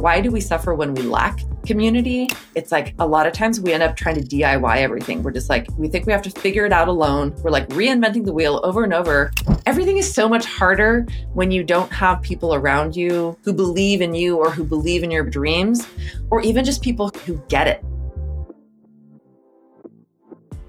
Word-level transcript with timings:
why 0.00 0.20
do 0.20 0.30
we 0.30 0.40
suffer 0.40 0.74
when 0.74 0.94
we 0.94 1.02
lack 1.02 1.40
community? 1.66 2.28
It's 2.54 2.72
like 2.72 2.94
a 2.98 3.06
lot 3.06 3.26
of 3.26 3.32
times 3.32 3.60
we 3.60 3.72
end 3.72 3.82
up 3.82 3.96
trying 3.96 4.14
to 4.14 4.22
DIY 4.22 4.78
everything. 4.78 5.22
We're 5.22 5.32
just 5.32 5.50
like, 5.50 5.66
we 5.76 5.88
think 5.88 6.06
we 6.06 6.12
have 6.12 6.22
to 6.22 6.30
figure 6.30 6.64
it 6.64 6.72
out 6.72 6.88
alone. 6.88 7.34
We're 7.42 7.50
like 7.50 7.68
reinventing 7.68 8.24
the 8.24 8.32
wheel 8.32 8.60
over 8.64 8.82
and 8.82 8.94
over. 8.94 9.30
Everything 9.66 9.98
is 9.98 10.12
so 10.12 10.28
much 10.28 10.46
harder 10.46 11.06
when 11.34 11.50
you 11.50 11.62
don't 11.62 11.92
have 11.92 12.22
people 12.22 12.54
around 12.54 12.96
you 12.96 13.36
who 13.42 13.52
believe 13.52 14.00
in 14.00 14.14
you 14.14 14.36
or 14.36 14.50
who 14.50 14.64
believe 14.64 15.02
in 15.02 15.10
your 15.10 15.24
dreams, 15.24 15.86
or 16.30 16.40
even 16.40 16.64
just 16.64 16.82
people 16.82 17.10
who 17.26 17.36
get 17.48 17.66
it. 17.66 17.84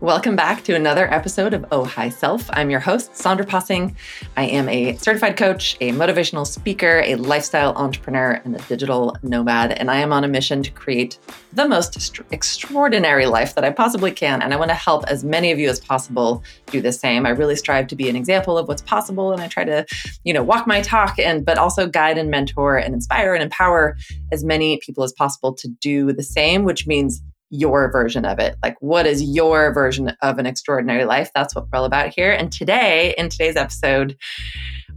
Welcome 0.01 0.35
back 0.35 0.63
to 0.63 0.73
another 0.73 1.07
episode 1.13 1.53
of 1.53 1.63
Oh 1.71 1.85
Hi 1.85 2.09
Self. 2.09 2.49
I'm 2.53 2.71
your 2.71 2.79
host, 2.79 3.15
Sandra 3.15 3.45
Possing. 3.45 3.95
I 4.35 4.45
am 4.45 4.67
a 4.67 4.97
certified 4.97 5.37
coach, 5.37 5.77
a 5.79 5.91
motivational 5.91 6.47
speaker, 6.47 7.03
a 7.05 7.13
lifestyle 7.13 7.75
entrepreneur, 7.75 8.41
and 8.43 8.55
a 8.55 8.59
digital 8.63 9.15
nomad. 9.21 9.73
And 9.73 9.91
I 9.91 9.97
am 9.97 10.11
on 10.11 10.23
a 10.23 10.27
mission 10.27 10.63
to 10.63 10.71
create 10.71 11.19
the 11.53 11.67
most 11.67 12.19
extraordinary 12.31 13.27
life 13.27 13.53
that 13.53 13.63
I 13.63 13.69
possibly 13.69 14.09
can. 14.09 14.41
And 14.41 14.55
I 14.55 14.57
want 14.57 14.69
to 14.69 14.75
help 14.75 15.05
as 15.05 15.23
many 15.23 15.51
of 15.51 15.59
you 15.59 15.69
as 15.69 15.79
possible 15.79 16.43
do 16.71 16.81
the 16.81 16.91
same. 16.91 17.27
I 17.27 17.29
really 17.29 17.55
strive 17.55 17.85
to 17.89 17.95
be 17.95 18.09
an 18.09 18.15
example 18.15 18.57
of 18.57 18.67
what's 18.67 18.81
possible. 18.81 19.31
And 19.31 19.39
I 19.39 19.47
try 19.49 19.65
to, 19.65 19.85
you 20.23 20.33
know, 20.33 20.41
walk 20.41 20.65
my 20.65 20.81
talk 20.81 21.19
and, 21.19 21.45
but 21.45 21.59
also 21.59 21.85
guide 21.85 22.17
and 22.17 22.31
mentor 22.31 22.75
and 22.75 22.95
inspire 22.95 23.35
and 23.35 23.43
empower 23.43 23.95
as 24.31 24.43
many 24.43 24.79
people 24.79 25.03
as 25.03 25.13
possible 25.13 25.53
to 25.53 25.67
do 25.67 26.11
the 26.11 26.23
same, 26.23 26.63
which 26.63 26.87
means 26.87 27.21
your 27.51 27.91
version 27.91 28.25
of 28.25 28.39
it. 28.39 28.55
Like, 28.63 28.75
what 28.79 29.05
is 29.05 29.21
your 29.21 29.71
version 29.73 30.15
of 30.21 30.39
an 30.39 30.45
extraordinary 30.45 31.05
life? 31.05 31.29
That's 31.35 31.53
what 31.53 31.67
we're 31.71 31.79
all 31.79 31.85
about 31.85 32.13
here. 32.15 32.31
And 32.31 32.51
today, 32.51 33.13
in 33.17 33.29
today's 33.29 33.55
episode, 33.55 34.17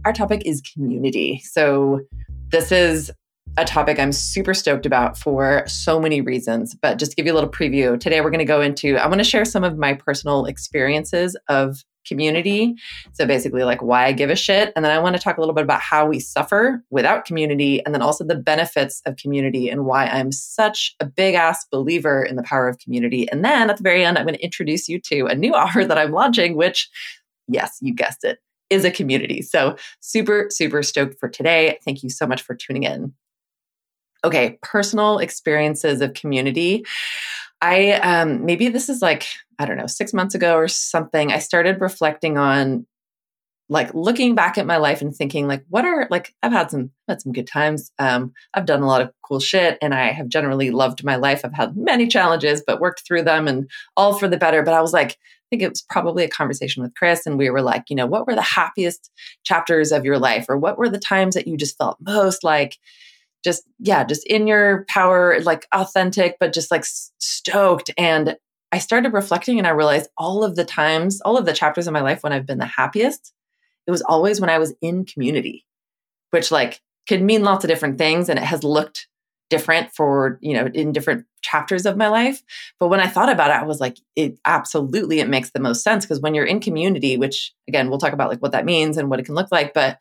our 0.05 0.13
topic 0.13 0.41
is 0.45 0.61
community. 0.61 1.41
So, 1.43 2.01
this 2.49 2.71
is 2.71 3.11
a 3.57 3.65
topic 3.65 3.99
I'm 3.99 4.11
super 4.11 4.53
stoked 4.53 4.85
about 4.85 5.17
for 5.17 5.63
so 5.67 5.99
many 5.99 6.21
reasons. 6.21 6.75
But 6.75 6.97
just 6.97 7.11
to 7.11 7.15
give 7.15 7.25
you 7.25 7.33
a 7.33 7.35
little 7.35 7.49
preview, 7.49 7.99
today 7.99 8.21
we're 8.21 8.31
going 8.31 8.39
to 8.39 8.45
go 8.45 8.61
into, 8.61 8.97
I 8.97 9.07
want 9.07 9.19
to 9.19 9.23
share 9.23 9.45
some 9.45 9.63
of 9.63 9.77
my 9.77 9.93
personal 9.93 10.45
experiences 10.45 11.37
of 11.47 11.83
community. 12.05 12.75
So 13.13 13.25
basically, 13.25 13.63
like 13.63 13.81
why 13.81 14.05
I 14.05 14.11
give 14.11 14.29
a 14.29 14.35
shit. 14.35 14.71
And 14.75 14.85
then 14.85 14.91
I 14.91 14.99
want 14.99 15.15
to 15.15 15.21
talk 15.21 15.37
a 15.37 15.41
little 15.41 15.55
bit 15.55 15.63
about 15.63 15.81
how 15.81 16.05
we 16.05 16.19
suffer 16.19 16.83
without 16.89 17.25
community, 17.25 17.83
and 17.85 17.93
then 17.93 18.01
also 18.01 18.23
the 18.23 18.35
benefits 18.35 19.01
of 19.05 19.17
community 19.17 19.69
and 19.69 19.85
why 19.85 20.05
I'm 20.05 20.31
such 20.31 20.95
a 20.99 21.05
big 21.05 21.35
ass 21.35 21.65
believer 21.71 22.23
in 22.23 22.35
the 22.35 22.43
power 22.43 22.67
of 22.67 22.79
community. 22.79 23.29
And 23.31 23.43
then 23.43 23.69
at 23.69 23.77
the 23.77 23.83
very 23.83 24.03
end, 24.03 24.17
I'm 24.17 24.25
going 24.25 24.35
to 24.35 24.43
introduce 24.43 24.87
you 24.87 24.99
to 25.01 25.25
a 25.25 25.35
new 25.35 25.53
offer 25.55 25.85
that 25.85 25.97
I'm 25.97 26.11
launching, 26.11 26.55
which, 26.55 26.89
yes, 27.47 27.77
you 27.81 27.93
guessed 27.93 28.23
it, 28.23 28.39
is 28.69 28.85
a 28.85 28.91
community. 28.91 29.41
So 29.41 29.75
super, 29.99 30.47
super 30.49 30.83
stoked 30.83 31.19
for 31.19 31.29
today. 31.29 31.79
Thank 31.85 32.03
you 32.03 32.09
so 32.09 32.25
much 32.25 32.41
for 32.41 32.55
tuning 32.55 32.83
in. 32.83 33.13
Okay, 34.23 34.57
personal 34.63 35.19
experiences 35.19 36.01
of 36.01 36.15
community. 36.15 36.83
I 37.65 37.93
um 37.93 38.45
maybe 38.45 38.69
this 38.69 38.89
is 38.89 39.01
like 39.01 39.25
I 39.57 39.65
don't 39.65 39.77
know, 39.77 39.87
6 39.87 40.13
months 40.13 40.35
ago 40.35 40.55
or 40.55 40.67
something, 40.67 41.31
I 41.31 41.39
started 41.39 41.81
reflecting 41.81 42.37
on 42.37 42.85
like 43.67 43.91
looking 43.95 44.35
back 44.35 44.59
at 44.59 44.67
my 44.67 44.77
life 44.77 45.01
and 45.01 45.15
thinking 45.15 45.47
like 45.47 45.63
what 45.69 45.85
are 45.85 46.07
like 46.11 46.35
I've 46.43 46.51
had 46.51 46.69
some 46.69 46.91
had 47.07 47.21
some 47.21 47.31
good 47.31 47.47
times. 47.47 47.91
Um 47.97 48.33
I've 48.53 48.67
done 48.67 48.83
a 48.83 48.87
lot 48.87 49.01
of 49.01 49.11
cool 49.23 49.39
shit 49.39 49.79
and 49.81 49.93
I 49.95 50.11
have 50.11 50.27
generally 50.27 50.69
loved 50.69 51.03
my 51.03 51.15
life. 51.15 51.41
I've 51.43 51.53
had 51.53 51.75
many 51.75 52.07
challenges 52.07 52.61
but 52.65 52.79
worked 52.79 53.01
through 53.07 53.23
them 53.23 53.47
and 53.47 53.69
all 53.97 54.13
for 54.13 54.27
the 54.27 54.37
better, 54.37 54.61
but 54.61 54.75
I 54.75 54.81
was 54.81 54.93
like 54.93 55.11
I 55.13 55.47
think 55.49 55.63
it 55.63 55.69
was 55.69 55.81
probably 55.89 56.23
a 56.23 56.29
conversation 56.29 56.83
with 56.83 56.95
Chris 56.95 57.25
and 57.25 57.37
we 57.37 57.49
were 57.49 57.61
like, 57.61 57.85
you 57.89 57.95
know, 57.95 58.07
what 58.07 58.27
were 58.27 58.35
the 58.35 58.41
happiest 58.41 59.11
chapters 59.43 59.91
of 59.91 60.05
your 60.05 60.19
life 60.19 60.45
or 60.49 60.57
what 60.57 60.77
were 60.77 60.89
the 60.89 60.99
times 60.99 61.35
that 61.35 61.47
you 61.47 61.57
just 61.57 61.77
felt 61.77 61.97
most 62.01 62.43
like 62.43 62.77
just 63.45 63.63
yeah 63.79 64.03
just 64.03 64.25
in 64.27 64.47
your 64.47 64.83
power 64.89 65.39
like 65.41 65.65
authentic 65.73 66.35
but 66.39 66.51
just 66.51 66.71
like 66.71 66.83
stoked. 66.83 67.91
And 67.97 68.35
i 68.73 68.79
started 68.79 69.13
reflecting 69.13 69.57
and 69.57 69.67
i 69.67 69.69
realized 69.69 70.09
all 70.17 70.43
of 70.43 70.55
the 70.55 70.65
times 70.65 71.21
all 71.21 71.37
of 71.37 71.45
the 71.45 71.53
chapters 71.53 71.87
in 71.87 71.93
my 71.93 72.01
life 72.01 72.23
when 72.23 72.33
i've 72.33 72.47
been 72.47 72.57
the 72.57 72.65
happiest 72.65 73.31
it 73.87 73.91
was 73.91 74.01
always 74.01 74.41
when 74.41 74.49
i 74.49 74.57
was 74.57 74.73
in 74.81 75.05
community 75.05 75.65
which 76.31 76.51
like 76.51 76.81
could 77.07 77.21
mean 77.21 77.43
lots 77.43 77.63
of 77.63 77.69
different 77.69 77.97
things 77.97 78.27
and 78.27 78.39
it 78.39 78.43
has 78.43 78.63
looked 78.63 79.07
different 79.51 79.93
for 79.93 80.39
you 80.41 80.53
know 80.53 80.65
in 80.73 80.91
different 80.91 81.25
chapters 81.43 81.85
of 81.85 81.95
my 81.95 82.07
life. 82.07 82.41
But 82.79 82.87
when 82.87 82.99
i 82.99 83.07
thought 83.07 83.31
about 83.31 83.51
it 83.51 83.61
i 83.61 83.63
was 83.63 83.79
like 83.79 83.97
it 84.15 84.39
absolutely 84.43 85.19
it 85.19 85.29
makes 85.29 85.51
the 85.51 85.59
most 85.59 85.83
sense 85.83 86.03
because 86.03 86.19
when 86.19 86.33
you're 86.33 86.45
in 86.45 86.59
community 86.59 87.15
which 87.15 87.53
again 87.67 87.89
we'll 87.89 87.99
talk 87.99 88.13
about 88.13 88.29
like 88.29 88.41
what 88.41 88.53
that 88.53 88.65
means 88.65 88.97
and 88.97 89.09
what 89.09 89.19
it 89.19 89.25
can 89.25 89.35
look 89.35 89.51
like 89.51 89.73
but 89.73 89.99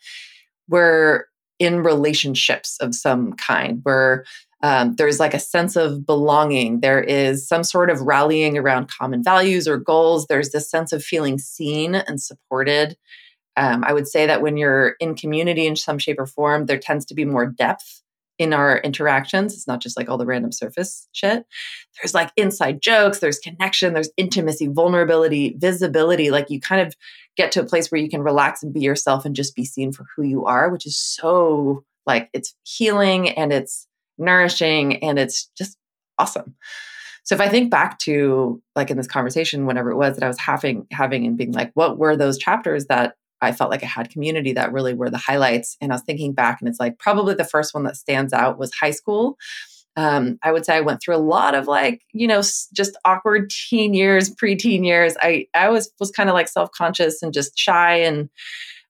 we're 0.68 1.24
in 1.58 1.82
relationships 1.82 2.76
of 2.80 2.94
some 2.94 3.32
kind 3.34 3.80
where 3.82 4.24
um, 4.62 4.96
there's 4.96 5.20
like 5.20 5.34
a 5.34 5.38
sense 5.38 5.76
of 5.76 6.06
belonging. 6.06 6.80
There 6.80 7.02
is 7.02 7.46
some 7.46 7.64
sort 7.64 7.90
of 7.90 8.00
rallying 8.00 8.56
around 8.56 8.88
common 8.88 9.22
values 9.22 9.68
or 9.68 9.76
goals. 9.76 10.26
There's 10.26 10.50
this 10.50 10.70
sense 10.70 10.92
of 10.92 11.04
feeling 11.04 11.38
seen 11.38 11.94
and 11.94 12.20
supported. 12.20 12.96
Um, 13.56 13.84
I 13.84 13.92
would 13.92 14.08
say 14.08 14.26
that 14.26 14.40
when 14.40 14.56
you're 14.56 14.96
in 15.00 15.14
community 15.14 15.66
in 15.66 15.76
some 15.76 15.98
shape 15.98 16.18
or 16.18 16.26
form, 16.26 16.66
there 16.66 16.78
tends 16.78 17.04
to 17.06 17.14
be 17.14 17.24
more 17.24 17.46
depth 17.46 18.02
in 18.38 18.52
our 18.52 18.78
interactions. 18.78 19.54
It's 19.54 19.66
not 19.66 19.80
just 19.80 19.96
like 19.96 20.08
all 20.08 20.18
the 20.18 20.26
random 20.26 20.52
surface 20.52 21.08
shit. 21.12 21.46
There's 22.00 22.14
like 22.14 22.32
inside 22.36 22.82
jokes, 22.82 23.20
there's 23.20 23.38
connection, 23.38 23.94
there's 23.94 24.10
intimacy, 24.16 24.66
vulnerability, 24.66 25.54
visibility. 25.58 26.30
Like 26.30 26.50
you 26.50 26.60
kind 26.60 26.80
of 26.86 26.94
get 27.36 27.52
to 27.52 27.60
a 27.60 27.66
place 27.66 27.90
where 27.90 28.00
you 28.00 28.08
can 28.08 28.22
relax 28.22 28.62
and 28.62 28.72
be 28.72 28.80
yourself 28.80 29.24
and 29.24 29.36
just 29.36 29.54
be 29.54 29.64
seen 29.64 29.92
for 29.92 30.06
who 30.16 30.22
you 30.22 30.44
are, 30.44 30.70
which 30.70 30.86
is 30.86 30.96
so 30.96 31.84
like 32.06 32.28
it's 32.32 32.54
healing 32.64 33.30
and 33.30 33.52
it's 33.52 33.86
nourishing 34.18 35.02
and 35.02 35.18
it's 35.18 35.46
just 35.56 35.76
awesome. 36.18 36.54
So 37.24 37.34
if 37.34 37.40
I 37.40 37.48
think 37.48 37.70
back 37.70 37.98
to 38.00 38.62
like 38.76 38.90
in 38.90 38.96
this 38.96 39.06
conversation, 39.06 39.64
whenever 39.66 39.90
it 39.90 39.96
was 39.96 40.16
that 40.16 40.24
I 40.24 40.28
was 40.28 40.38
having 40.38 40.86
having 40.90 41.26
and 41.26 41.38
being 41.38 41.52
like, 41.52 41.70
what 41.74 41.98
were 41.98 42.16
those 42.16 42.36
chapters 42.36 42.86
that 42.86 43.14
I 43.44 43.52
felt 43.52 43.70
like 43.70 43.82
I 43.82 43.86
had 43.86 44.10
community 44.10 44.52
that 44.54 44.72
really 44.72 44.94
were 44.94 45.10
the 45.10 45.18
highlights. 45.18 45.76
And 45.80 45.92
I 45.92 45.96
was 45.96 46.02
thinking 46.02 46.32
back, 46.32 46.60
and 46.60 46.68
it's 46.68 46.80
like 46.80 46.98
probably 46.98 47.34
the 47.34 47.44
first 47.44 47.74
one 47.74 47.84
that 47.84 47.96
stands 47.96 48.32
out 48.32 48.58
was 48.58 48.72
high 48.74 48.90
school. 48.90 49.36
Um, 49.96 50.38
I 50.42 50.50
would 50.50 50.64
say 50.64 50.76
I 50.76 50.80
went 50.80 51.00
through 51.00 51.14
a 51.14 51.18
lot 51.18 51.54
of 51.54 51.68
like, 51.68 52.02
you 52.12 52.26
know, 52.26 52.40
just 52.40 52.96
awkward 53.04 53.50
teen 53.50 53.94
years, 53.94 54.34
preteen 54.34 54.84
years. 54.84 55.14
I 55.20 55.46
I 55.54 55.68
was 55.68 55.92
was 56.00 56.10
kind 56.10 56.28
of 56.28 56.34
like 56.34 56.48
self 56.48 56.70
conscious 56.72 57.22
and 57.22 57.32
just 57.32 57.56
shy 57.56 57.96
and 57.98 58.28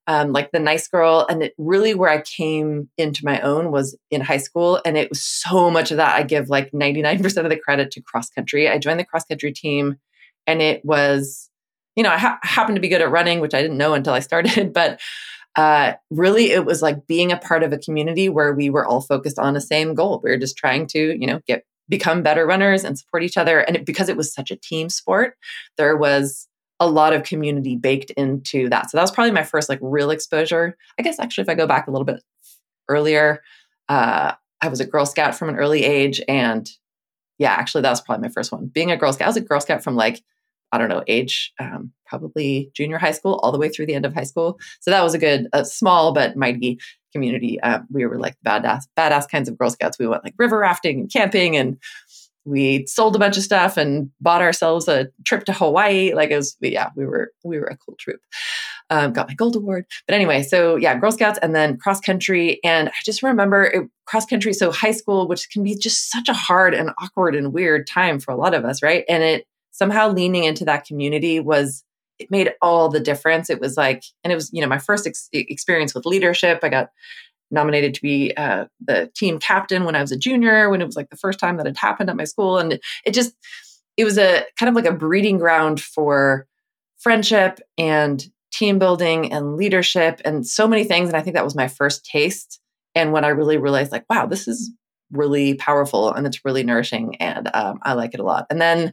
um, 0.06 0.32
like 0.32 0.52
the 0.52 0.58
nice 0.58 0.88
girl. 0.88 1.26
And 1.28 1.42
it 1.42 1.54
really 1.58 1.94
where 1.94 2.10
I 2.10 2.22
came 2.22 2.88
into 2.96 3.24
my 3.24 3.40
own 3.40 3.70
was 3.70 3.96
in 4.10 4.20
high 4.20 4.38
school, 4.38 4.80
and 4.84 4.96
it 4.96 5.10
was 5.10 5.22
so 5.22 5.70
much 5.70 5.90
of 5.90 5.98
that. 5.98 6.16
I 6.16 6.22
give 6.22 6.48
like 6.48 6.72
ninety 6.72 7.02
nine 7.02 7.22
percent 7.22 7.46
of 7.46 7.50
the 7.50 7.60
credit 7.60 7.90
to 7.92 8.02
cross 8.02 8.30
country. 8.30 8.68
I 8.68 8.78
joined 8.78 9.00
the 9.00 9.04
cross 9.04 9.24
country 9.24 9.52
team, 9.52 9.96
and 10.46 10.62
it 10.62 10.84
was 10.84 11.50
you 11.96 12.02
know, 12.02 12.10
I 12.10 12.18
ha- 12.18 12.38
happened 12.42 12.76
to 12.76 12.80
be 12.80 12.88
good 12.88 13.02
at 13.02 13.10
running, 13.10 13.40
which 13.40 13.54
I 13.54 13.62
didn't 13.62 13.78
know 13.78 13.94
until 13.94 14.12
I 14.12 14.20
started, 14.20 14.72
but 14.74 15.00
uh, 15.56 15.92
really 16.10 16.50
it 16.50 16.64
was 16.64 16.82
like 16.82 17.06
being 17.06 17.30
a 17.30 17.36
part 17.36 17.62
of 17.62 17.72
a 17.72 17.78
community 17.78 18.28
where 18.28 18.52
we 18.52 18.70
were 18.70 18.86
all 18.86 19.00
focused 19.00 19.38
on 19.38 19.54
the 19.54 19.60
same 19.60 19.94
goal. 19.94 20.20
We 20.22 20.30
were 20.30 20.36
just 20.36 20.56
trying 20.56 20.86
to, 20.88 21.16
you 21.18 21.26
know, 21.26 21.40
get 21.46 21.64
become 21.88 22.22
better 22.22 22.46
runners 22.46 22.82
and 22.82 22.98
support 22.98 23.22
each 23.22 23.36
other. 23.36 23.60
And 23.60 23.76
it, 23.76 23.86
because 23.86 24.08
it 24.08 24.16
was 24.16 24.32
such 24.32 24.50
a 24.50 24.56
team 24.56 24.88
sport, 24.88 25.36
there 25.76 25.96
was 25.96 26.48
a 26.80 26.88
lot 26.88 27.12
of 27.12 27.22
community 27.22 27.76
baked 27.76 28.10
into 28.12 28.68
that. 28.70 28.90
So 28.90 28.96
that 28.96 29.02
was 29.02 29.10
probably 29.10 29.32
my 29.32 29.44
first 29.44 29.68
like 29.68 29.78
real 29.80 30.10
exposure. 30.10 30.76
I 30.98 31.02
guess 31.02 31.20
actually, 31.20 31.42
if 31.42 31.48
I 31.48 31.54
go 31.54 31.66
back 31.66 31.86
a 31.86 31.90
little 31.90 32.04
bit 32.04 32.22
earlier, 32.88 33.42
uh, 33.88 34.32
I 34.60 34.68
was 34.68 34.80
a 34.80 34.86
Girl 34.86 35.06
Scout 35.06 35.34
from 35.34 35.50
an 35.50 35.56
early 35.56 35.84
age, 35.84 36.22
and 36.26 36.68
yeah, 37.38 37.52
actually, 37.52 37.82
that 37.82 37.90
was 37.90 38.00
probably 38.00 38.22
my 38.22 38.32
first 38.32 38.50
one. 38.50 38.66
Being 38.66 38.90
a 38.90 38.96
Girl 38.96 39.12
Scout, 39.12 39.26
I 39.26 39.28
was 39.28 39.36
a 39.36 39.42
Girl 39.42 39.60
Scout 39.60 39.84
from 39.84 39.94
like 39.94 40.22
I 40.74 40.78
don't 40.78 40.88
know, 40.88 41.04
age, 41.06 41.52
um, 41.60 41.92
probably 42.06 42.70
junior 42.74 42.98
high 42.98 43.12
school, 43.12 43.38
all 43.42 43.52
the 43.52 43.58
way 43.58 43.68
through 43.68 43.86
the 43.86 43.94
end 43.94 44.04
of 44.04 44.12
high 44.12 44.24
school. 44.24 44.58
So 44.80 44.90
that 44.90 45.02
was 45.02 45.14
a 45.14 45.18
good, 45.18 45.46
a 45.52 45.64
small 45.64 46.12
but 46.12 46.36
mighty 46.36 46.80
community. 47.12 47.60
Um, 47.60 47.86
we 47.92 48.04
were 48.06 48.18
like 48.18 48.36
badass, 48.44 48.82
badass 48.98 49.30
kinds 49.30 49.48
of 49.48 49.56
Girl 49.56 49.70
Scouts. 49.70 49.98
We 49.98 50.08
went 50.08 50.24
like 50.24 50.34
river 50.36 50.58
rafting 50.58 51.00
and 51.00 51.12
camping, 51.12 51.56
and 51.56 51.78
we 52.44 52.86
sold 52.86 53.16
a 53.16 53.18
bunch 53.18 53.36
of 53.36 53.44
stuff 53.44 53.76
and 53.76 54.10
bought 54.20 54.42
ourselves 54.42 54.88
a 54.88 55.08
trip 55.24 55.44
to 55.44 55.52
Hawaii. 55.52 56.12
Like 56.12 56.30
it 56.30 56.36
was, 56.36 56.56
yeah, 56.60 56.90
we 56.96 57.06
were 57.06 57.32
we 57.44 57.58
were 57.58 57.66
a 57.66 57.76
cool 57.76 57.94
troop. 57.98 58.20
Um, 58.90 59.12
got 59.12 59.28
my 59.28 59.34
gold 59.34 59.56
award. 59.56 59.86
But 60.06 60.14
anyway, 60.14 60.42
so 60.42 60.76
yeah, 60.76 60.98
Girl 60.98 61.12
Scouts 61.12 61.38
and 61.40 61.54
then 61.54 61.78
cross 61.78 62.00
country. 62.00 62.60
And 62.62 62.88
I 62.88 62.92
just 63.04 63.22
remember 63.22 63.64
it, 63.64 63.88
cross 64.04 64.26
country. 64.26 64.52
So 64.52 64.70
high 64.70 64.90
school, 64.90 65.26
which 65.26 65.48
can 65.50 65.62
be 65.62 65.74
just 65.74 66.10
such 66.10 66.28
a 66.28 66.34
hard 66.34 66.74
and 66.74 66.90
awkward 67.00 67.34
and 67.34 67.52
weird 67.52 67.86
time 67.86 68.20
for 68.20 68.32
a 68.32 68.36
lot 68.36 68.54
of 68.54 68.64
us, 68.64 68.82
right? 68.82 69.04
And 69.08 69.22
it 69.22 69.46
somehow 69.74 70.08
leaning 70.08 70.44
into 70.44 70.64
that 70.64 70.86
community 70.86 71.40
was 71.40 71.84
it 72.20 72.30
made 72.30 72.52
all 72.62 72.88
the 72.88 73.00
difference. 73.00 73.50
It 73.50 73.60
was 73.60 73.76
like 73.76 74.04
and 74.22 74.32
it 74.32 74.36
was 74.36 74.50
you 74.52 74.62
know 74.62 74.68
my 74.68 74.78
first 74.78 75.06
ex- 75.06 75.28
experience 75.32 75.94
with 75.94 76.06
leadership. 76.06 76.60
I 76.62 76.68
got 76.68 76.90
nominated 77.50 77.92
to 77.94 78.02
be 78.02 78.32
uh, 78.36 78.66
the 78.80 79.10
team 79.14 79.38
captain 79.38 79.84
when 79.84 79.94
i 79.94 80.00
was 80.00 80.10
a 80.10 80.16
junior 80.16 80.70
when 80.70 80.80
it 80.80 80.86
was 80.86 80.96
like 80.96 81.10
the 81.10 81.16
first 81.16 81.38
time 81.38 81.56
that 81.56 81.66
had 81.66 81.76
happened 81.76 82.08
at 82.08 82.16
my 82.16 82.24
school. 82.24 82.58
And 82.58 82.80
it 83.04 83.12
just 83.12 83.34
it 83.96 84.04
was 84.04 84.16
a 84.16 84.44
kind 84.58 84.68
of 84.68 84.74
like 84.74 84.86
a 84.86 84.96
breeding 84.96 85.38
ground 85.38 85.80
for 85.80 86.46
friendship 86.98 87.60
and 87.76 88.26
team 88.52 88.78
building 88.78 89.32
and 89.32 89.56
leadership 89.56 90.20
and 90.24 90.46
so 90.46 90.66
many 90.66 90.84
things. 90.84 91.08
And 91.08 91.16
i 91.16 91.20
think 91.20 91.34
that 91.34 91.44
was 91.44 91.56
my 91.56 91.68
first 91.68 92.04
taste. 92.04 92.60
And 92.94 93.12
when 93.12 93.24
i 93.24 93.28
really 93.28 93.58
realized 93.58 93.92
like 93.92 94.04
wow 94.08 94.26
this 94.26 94.46
is 94.46 94.70
really 95.12 95.54
powerful 95.54 96.12
and 96.12 96.26
it's 96.26 96.44
really 96.44 96.64
nourishing 96.64 97.16
and 97.16 97.48
um, 97.54 97.80
i 97.82 97.92
like 97.94 98.14
it 98.14 98.20
a 98.20 98.24
lot. 98.24 98.46
And 98.50 98.60
then 98.60 98.92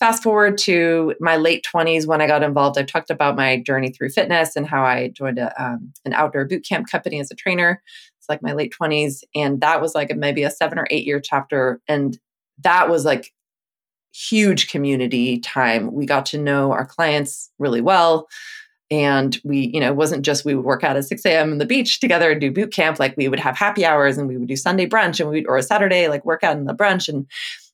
fast 0.00 0.22
forward 0.22 0.58
to 0.58 1.14
my 1.20 1.36
late 1.36 1.64
20s 1.72 2.06
when 2.06 2.20
i 2.20 2.26
got 2.26 2.42
involved 2.42 2.78
i've 2.78 2.86
talked 2.86 3.10
about 3.10 3.36
my 3.36 3.60
journey 3.60 3.90
through 3.90 4.08
fitness 4.08 4.56
and 4.56 4.66
how 4.66 4.82
i 4.82 5.08
joined 5.08 5.38
a, 5.38 5.62
um, 5.62 5.92
an 6.04 6.12
outdoor 6.14 6.44
boot 6.44 6.64
camp 6.66 6.88
company 6.90 7.20
as 7.20 7.30
a 7.30 7.34
trainer. 7.34 7.82
It's 8.18 8.28
like 8.28 8.42
my 8.42 8.52
late 8.52 8.74
20s 8.78 9.22
and 9.34 9.60
that 9.60 9.80
was 9.80 9.94
like 9.94 10.14
maybe 10.16 10.42
a 10.42 10.50
seven 10.50 10.78
or 10.78 10.86
eight 10.90 11.06
year 11.06 11.20
chapter 11.20 11.80
and 11.88 12.18
that 12.62 12.88
was 12.88 13.04
like 13.04 13.32
huge 14.12 14.70
community 14.70 15.38
time. 15.38 15.92
We 15.92 16.04
got 16.04 16.26
to 16.26 16.38
know 16.38 16.72
our 16.72 16.84
clients 16.84 17.50
really 17.58 17.80
well 17.80 18.28
and 18.90 19.38
we 19.44 19.70
you 19.72 19.80
know 19.80 19.88
it 19.88 19.96
wasn't 19.96 20.24
just 20.24 20.44
we 20.44 20.54
would 20.54 20.64
work 20.64 20.82
out 20.82 20.96
at 20.96 21.04
6 21.04 21.24
a.m 21.24 21.52
in 21.52 21.58
the 21.58 21.66
beach 21.66 22.00
together 22.00 22.32
and 22.32 22.40
do 22.40 22.50
boot 22.50 22.72
camp 22.72 22.98
like 22.98 23.16
we 23.16 23.28
would 23.28 23.38
have 23.38 23.56
happy 23.56 23.84
hours 23.84 24.18
and 24.18 24.26
we 24.26 24.36
would 24.36 24.48
do 24.48 24.56
sunday 24.56 24.84
brunch 24.84 25.20
and 25.20 25.30
we 25.30 25.44
or 25.46 25.56
a 25.56 25.62
saturday 25.62 26.08
like 26.08 26.24
work 26.24 26.42
out 26.42 26.56
in 26.56 26.64
the 26.64 26.74
brunch 26.74 27.08
and 27.08 27.26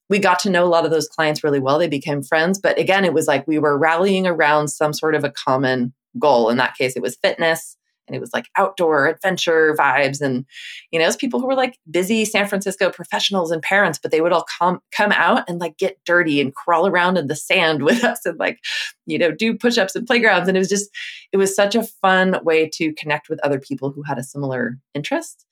we 0.08 0.18
got 0.18 0.38
to 0.40 0.50
know 0.50 0.64
a 0.64 0.68
lot 0.68 0.84
of 0.84 0.90
those 0.90 1.08
clients 1.08 1.42
really 1.42 1.60
well. 1.60 1.78
They 1.78 1.88
became 1.88 2.22
friends 2.22 2.58
but 2.58 2.78
again 2.78 3.04
it 3.04 3.14
was 3.14 3.26
like 3.26 3.46
we 3.46 3.58
were 3.58 3.78
rallying 3.78 4.26
around 4.26 4.68
some 4.68 4.92
sort 4.92 5.14
of 5.14 5.24
a 5.24 5.30
common 5.30 5.92
goal. 6.18 6.50
In 6.50 6.56
that 6.58 6.76
case 6.76 6.96
it 6.96 7.02
was 7.02 7.16
fitness 7.16 7.76
and 8.06 8.16
it 8.16 8.20
was 8.20 8.32
like 8.32 8.48
outdoor 8.56 9.06
adventure 9.06 9.74
vibes 9.78 10.20
and 10.20 10.44
you 10.90 10.98
know 10.98 11.04
it 11.04 11.08
was 11.08 11.16
people 11.16 11.40
who 11.40 11.46
were 11.46 11.54
like 11.54 11.78
busy 11.90 12.24
san 12.24 12.46
francisco 12.46 12.90
professionals 12.90 13.50
and 13.50 13.62
parents 13.62 13.98
but 14.00 14.10
they 14.10 14.20
would 14.20 14.32
all 14.32 14.46
come 14.58 14.80
come 14.92 15.12
out 15.12 15.44
and 15.48 15.60
like 15.60 15.76
get 15.78 15.98
dirty 16.04 16.40
and 16.40 16.54
crawl 16.54 16.86
around 16.86 17.16
in 17.16 17.26
the 17.26 17.36
sand 17.36 17.82
with 17.84 18.04
us 18.04 18.24
and 18.24 18.38
like 18.38 18.58
you 19.06 19.18
know 19.18 19.30
do 19.30 19.56
push-ups 19.56 19.96
and 19.96 20.06
playgrounds 20.06 20.48
and 20.48 20.56
it 20.56 20.60
was 20.60 20.68
just 20.68 20.90
it 21.32 21.36
was 21.36 21.54
such 21.54 21.74
a 21.74 21.82
fun 21.82 22.38
way 22.44 22.68
to 22.68 22.92
connect 22.94 23.28
with 23.28 23.40
other 23.44 23.58
people 23.58 23.90
who 23.90 24.02
had 24.02 24.18
a 24.18 24.24
similar 24.24 24.78
interest 24.94 25.44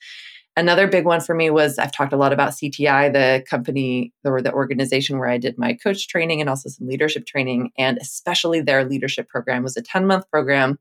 Another 0.57 0.87
big 0.87 1.05
one 1.05 1.21
for 1.21 1.35
me 1.35 1.51
was 1.51 1.79
I've 1.79 1.93
talked 1.93 2.13
a 2.13 2.17
lot 2.17 2.33
about 2.33 2.53
CTI, 2.53 3.13
the 3.13 3.45
company 3.49 4.13
or 4.25 4.41
the 4.41 4.53
organization 4.53 5.19
where 5.19 5.29
I 5.29 5.39
did 5.39 5.59
my 5.59 5.75
coach 5.75 6.07
training 6.07 6.41
and 6.41 6.49
also 6.49 6.69
some 6.69 6.87
leadership 6.87 7.27
training. 7.27 7.71
And 7.77 7.99
especially 8.01 8.61
their 8.61 8.85
leadership 8.85 9.29
program 9.29 9.65
was 9.65 9.77
a 9.77 9.83
10 9.83 10.07
month 10.07 10.31
program 10.31 10.79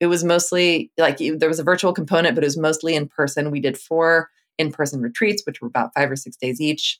it 0.00 0.06
was 0.06 0.24
mostly 0.24 0.90
like 0.98 1.18
there 1.18 1.48
was 1.48 1.60
a 1.60 1.64
virtual 1.64 1.92
component, 1.92 2.34
but 2.34 2.42
it 2.42 2.46
was 2.46 2.56
mostly 2.56 2.94
in 2.94 3.06
person. 3.06 3.50
We 3.50 3.60
did 3.60 3.78
four 3.78 4.30
in 4.58 4.72
person 4.72 5.02
retreats, 5.02 5.42
which 5.44 5.60
were 5.60 5.68
about 5.68 5.94
five 5.94 6.10
or 6.10 6.16
six 6.16 6.36
days 6.36 6.60
each. 6.60 6.98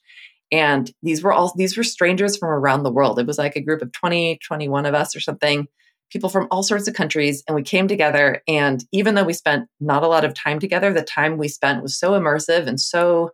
And 0.51 0.91
these 1.01 1.23
were 1.23 1.33
all, 1.33 1.53
these 1.55 1.75
were 1.75 1.83
strangers 1.83 2.37
from 2.37 2.49
around 2.49 2.83
the 2.83 2.91
world. 2.91 3.17
It 3.17 3.25
was 3.25 3.39
like 3.39 3.55
a 3.55 3.61
group 3.61 3.81
of 3.81 3.91
20, 3.91 4.39
21 4.45 4.85
of 4.85 4.93
us 4.93 5.15
or 5.15 5.19
something, 5.19 5.67
people 6.11 6.29
from 6.29 6.47
all 6.51 6.61
sorts 6.61 6.87
of 6.87 6.93
countries. 6.93 7.43
And 7.47 7.55
we 7.55 7.63
came 7.63 7.87
together. 7.87 8.41
And 8.47 8.83
even 8.91 9.15
though 9.15 9.23
we 9.23 9.33
spent 9.33 9.67
not 9.79 10.03
a 10.03 10.07
lot 10.07 10.25
of 10.25 10.33
time 10.33 10.59
together, 10.59 10.93
the 10.93 11.01
time 11.01 11.37
we 11.37 11.47
spent 11.47 11.81
was 11.81 11.97
so 11.97 12.11
immersive 12.11 12.67
and 12.67 12.79
so 12.79 13.31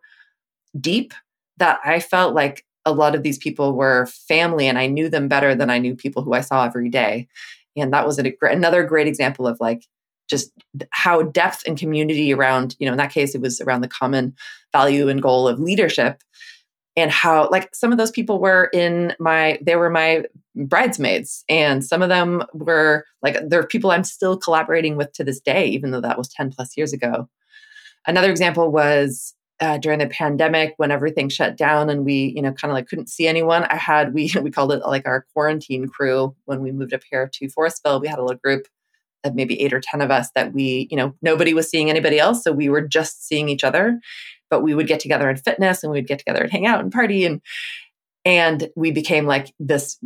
deep 0.80 1.12
that 1.58 1.80
I 1.84 2.00
felt 2.00 2.34
like 2.34 2.64
a 2.84 2.92
lot 2.92 3.14
of 3.14 3.22
these 3.22 3.38
people 3.38 3.74
were 3.74 4.06
family 4.06 4.66
and 4.66 4.78
I 4.78 4.86
knew 4.86 5.08
them 5.08 5.28
better 5.28 5.54
than 5.54 5.70
I 5.70 5.78
knew 5.78 5.94
people 5.94 6.22
who 6.22 6.32
I 6.32 6.40
saw 6.40 6.64
every 6.64 6.88
day. 6.88 7.28
And 7.76 7.92
that 7.92 8.06
was 8.06 8.18
another 8.18 8.84
great 8.84 9.06
example 9.06 9.46
of 9.46 9.58
like 9.60 9.84
just 10.28 10.52
how 10.90 11.22
depth 11.22 11.64
and 11.66 11.78
community 11.78 12.32
around, 12.32 12.76
you 12.78 12.86
know, 12.86 12.92
in 12.92 12.98
that 12.98 13.12
case, 13.12 13.34
it 13.34 13.40
was 13.40 13.60
around 13.60 13.80
the 13.80 13.88
common 13.88 14.34
value 14.72 15.08
and 15.08 15.22
goal 15.22 15.48
of 15.48 15.58
leadership 15.58 16.22
and 16.98 17.12
how 17.12 17.48
like 17.50 17.74
some 17.74 17.92
of 17.92 17.98
those 17.98 18.10
people 18.10 18.40
were 18.40 18.68
in 18.72 19.14
my 19.20 19.58
they 19.62 19.76
were 19.76 19.90
my 19.90 20.24
bridesmaids 20.56 21.44
and 21.48 21.84
some 21.84 22.02
of 22.02 22.08
them 22.08 22.42
were 22.52 23.04
like 23.22 23.36
they're 23.48 23.66
people 23.66 23.90
i'm 23.90 24.04
still 24.04 24.36
collaborating 24.36 24.96
with 24.96 25.12
to 25.12 25.22
this 25.22 25.40
day 25.40 25.66
even 25.66 25.92
though 25.92 26.00
that 26.00 26.18
was 26.18 26.28
10 26.28 26.50
plus 26.52 26.76
years 26.76 26.92
ago. 26.92 27.28
Another 28.06 28.30
example 28.30 28.70
was 28.70 29.34
uh, 29.60 29.76
during 29.76 29.98
the 29.98 30.06
pandemic 30.06 30.74
when 30.76 30.90
everything 30.90 31.28
shut 31.28 31.56
down 31.56 31.90
and 31.90 32.04
we 32.04 32.32
you 32.34 32.42
know 32.42 32.52
kind 32.52 32.70
of 32.70 32.74
like 32.74 32.88
couldn't 32.88 33.08
see 33.08 33.26
anyone 33.26 33.64
i 33.64 33.76
had 33.76 34.14
we 34.14 34.32
we 34.42 34.50
called 34.50 34.72
it 34.72 34.80
like 34.86 35.06
our 35.06 35.26
quarantine 35.32 35.88
crew 35.88 36.34
when 36.44 36.60
we 36.60 36.72
moved 36.72 36.94
up 36.94 37.02
here 37.10 37.28
to 37.32 37.46
forestville. 37.46 38.00
We 38.00 38.08
had 38.08 38.18
a 38.18 38.24
little 38.24 38.40
group 38.42 38.66
of 39.24 39.34
maybe 39.34 39.60
eight 39.60 39.72
or 39.72 39.80
ten 39.80 40.00
of 40.00 40.10
us 40.10 40.30
that 40.34 40.52
we 40.52 40.88
you 40.90 40.96
know 40.96 41.14
nobody 41.22 41.54
was 41.54 41.68
seeing 41.68 41.90
anybody 41.90 42.18
else 42.18 42.42
so 42.42 42.52
we 42.52 42.68
were 42.68 42.80
just 42.80 43.26
seeing 43.26 43.48
each 43.48 43.64
other 43.64 44.00
but 44.50 44.62
we 44.62 44.74
would 44.74 44.86
get 44.86 45.00
together 45.00 45.28
in 45.28 45.36
fitness 45.36 45.82
and 45.82 45.92
we'd 45.92 46.06
get 46.06 46.18
together 46.18 46.42
and 46.42 46.52
hang 46.52 46.66
out 46.66 46.80
and 46.80 46.92
party 46.92 47.24
and 47.24 47.40
and 48.24 48.68
we 48.76 48.90
became 48.90 49.26
like 49.26 49.54
this 49.58 49.98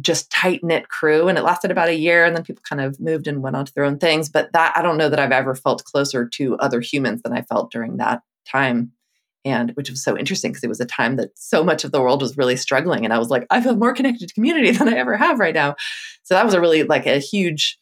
just 0.00 0.30
tight 0.30 0.60
knit 0.62 0.88
crew 0.88 1.28
and 1.28 1.36
it 1.36 1.44
lasted 1.44 1.70
about 1.70 1.88
a 1.88 1.94
year 1.94 2.24
and 2.24 2.34
then 2.34 2.44
people 2.44 2.62
kind 2.66 2.80
of 2.80 2.98
moved 2.98 3.26
and 3.26 3.42
went 3.42 3.56
on 3.56 3.66
to 3.66 3.74
their 3.74 3.84
own 3.84 3.98
things. 3.98 4.28
But 4.28 4.52
that 4.52 4.72
i 4.76 4.82
don't 4.82 4.96
know 4.96 5.08
that 5.08 5.20
i've 5.20 5.32
ever 5.32 5.54
felt 5.54 5.84
closer 5.84 6.28
to 6.34 6.56
other 6.56 6.80
humans 6.80 7.22
than 7.22 7.32
i 7.32 7.42
felt 7.42 7.70
during 7.70 7.98
that 7.98 8.22
time. 8.46 8.92
And 9.44 9.72
which 9.72 9.90
was 9.90 10.04
so 10.04 10.16
interesting 10.16 10.52
because 10.52 10.62
it 10.62 10.68
was 10.68 10.80
a 10.80 10.86
time 10.86 11.16
that 11.16 11.30
so 11.34 11.64
much 11.64 11.82
of 11.82 11.90
the 11.90 12.00
world 12.00 12.22
was 12.22 12.36
really 12.36 12.56
struggling 12.56 13.04
and 13.04 13.12
i 13.12 13.18
was 13.18 13.28
like 13.28 13.44
i 13.50 13.60
feel 13.60 13.76
more 13.76 13.92
connected 13.92 14.28
to 14.28 14.34
community 14.34 14.70
than 14.72 14.88
i 14.88 14.96
ever 14.96 15.16
have 15.16 15.38
right 15.38 15.54
now. 15.54 15.74
So 16.22 16.34
that 16.34 16.44
was 16.44 16.54
a 16.54 16.60
really 16.60 16.84
like 16.84 17.06
a 17.06 17.18
huge 17.18 17.78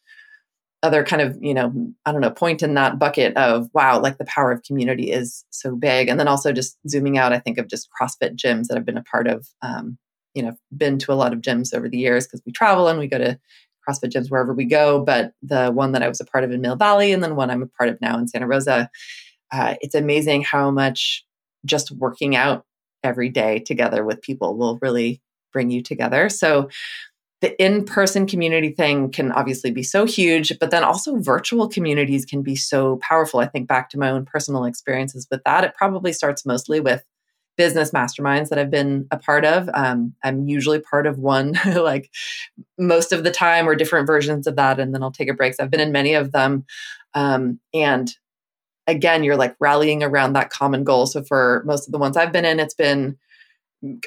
other 0.82 1.05
kind 1.05 1.21
of 1.21 1.37
you 1.41 1.53
know 1.53 1.73
i 2.06 2.12
don't 2.12 2.21
know 2.21 2.31
point 2.31 2.62
in 2.62 2.75
that 2.75 2.99
bucket 2.99 3.37
of 3.37 3.69
wow 3.75 4.00
like 4.00 4.19
the 4.19 4.25
power 4.25 4.50
of 4.50 4.62
community 4.62 5.11
is 5.11 5.44
so 5.50 5.77
big 5.77 6.09
and 6.09 6.19
then 6.19 6.29
also 6.29 6.53
just 6.53 6.79
zooming 6.88 7.19
out 7.19 7.32
i 7.32 7.38
think 7.38 7.59
of 7.59 7.69
just 7.69 7.88
crossfit 7.91 8.35
gyms 8.35 8.67
that 8.67 8.77
i've 8.77 8.87
been 8.87 8.97
a 8.97 9.05
part 9.05 9.27
of 9.27 9.47
um, 9.62 9.99
you 10.35 10.43
know 10.43 10.53
been 10.77 10.99
to 10.99 11.12
a 11.12 11.15
lot 11.15 11.32
of 11.32 11.41
gyms 11.41 11.75
over 11.75 11.88
the 11.88 11.99
years 11.99 12.27
because 12.27 12.43
we 12.47 12.53
travel 12.53 12.88
and 12.88 12.99
we 12.99 13.06
go 13.06 13.19
to 13.19 13.38
crossfit 13.87 14.11
gyms 14.11 14.31
wherever 14.31 14.55
we 14.55 14.65
go 14.65 15.05
but 15.05 15.32
the 15.43 15.71
one 15.71 15.93
that 15.93 16.03
i 16.03 16.09
was 16.09 16.21
a 16.21 16.25
part 16.25 16.44
of 16.44 16.50
in 16.50 16.61
mill 16.61 16.77
valley 16.77 17.12
and 17.12 17.23
then 17.23 17.37
one 17.37 17.50
i'm 17.50 17.62
a 17.62 17.67
part 17.67 17.91
of 17.91 18.00
now 18.00 18.19
in 18.19 18.26
santa 18.26 18.47
rosa 18.47 18.88
uh, 19.53 19.75
it's 19.81 19.97
amazing 19.97 20.43
how 20.43 20.71
much 20.71 21.25
just 21.67 21.91
working 21.91 22.37
out 22.37 22.65
every 23.03 23.29
day 23.29 23.59
together 23.59 24.05
with 24.05 24.23
people 24.23 24.56
will 24.56 24.79
really 24.81 25.21
bring 25.53 25.71
you 25.71 25.83
together. 25.83 26.29
So 26.29 26.69
the 27.41 27.63
in-person 27.63 28.27
community 28.27 28.71
thing 28.71 29.11
can 29.11 29.33
obviously 29.33 29.71
be 29.71 29.83
so 29.83 30.05
huge, 30.05 30.59
but 30.59 30.71
then 30.71 30.85
also 30.85 31.17
virtual 31.17 31.69
communities 31.69 32.27
can 32.27 32.43
be 32.43 32.55
so 32.55 32.97
powerful. 32.97 33.41
I 33.41 33.47
think 33.47 33.67
back 33.67 33.89
to 33.91 33.99
my 33.99 34.11
own 34.11 34.27
personal 34.27 34.65
experiences 34.65 35.27
with 35.31 35.43
that. 35.45 35.65
It 35.65 35.75
probably 35.75 36.13
starts 36.13 36.45
mostly 36.45 36.81
with 36.81 37.03
business 37.57 37.91
masterminds 37.93 38.49
that 38.49 38.59
I've 38.59 38.71
been 38.71 39.07
a 39.11 39.19
part 39.19 39.45
of. 39.45 39.69
Um, 39.73 40.15
I'm 40.23 40.49
usually 40.49 40.81
part 40.81 41.07
of 41.07 41.19
one, 41.19 41.59
like 41.77 42.11
most 42.79 43.13
of 43.13 43.25
the 43.25 43.31
time, 43.31 43.69
or 43.69 43.75
different 43.75 44.07
versions 44.07 44.47
of 44.47 44.57
that, 44.57 44.79
and 44.79 44.95
then 44.95 45.03
I'll 45.03 45.11
take 45.11 45.31
a 45.31 45.35
break. 45.35 45.55
So 45.55 45.65
I've 45.65 45.71
been 45.71 45.81
in 45.81 45.93
many 45.93 46.15
of 46.15 46.33
them, 46.33 46.65
um, 47.15 47.59
and 47.73 48.11
again, 48.87 49.25
you're 49.25 49.37
like 49.37 49.57
rallying 49.61 50.03
around 50.03 50.33
that 50.35 50.51
common 50.51 50.85
goal. 50.85 51.07
So 51.07 51.23
for 51.23 51.63
most 51.65 51.87
of 51.87 51.93
the 51.93 51.99
ones 51.99 52.17
I've 52.17 52.33
been 52.33 52.45
in, 52.45 52.61
it's 52.61 52.75
been 52.75 53.17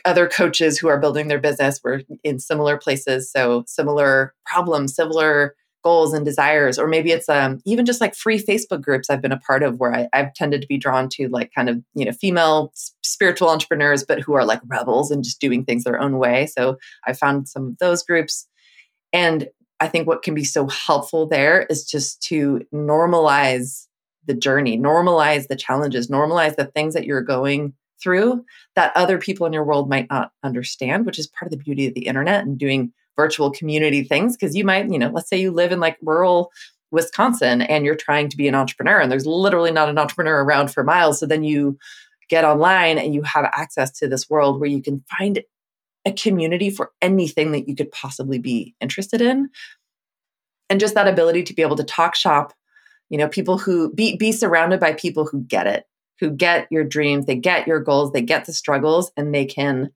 other 0.06 0.28
coaches 0.28 0.78
who 0.78 0.88
are 0.88 1.00
building 1.00 1.28
their 1.28 1.40
business. 1.40 1.80
We're 1.84 2.02
in 2.24 2.40
similar 2.40 2.78
places, 2.78 3.32
so 3.32 3.64
similar 3.68 4.34
problems, 4.46 4.96
similar 4.96 5.56
goals 5.84 6.14
and 6.14 6.24
desires, 6.24 6.80
or 6.80 6.88
maybe 6.88 7.12
it's 7.12 7.28
um, 7.28 7.60
even 7.66 7.86
just 7.86 8.00
like 8.00 8.16
free 8.16 8.42
Facebook 8.42 8.82
groups 8.82 9.10
I've 9.10 9.22
been 9.22 9.34
a 9.34 9.40
part 9.40 9.64
of 9.64 9.80
where 9.80 9.94
I, 9.94 10.08
I've 10.14 10.34
tended 10.34 10.62
to 10.62 10.68
be 10.68 10.78
drawn 10.78 11.10
to 11.10 11.28
like 11.28 11.52
kind 11.54 11.70
of 11.70 11.82
you 11.94 12.06
know 12.06 12.14
female 12.14 12.72
spiritual 13.04 13.50
entrepreneurs, 13.50 14.04
but 14.04 14.22
who 14.22 14.34
are 14.34 14.46
like 14.46 14.62
rebels 14.68 15.12
and 15.12 15.24
just 15.24 15.42
doing 15.42 15.66
things 15.66 15.84
their 15.84 16.00
own 16.00 16.18
way. 16.18 16.48
So 16.48 16.78
I 17.06 17.14
found 17.14 17.50
some 17.50 17.68
of 17.68 17.78
those 17.80 18.04
groups, 18.04 18.48
and 19.12 19.50
I 19.80 19.88
think 19.88 20.08
what 20.08 20.24
can 20.24 20.34
be 20.34 20.46
so 20.46 20.68
helpful 20.68 21.28
there 21.28 21.64
is 21.64 21.84
just 21.84 22.22
to 22.24 22.62
normalize 22.74 23.88
the 24.26 24.34
journey, 24.34 24.78
normalize 24.78 25.48
the 25.48 25.56
challenges, 25.58 26.08
normalize 26.08 26.56
the 26.56 26.66
things 26.66 26.94
that 26.94 27.06
you're 27.06 27.22
going 27.22 27.74
through 28.04 28.44
that 28.76 28.92
other 28.96 29.18
people 29.18 29.48
in 29.48 29.54
your 29.54 29.64
world 29.64 29.90
might 29.90 30.10
not 30.10 30.32
understand, 30.44 31.06
which 31.06 31.18
is 31.18 31.28
part 31.28 31.52
of 31.52 31.58
the 31.58 31.64
beauty 31.64 31.88
of 31.88 31.94
the 31.94 32.06
internet 32.06 32.44
and 32.44 32.58
doing 32.58 32.92
virtual 33.16 33.50
community 33.50 34.04
things. 34.04 34.36
Because 34.36 34.56
you 34.56 34.66
might, 34.66 34.92
you 34.92 35.00
know, 35.00 35.10
let's 35.10 35.30
say 35.30 35.40
you 35.40 35.52
live 35.52 35.72
in 35.72 35.80
like 35.80 35.98
rural 36.02 36.52
Wisconsin 36.92 37.62
and 37.62 37.86
you're 37.86 37.96
trying 37.96 38.30
to 38.30 38.38
be 38.38 38.48
an 38.48 38.56
entrepreneur 38.56 39.00
and 39.00 39.12
there's 39.12 39.26
literally 39.26 39.72
not 39.72 39.90
an 39.90 39.98
entrepreneur 39.98 40.44
around 40.44 40.72
for 40.72 40.84
miles. 40.84 41.20
So 41.20 41.26
then 41.26 41.44
you 41.44 41.78
get 42.30 42.46
online 42.46 42.98
and 42.98 43.16
you 43.16 43.24
have 43.24 43.46
access 43.46 43.92
to 44.00 44.08
this 44.08 44.30
world 44.30 44.60
where 44.60 44.70
you 44.70 44.82
can 44.82 45.04
find 45.18 45.42
a 46.06 46.12
community 46.12 46.70
for 46.70 46.92
anything 47.02 47.52
that 47.54 47.68
you 47.68 47.76
could 47.76 47.92
possibly 47.92 48.38
be 48.38 48.76
interested 48.82 49.22
in. 49.22 49.50
And 50.70 50.80
just 50.80 50.96
that 50.96 51.08
ability 51.08 51.44
to 51.44 51.54
be 51.54 51.62
able 51.62 51.78
to 51.78 51.84
talk 51.84 52.16
shop 52.16 52.54
you 53.14 53.18
know 53.20 53.28
people 53.28 53.60
who 53.60 53.94
be 53.94 54.18
be 54.18 54.32
surrounded 54.32 54.80
by 54.80 54.92
people 54.92 55.26
who 55.26 55.42
get 55.44 55.68
it 55.68 55.86
who 56.20 56.30
get 56.30 56.68
your 56.72 56.84
dreams 56.84 57.26
they 57.26 57.36
get 57.36 57.68
your 57.68 57.80
goals 57.80 58.12
they 58.12 58.22
get 58.22 58.46
the 58.46 58.54
struggles 58.54 59.12
and 59.18 59.34
they 59.34 59.46
can 59.46 59.92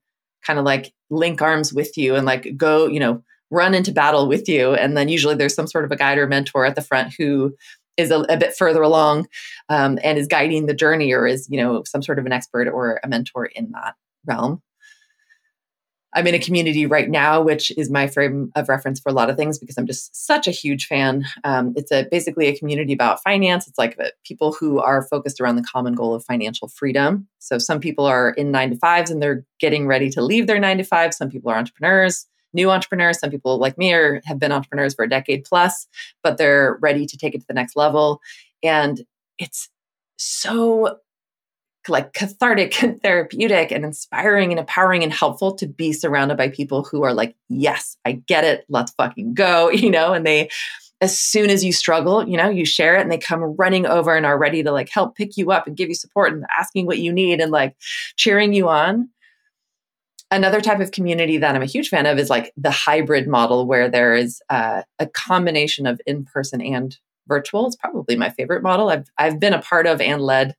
kind 0.46 0.58
of 0.58 0.64
like 0.64 0.92
link 1.10 1.40
arms 1.40 1.72
with 1.72 1.96
you 1.96 2.14
and 2.14 2.26
like 2.26 2.56
go 2.56 2.86
you 2.86 3.00
know 3.00 3.22
run 3.50 3.74
into 3.74 3.92
battle 3.92 4.28
with 4.28 4.48
you. 4.48 4.74
And 4.74 4.96
then 4.96 5.08
usually 5.08 5.34
there's 5.34 5.54
some 5.54 5.66
sort 5.66 5.84
of 5.84 5.92
a 5.92 5.96
guide 5.96 6.18
or 6.18 6.26
mentor 6.26 6.66
at 6.66 6.74
the 6.74 6.82
front 6.82 7.14
who 7.16 7.54
is 7.96 8.10
a, 8.10 8.20
a 8.20 8.36
bit 8.36 8.54
further 8.54 8.82
along 8.82 9.26
um, 9.68 9.98
and 10.04 10.18
is 10.18 10.28
guiding 10.28 10.66
the 10.66 10.74
journey 10.74 11.12
or 11.12 11.26
is 11.26 11.48
you 11.50 11.60
know 11.60 11.82
some 11.84 12.02
sort 12.02 12.18
of 12.18 12.26
an 12.26 12.32
expert 12.32 12.68
or 12.68 13.00
a 13.02 13.08
mentor 13.08 13.46
in 13.46 13.70
that 13.72 13.94
realm 14.26 14.62
I'm 16.14 16.26
in 16.26 16.34
a 16.34 16.38
community 16.38 16.86
right 16.86 17.08
now, 17.08 17.42
which 17.42 17.70
is 17.76 17.90
my 17.90 18.06
frame 18.06 18.50
of 18.56 18.68
reference 18.68 18.98
for 18.98 19.10
a 19.10 19.12
lot 19.12 19.28
of 19.28 19.36
things 19.36 19.58
because 19.58 19.76
I'm 19.76 19.86
just 19.86 20.26
such 20.26 20.46
a 20.48 20.50
huge 20.50 20.86
fan. 20.86 21.26
Um, 21.44 21.74
it's 21.76 21.92
a 21.92 22.06
basically 22.10 22.46
a 22.46 22.56
community 22.56 22.94
about 22.94 23.22
finance. 23.22 23.68
It's 23.68 23.78
like 23.78 23.98
people 24.24 24.52
who 24.52 24.80
are 24.80 25.02
focused 25.02 25.40
around 25.40 25.56
the 25.56 25.66
common 25.70 25.94
goal 25.94 26.14
of 26.14 26.24
financial 26.24 26.68
freedom. 26.68 27.28
So 27.38 27.58
some 27.58 27.78
people 27.78 28.06
are 28.06 28.30
in 28.30 28.50
nine 28.50 28.70
to 28.70 28.76
fives 28.76 29.10
and 29.10 29.22
they're 29.22 29.44
getting 29.60 29.86
ready 29.86 30.08
to 30.10 30.22
leave 30.22 30.46
their 30.46 30.58
nine 30.58 30.78
to 30.78 30.84
five. 30.84 31.12
Some 31.12 31.28
people 31.28 31.50
are 31.50 31.58
entrepreneurs, 31.58 32.26
new 32.54 32.70
entrepreneurs. 32.70 33.18
Some 33.18 33.30
people 33.30 33.58
like 33.58 33.76
me 33.76 33.92
are 33.92 34.22
have 34.24 34.38
been 34.38 34.52
entrepreneurs 34.52 34.94
for 34.94 35.04
a 35.04 35.08
decade 35.08 35.44
plus, 35.44 35.86
but 36.22 36.38
they're 36.38 36.78
ready 36.80 37.04
to 37.04 37.18
take 37.18 37.34
it 37.34 37.40
to 37.40 37.46
the 37.46 37.54
next 37.54 37.76
level. 37.76 38.20
And 38.62 39.02
it's 39.38 39.68
so 40.16 40.98
like 41.88 42.12
cathartic 42.12 42.82
and 42.82 43.00
therapeutic 43.02 43.72
and 43.72 43.84
inspiring 43.84 44.50
and 44.50 44.58
empowering 44.58 45.02
and 45.02 45.12
helpful 45.12 45.54
to 45.56 45.66
be 45.66 45.92
surrounded 45.92 46.36
by 46.36 46.48
people 46.48 46.84
who 46.84 47.02
are 47.02 47.14
like, 47.14 47.36
yes, 47.48 47.96
I 48.04 48.12
get 48.12 48.44
it. 48.44 48.64
Let's 48.68 48.92
fucking 48.92 49.34
go, 49.34 49.70
you 49.70 49.90
know, 49.90 50.12
and 50.12 50.26
they, 50.26 50.50
as 51.00 51.18
soon 51.18 51.48
as 51.48 51.64
you 51.64 51.72
struggle, 51.72 52.28
you 52.28 52.36
know, 52.36 52.48
you 52.48 52.64
share 52.64 52.96
it 52.96 53.02
and 53.02 53.10
they 53.10 53.18
come 53.18 53.42
running 53.42 53.86
over 53.86 54.16
and 54.16 54.26
are 54.26 54.38
ready 54.38 54.62
to 54.64 54.72
like 54.72 54.88
help 54.88 55.14
pick 55.14 55.36
you 55.36 55.52
up 55.52 55.66
and 55.66 55.76
give 55.76 55.88
you 55.88 55.94
support 55.94 56.32
and 56.32 56.44
asking 56.58 56.86
what 56.86 56.98
you 56.98 57.12
need 57.12 57.40
and 57.40 57.52
like 57.52 57.76
cheering 58.16 58.52
you 58.52 58.68
on. 58.68 59.08
Another 60.30 60.60
type 60.60 60.80
of 60.80 60.90
community 60.90 61.38
that 61.38 61.54
I'm 61.54 61.62
a 61.62 61.66
huge 61.66 61.88
fan 61.88 62.04
of 62.04 62.18
is 62.18 62.28
like 62.28 62.52
the 62.56 62.70
hybrid 62.70 63.28
model 63.28 63.66
where 63.66 63.88
there 63.88 64.14
is 64.14 64.42
uh, 64.50 64.82
a 64.98 65.06
combination 65.06 65.86
of 65.86 66.00
in 66.04 66.24
person 66.24 66.60
and 66.60 66.98
virtual. 67.28 67.66
It's 67.66 67.76
probably 67.76 68.16
my 68.16 68.30
favorite 68.30 68.62
model. 68.62 68.88
I've 68.88 69.08
I've 69.16 69.38
been 69.38 69.54
a 69.54 69.62
part 69.62 69.86
of 69.86 70.00
and 70.00 70.20
led 70.20 70.54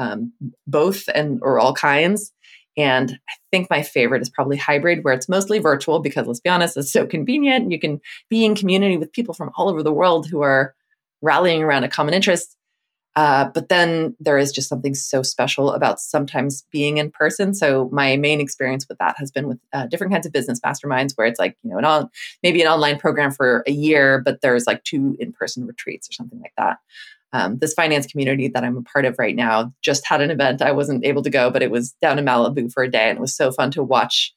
um, 0.00 0.32
both 0.66 1.08
and 1.14 1.38
or 1.42 1.60
all 1.60 1.74
kinds. 1.74 2.32
And 2.76 3.12
I 3.28 3.34
think 3.50 3.68
my 3.68 3.82
favorite 3.82 4.22
is 4.22 4.30
probably 4.30 4.56
hybrid, 4.56 5.04
where 5.04 5.12
it's 5.12 5.28
mostly 5.28 5.58
virtual 5.58 6.00
because 6.00 6.26
let's 6.26 6.40
be 6.40 6.48
honest, 6.48 6.76
it's 6.76 6.92
so 6.92 7.06
convenient. 7.06 7.70
You 7.70 7.78
can 7.78 8.00
be 8.30 8.44
in 8.44 8.54
community 8.54 8.96
with 8.96 9.12
people 9.12 9.34
from 9.34 9.50
all 9.56 9.68
over 9.68 9.82
the 9.82 9.92
world 9.92 10.26
who 10.28 10.40
are 10.40 10.74
rallying 11.20 11.62
around 11.62 11.84
a 11.84 11.88
common 11.88 12.14
interest. 12.14 12.56
Uh, 13.16 13.46
but 13.52 13.68
then 13.68 14.16
there 14.20 14.38
is 14.38 14.52
just 14.52 14.68
something 14.68 14.94
so 14.94 15.20
special 15.20 15.72
about 15.72 16.00
sometimes 16.00 16.64
being 16.70 16.96
in 16.96 17.10
person. 17.10 17.52
So 17.52 17.90
my 17.92 18.16
main 18.16 18.40
experience 18.40 18.86
with 18.88 18.98
that 18.98 19.16
has 19.18 19.32
been 19.32 19.48
with 19.48 19.58
uh, 19.72 19.86
different 19.88 20.12
kinds 20.12 20.26
of 20.26 20.32
business 20.32 20.60
masterminds, 20.60 21.12
where 21.16 21.26
it's 21.26 21.40
like 21.40 21.56
you 21.62 21.70
know 21.70 21.78
an 21.78 21.84
on, 21.84 22.08
maybe 22.42 22.62
an 22.62 22.68
online 22.68 22.98
program 22.98 23.32
for 23.32 23.64
a 23.66 23.72
year, 23.72 24.22
but 24.24 24.40
there's 24.40 24.66
like 24.66 24.84
two 24.84 25.16
in 25.18 25.32
person 25.32 25.66
retreats 25.66 26.08
or 26.08 26.12
something 26.12 26.40
like 26.40 26.54
that 26.56 26.78
um, 27.32 27.58
this 27.58 27.74
finance 27.74 28.06
community 28.06 28.48
that 28.48 28.64
I'm 28.64 28.76
a 28.76 28.82
part 28.82 29.04
of 29.04 29.18
right 29.18 29.36
now 29.36 29.72
just 29.82 30.06
had 30.06 30.20
an 30.20 30.30
event. 30.30 30.62
I 30.62 30.72
wasn't 30.72 31.04
able 31.04 31.22
to 31.22 31.30
go, 31.30 31.50
but 31.50 31.62
it 31.62 31.70
was 31.70 31.92
down 32.02 32.18
in 32.18 32.24
Malibu 32.24 32.72
for 32.72 32.82
a 32.82 32.90
day, 32.90 33.08
and 33.08 33.18
it 33.18 33.20
was 33.20 33.34
so 33.34 33.52
fun 33.52 33.70
to 33.72 33.82
watch 33.82 34.34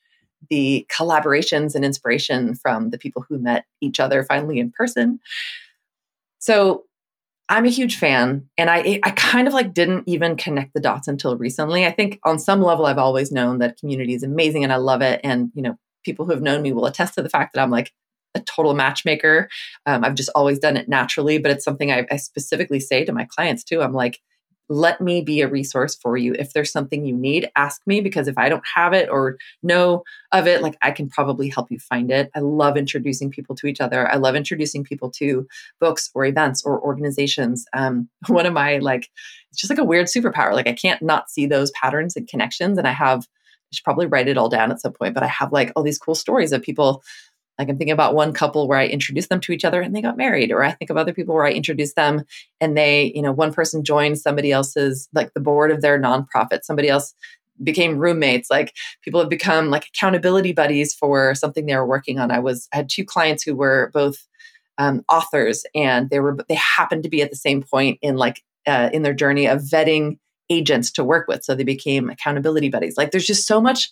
the 0.50 0.85
collaborations 0.95 1.73
and 1.73 1.85
inspiration 1.85 2.55
from 2.55 2.89
the 2.89 2.97
people 2.97 3.25
who 3.27 3.39
met 3.39 3.65
each 3.81 4.00
other 4.00 4.23
finally 4.23 4.59
in 4.59 4.71
person. 4.71 5.19
So 6.39 6.83
I'm 7.50 7.65
a 7.65 7.69
huge 7.69 7.97
fan, 7.97 8.47
and 8.57 8.69
I 8.69 9.00
I 9.03 9.12
kind 9.12 9.47
of 9.47 9.53
like 9.53 9.73
didn't 9.73 10.03
even 10.07 10.35
connect 10.35 10.73
the 10.73 10.79
dots 10.79 11.07
until 11.07 11.38
recently. 11.38 11.85
I 11.85 11.91
think 11.91 12.19
on 12.23 12.39
some 12.39 12.62
level 12.62 12.85
I've 12.85 12.97
always 12.97 13.31
known 13.31 13.59
that 13.59 13.77
community 13.77 14.13
is 14.13 14.23
amazing 14.23 14.63
and 14.63 14.73
I 14.73 14.77
love 14.77 15.01
it, 15.01 15.19
and 15.23 15.51
you 15.55 15.62
know 15.62 15.77
people 16.03 16.25
who 16.25 16.31
have 16.31 16.41
known 16.41 16.62
me 16.62 16.73
will 16.73 16.85
attest 16.85 17.15
to 17.15 17.21
the 17.21 17.29
fact 17.29 17.53
that 17.53 17.62
I'm 17.62 17.71
like 17.71 17.91
a 18.36 18.42
total 18.42 18.74
matchmaker. 18.74 19.50
Um, 19.86 20.04
I've 20.04 20.16
just 20.16 20.30
always 20.36 20.60
done 20.60 20.78
it 20.78 20.90
naturally, 20.90 21.38
but 21.38 21.52
it's 21.52 21.63
something 21.66 21.92
I, 21.92 22.06
I 22.12 22.18
specifically 22.18 22.80
say 22.80 23.06
to 23.06 23.13
my 23.13 23.25
clients 23.25 23.63
too. 23.63 23.82
I'm 23.82 23.94
like, 23.94 24.20
let 24.70 25.02
me 25.02 25.22
be 25.22 25.42
a 25.42 25.48
resource 25.48 25.96
for 25.96 26.16
you. 26.16 26.34
If 26.40 26.54
there's 26.54 26.72
something 26.72 27.06
you 27.06 27.16
need, 27.16 27.50
ask 27.56 27.82
me 27.86 28.02
because 28.02 28.28
if 28.28 28.38
I 28.38 28.50
don't 28.50 28.63
have 28.75 28.94
it 28.94 29.10
or 29.10 29.38
know 29.62 30.04
of 30.32 30.48
it, 30.48 30.62
like 30.62 30.78
I 30.82 30.92
can 30.92 31.10
probably 31.10 31.50
help 31.50 31.70
you 31.70 31.80
find 31.80 32.10
it. 32.10 32.32
I 32.34 32.40
love 32.40 32.78
introducing 32.78 33.30
people 33.30 33.56
to 33.58 33.68
each 33.68 33.82
other. 33.82 34.10
I 34.10 34.16
love 34.16 34.36
introducing 34.36 34.84
people 34.84 35.12
to 35.12 35.48
books 35.80 36.10
or 36.16 36.25
events 36.25 36.63
or 36.63 36.82
organizations. 36.82 37.66
Um, 37.74 38.10
one 38.28 38.46
of 38.46 38.54
my 38.54 38.78
like, 38.78 39.10
it's 39.52 39.60
just 39.60 39.70
like 39.70 39.80
a 39.80 39.84
weird 39.84 40.08
superpower. 40.08 40.54
Like 40.54 40.68
I 40.68 40.74
can't 40.74 41.02
not 41.02 41.30
see 41.30 41.46
those 41.46 41.72
patterns 41.72 42.16
and 42.16 42.28
connections. 42.28 42.78
And 42.78 42.88
I 42.88 42.94
have, 42.94 43.20
I 43.20 43.75
should 43.75 43.84
probably 43.84 44.06
write 44.06 44.30
it 44.30 44.38
all 44.38 44.50
down 44.50 44.72
at 44.72 44.82
some 44.82 44.94
point, 44.94 45.13
but 45.13 45.24
I 45.24 45.28
have 45.28 45.52
like 45.52 45.72
all 45.75 45.84
these 45.84 46.00
cool 46.00 46.16
stories 46.16 46.52
of 46.52 46.62
people 46.62 47.04
like 47.60 47.69
I'm 47.69 47.77
thinking 47.77 47.93
about 47.93 48.15
one 48.15 48.33
couple 48.33 48.67
where 48.67 48.79
I 48.79 48.88
introduced 48.88 49.29
them 49.29 49.39
to 49.41 49.51
each 49.51 49.65
other 49.65 49.81
and 49.81 49.95
they 49.95 50.01
got 50.01 50.17
married, 50.17 50.51
or 50.51 50.63
I 50.63 50.72
think 50.72 50.89
of 50.89 50.98
other 50.98 51.13
people 51.13 51.36
where 51.36 51.45
I 51.45 51.51
introduced 51.51 51.95
them 51.95 52.24
and 52.60 52.75
they, 52.75 53.12
you 53.15 53.22
know, 53.22 53.31
one 53.31 53.53
person 53.53 53.83
joined 53.83 54.19
somebody 54.19 54.51
else's, 54.51 55.07
like 55.13 55.33
the 55.33 55.39
board 55.39 55.72
of 55.72 55.81
their 55.81 56.00
nonprofit, 56.00 56.63
somebody 56.63 56.89
else 56.89 57.13
became 57.62 57.98
roommates. 57.98 58.50
Like 58.50 58.74
people 59.03 59.19
have 59.19 59.29
become 59.29 59.69
like 59.69 59.88
accountability 59.88 60.53
buddies 60.53 60.93
for 60.93 61.36
something 61.36 61.65
they 61.65 61.75
were 61.75 61.86
working 61.86 62.19
on. 62.19 62.31
I 62.31 62.39
was 62.39 62.67
I 62.74 62.77
had 62.77 62.89
two 62.89 63.05
clients 63.05 63.43
who 63.43 63.55
were 63.55 63.91
both 63.93 64.27
um, 64.77 65.03
authors, 65.10 65.65
and 65.75 66.10
they 66.10 66.19
were 66.19 66.38
they 66.48 66.55
happened 66.55 67.03
to 67.03 67.10
be 67.10 67.22
at 67.22 67.29
the 67.29 67.36
same 67.36 67.62
point 67.62 68.00
in 68.01 68.17
like 68.17 68.43
uh, 68.65 68.89
in 68.91 69.03
their 69.03 69.13
journey 69.13 69.45
of 69.45 69.62
vetting 69.62 70.17
agents 70.50 70.91
to 70.93 71.03
work 71.03 71.27
with, 71.27 71.43
so 71.43 71.53
they 71.53 71.63
became 71.63 72.10
accountability 72.10 72.69
buddies. 72.69 72.98
Like 72.98 73.12
there's 73.12 73.27
just 73.27 73.48
so 73.48 73.62
much 73.62 73.91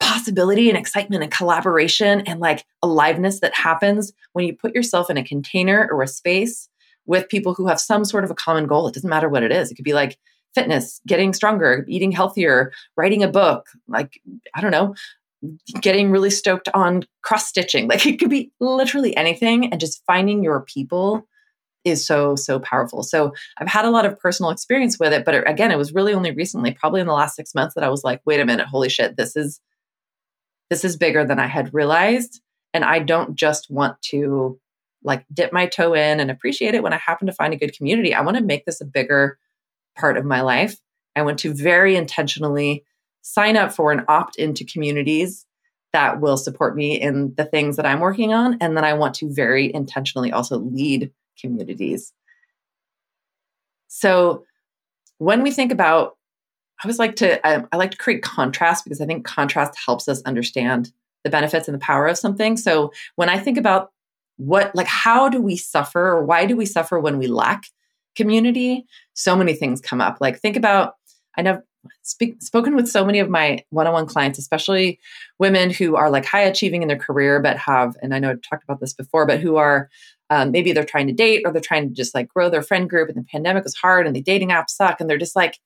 possibility 0.00 0.68
and 0.68 0.78
excitement 0.78 1.22
and 1.22 1.32
collaboration 1.32 2.20
and 2.22 2.40
like 2.40 2.64
aliveness 2.82 3.40
that 3.40 3.54
happens 3.54 4.12
when 4.32 4.46
you 4.46 4.54
put 4.54 4.74
yourself 4.74 5.10
in 5.10 5.16
a 5.16 5.24
container 5.24 5.88
or 5.90 6.02
a 6.02 6.08
space 6.08 6.68
with 7.06 7.28
people 7.28 7.54
who 7.54 7.66
have 7.66 7.80
some 7.80 8.04
sort 8.04 8.24
of 8.24 8.30
a 8.30 8.34
common 8.34 8.66
goal. 8.66 8.86
It 8.86 8.94
doesn't 8.94 9.08
matter 9.08 9.28
what 9.28 9.42
it 9.42 9.50
is. 9.50 9.70
It 9.70 9.74
could 9.74 9.84
be 9.84 9.94
like 9.94 10.18
fitness, 10.54 11.00
getting 11.06 11.32
stronger, 11.32 11.84
eating 11.88 12.12
healthier, 12.12 12.72
writing 12.96 13.22
a 13.22 13.28
book, 13.28 13.66
like, 13.86 14.20
I 14.54 14.60
don't 14.60 14.70
know, 14.70 14.94
getting 15.80 16.10
really 16.10 16.30
stoked 16.30 16.68
on 16.74 17.04
cross 17.22 17.46
stitching. 17.46 17.88
Like 17.88 18.06
it 18.06 18.18
could 18.18 18.30
be 18.30 18.50
literally 18.60 19.16
anything. 19.16 19.70
And 19.70 19.80
just 19.80 20.02
finding 20.06 20.42
your 20.42 20.60
people 20.60 21.26
is 21.84 22.04
so, 22.06 22.34
so 22.34 22.58
powerful. 22.58 23.02
So 23.02 23.32
I've 23.58 23.68
had 23.68 23.84
a 23.84 23.90
lot 23.90 24.04
of 24.04 24.18
personal 24.18 24.50
experience 24.50 24.98
with 24.98 25.12
it. 25.12 25.24
But 25.24 25.34
it, 25.34 25.44
again, 25.46 25.70
it 25.70 25.78
was 25.78 25.94
really 25.94 26.12
only 26.12 26.32
recently, 26.32 26.72
probably 26.72 27.00
in 27.00 27.06
the 27.06 27.12
last 27.12 27.36
six 27.36 27.54
months, 27.54 27.74
that 27.74 27.84
I 27.84 27.88
was 27.88 28.04
like, 28.04 28.20
wait 28.26 28.40
a 28.40 28.44
minute, 28.44 28.66
holy 28.66 28.88
shit, 28.88 29.16
this 29.16 29.36
is 29.36 29.60
this 30.70 30.84
is 30.84 30.96
bigger 30.96 31.24
than 31.24 31.38
I 31.38 31.46
had 31.46 31.72
realized. 31.74 32.40
And 32.74 32.84
I 32.84 32.98
don't 32.98 33.34
just 33.34 33.70
want 33.70 34.00
to 34.02 34.60
like 35.02 35.24
dip 35.32 35.52
my 35.52 35.66
toe 35.66 35.94
in 35.94 36.20
and 36.20 36.30
appreciate 36.30 36.74
it 36.74 36.82
when 36.82 36.92
I 36.92 36.98
happen 36.98 37.26
to 37.26 37.32
find 37.32 37.54
a 37.54 37.58
good 37.58 37.76
community. 37.76 38.14
I 38.14 38.20
want 38.20 38.36
to 38.36 38.42
make 38.42 38.64
this 38.66 38.80
a 38.80 38.84
bigger 38.84 39.38
part 39.96 40.16
of 40.16 40.24
my 40.24 40.40
life. 40.40 40.76
I 41.16 41.22
want 41.22 41.38
to 41.40 41.54
very 41.54 41.96
intentionally 41.96 42.84
sign 43.22 43.56
up 43.56 43.72
for 43.72 43.92
and 43.92 44.04
opt 44.08 44.36
into 44.36 44.64
communities 44.64 45.46
that 45.92 46.20
will 46.20 46.36
support 46.36 46.76
me 46.76 47.00
in 47.00 47.34
the 47.36 47.44
things 47.44 47.76
that 47.76 47.86
I'm 47.86 48.00
working 48.00 48.34
on. 48.34 48.58
And 48.60 48.76
then 48.76 48.84
I 48.84 48.92
want 48.92 49.14
to 49.16 49.32
very 49.32 49.72
intentionally 49.72 50.32
also 50.32 50.58
lead 50.58 51.10
communities. 51.40 52.12
So 53.88 54.44
when 55.16 55.42
we 55.42 55.50
think 55.50 55.72
about 55.72 56.17
I 56.80 56.86
always 56.86 56.98
like 56.98 57.16
to 57.16 57.46
I, 57.46 57.64
I 57.72 57.76
like 57.76 57.90
to 57.92 57.96
create 57.96 58.22
contrast 58.22 58.84
because 58.84 59.00
I 59.00 59.06
think 59.06 59.24
contrast 59.24 59.78
helps 59.84 60.08
us 60.08 60.22
understand 60.22 60.92
the 61.24 61.30
benefits 61.30 61.68
and 61.68 61.74
the 61.74 61.80
power 61.80 62.06
of 62.06 62.18
something. 62.18 62.56
So 62.56 62.92
when 63.16 63.28
I 63.28 63.38
think 63.38 63.58
about 63.58 63.92
what 64.36 64.74
like 64.74 64.86
how 64.86 65.28
do 65.28 65.40
we 65.40 65.56
suffer 65.56 66.00
or 66.00 66.24
why 66.24 66.46
do 66.46 66.56
we 66.56 66.66
suffer 66.66 66.98
when 67.00 67.18
we 67.18 67.26
lack 67.26 67.64
community, 68.16 68.84
so 69.14 69.36
many 69.36 69.54
things 69.54 69.80
come 69.80 70.00
up. 70.00 70.18
Like 70.20 70.38
think 70.38 70.56
about 70.56 70.94
I 71.36 71.42
know 71.42 71.62
speak, 72.02 72.42
spoken 72.42 72.74
with 72.74 72.88
so 72.88 73.04
many 73.04 73.18
of 73.18 73.28
my 73.28 73.64
one-on-one 73.70 74.06
clients, 74.06 74.38
especially 74.38 74.98
women 75.38 75.70
who 75.70 75.96
are 75.96 76.10
like 76.10 76.24
high 76.24 76.42
achieving 76.42 76.82
in 76.82 76.88
their 76.88 76.98
career, 76.98 77.40
but 77.40 77.56
have, 77.56 77.96
and 78.02 78.14
I 78.14 78.18
know 78.18 78.30
I've 78.30 78.42
talked 78.42 78.64
about 78.64 78.80
this 78.80 78.92
before, 78.92 79.26
but 79.26 79.40
who 79.40 79.56
are 79.56 79.88
um, 80.30 80.50
maybe 80.50 80.72
they're 80.72 80.84
trying 80.84 81.06
to 81.06 81.12
date 81.12 81.42
or 81.44 81.52
they're 81.52 81.62
trying 81.62 81.88
to 81.88 81.94
just 81.94 82.14
like 82.14 82.28
grow 82.28 82.50
their 82.50 82.62
friend 82.62 82.90
group 82.90 83.08
and 83.08 83.16
the 83.16 83.26
pandemic 83.30 83.64
was 83.64 83.74
hard 83.74 84.06
and 84.06 84.14
the 84.14 84.20
dating 84.20 84.50
apps 84.50 84.70
suck 84.70 85.00
and 85.00 85.08
they're 85.08 85.16
just 85.16 85.36
like 85.36 85.58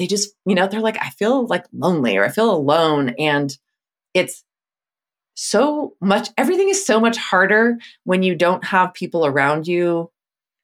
they 0.00 0.06
just, 0.06 0.30
you 0.46 0.54
know, 0.54 0.66
they're 0.66 0.80
like, 0.80 0.96
I 0.98 1.10
feel 1.10 1.46
like 1.46 1.66
lonely 1.74 2.16
or 2.16 2.24
I 2.24 2.30
feel 2.30 2.50
alone. 2.50 3.10
And 3.18 3.54
it's 4.14 4.42
so 5.34 5.92
much, 6.00 6.30
everything 6.38 6.70
is 6.70 6.86
so 6.86 6.98
much 6.98 7.18
harder 7.18 7.76
when 8.04 8.22
you 8.22 8.34
don't 8.34 8.64
have 8.64 8.94
people 8.94 9.26
around 9.26 9.68
you, 9.68 10.10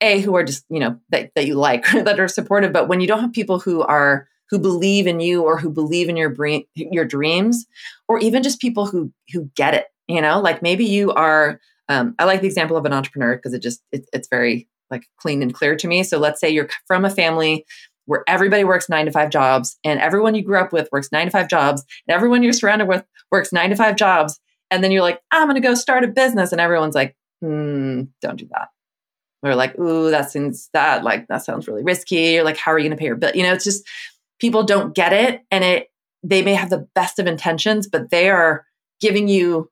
A, 0.00 0.20
who 0.20 0.34
are 0.36 0.42
just, 0.42 0.64
you 0.70 0.80
know, 0.80 0.98
that, 1.10 1.32
that 1.34 1.46
you 1.46 1.54
like, 1.54 1.84
that 1.92 2.18
are 2.18 2.28
supportive. 2.28 2.72
But 2.72 2.88
when 2.88 3.02
you 3.02 3.06
don't 3.06 3.20
have 3.20 3.32
people 3.34 3.60
who 3.60 3.82
are, 3.82 4.26
who 4.48 4.58
believe 4.58 5.06
in 5.06 5.20
you 5.20 5.42
or 5.42 5.58
who 5.58 5.68
believe 5.68 6.08
in 6.08 6.16
your 6.16 6.30
brain, 6.30 6.64
your 6.74 7.04
dreams, 7.04 7.66
or 8.08 8.18
even 8.20 8.42
just 8.42 8.58
people 8.58 8.86
who 8.86 9.12
who 9.32 9.50
get 9.56 9.74
it, 9.74 9.86
you 10.06 10.22
know, 10.22 10.40
like 10.40 10.62
maybe 10.62 10.84
you 10.84 11.12
are. 11.12 11.60
Um, 11.88 12.14
I 12.18 12.24
like 12.24 12.40
the 12.40 12.46
example 12.46 12.76
of 12.76 12.84
an 12.84 12.92
entrepreneur 12.92 13.34
because 13.34 13.54
it 13.54 13.60
just 13.60 13.82
it, 13.90 14.06
it's 14.12 14.28
very 14.28 14.68
like 14.88 15.02
clean 15.18 15.42
and 15.42 15.52
clear 15.52 15.74
to 15.74 15.88
me. 15.88 16.04
So 16.04 16.18
let's 16.18 16.40
say 16.40 16.48
you're 16.48 16.68
from 16.86 17.04
a 17.04 17.10
family 17.10 17.66
where 18.06 18.24
everybody 18.26 18.64
works 18.64 18.88
nine 18.88 19.06
to 19.06 19.12
five 19.12 19.30
jobs 19.30 19.76
and 19.84 20.00
everyone 20.00 20.34
you 20.34 20.42
grew 20.42 20.58
up 20.58 20.72
with 20.72 20.88
works 20.90 21.10
nine 21.12 21.26
to 21.26 21.30
five 21.30 21.48
jobs 21.48 21.84
and 22.06 22.14
everyone 22.14 22.42
you're 22.42 22.52
surrounded 22.52 22.88
with 22.88 23.04
works 23.30 23.52
nine 23.52 23.70
to 23.70 23.76
five 23.76 23.96
jobs. 23.96 24.40
And 24.70 24.82
then 24.82 24.90
you're 24.90 25.02
like, 25.02 25.20
I'm 25.30 25.46
going 25.46 25.60
to 25.60 25.60
go 25.60 25.74
start 25.74 26.04
a 26.04 26.08
business. 26.08 26.52
And 26.52 26.60
everyone's 26.60 26.94
like, 26.94 27.16
hmm, 27.40 28.02
don't 28.22 28.36
do 28.38 28.48
that. 28.52 28.68
Or 29.42 29.54
like, 29.54 29.78
ooh, 29.78 30.10
that 30.10 30.30
seems 30.30 30.70
that 30.72 31.04
like, 31.04 31.28
that 31.28 31.44
sounds 31.44 31.68
really 31.68 31.84
risky. 31.84 32.38
Or 32.38 32.44
like, 32.44 32.56
how 32.56 32.72
are 32.72 32.78
you 32.78 32.84
going 32.84 32.96
to 32.96 33.00
pay 33.00 33.06
your 33.06 33.16
bill? 33.16 33.32
You 33.34 33.42
know, 33.42 33.52
it's 33.52 33.64
just 33.64 33.86
people 34.40 34.62
don't 34.62 34.94
get 34.94 35.12
it. 35.12 35.42
And 35.50 35.62
it, 35.62 35.88
they 36.22 36.42
may 36.42 36.54
have 36.54 36.70
the 36.70 36.88
best 36.94 37.18
of 37.18 37.26
intentions, 37.26 37.86
but 37.86 38.10
they 38.10 38.28
are 38.28 38.64
giving 39.00 39.28
you 39.28 39.70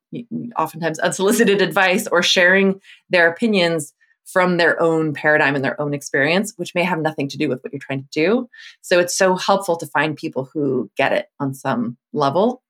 oftentimes 0.57 0.99
unsolicited 0.99 1.63
advice 1.63 2.07
or 2.09 2.23
sharing 2.23 2.81
their 3.11 3.29
opinions 3.29 3.93
from 4.25 4.57
their 4.57 4.81
own 4.81 5.13
paradigm 5.13 5.55
and 5.55 5.65
their 5.65 5.81
own 5.81 5.95
experience, 5.95 6.55
which 6.57 6.75
may 6.75 6.83
have 6.83 7.01
nothing 7.01 7.29
to 7.29 7.39
do 7.39 7.49
with 7.49 7.63
what 7.63 7.73
you're 7.73 7.81
trying 7.81 8.03
to 8.03 8.09
do. 8.11 8.49
So 8.81 8.99
it's 8.99 9.17
so 9.17 9.37
helpful 9.37 9.77
to 9.77 9.87
find 9.87 10.17
people 10.17 10.49
who 10.53 10.91
get 10.97 11.13
it 11.13 11.29
on 11.39 11.55
some 11.55 11.97
level. 12.13 12.63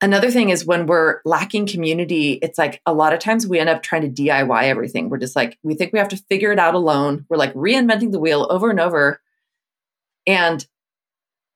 Another 0.00 0.30
thing 0.30 0.50
is 0.50 0.66
when 0.66 0.86
we're 0.86 1.20
lacking 1.24 1.66
community, 1.66 2.34
it's 2.34 2.58
like 2.58 2.82
a 2.84 2.92
lot 2.92 3.14
of 3.14 3.18
times 3.18 3.46
we 3.46 3.58
end 3.58 3.70
up 3.70 3.82
trying 3.82 4.02
to 4.02 4.22
DIY 4.22 4.64
everything. 4.64 5.08
We're 5.08 5.18
just 5.18 5.34
like, 5.34 5.58
we 5.62 5.74
think 5.74 5.92
we 5.92 5.98
have 5.98 6.08
to 6.08 6.22
figure 6.28 6.52
it 6.52 6.58
out 6.58 6.74
alone. 6.74 7.24
We're 7.28 7.38
like 7.38 7.54
reinventing 7.54 8.12
the 8.12 8.20
wheel 8.20 8.46
over 8.50 8.70
and 8.70 8.78
over. 8.78 9.20
And 10.26 10.66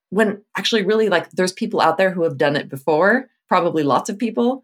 when 0.08 0.42
actually, 0.56 0.84
really, 0.84 1.08
like, 1.08 1.30
there's 1.30 1.52
people 1.52 1.80
out 1.80 1.98
there 1.98 2.10
who 2.10 2.22
have 2.24 2.38
done 2.38 2.56
it 2.56 2.68
before, 2.68 3.28
probably 3.46 3.82
lots 3.82 4.08
of 4.08 4.18
people. 4.18 4.62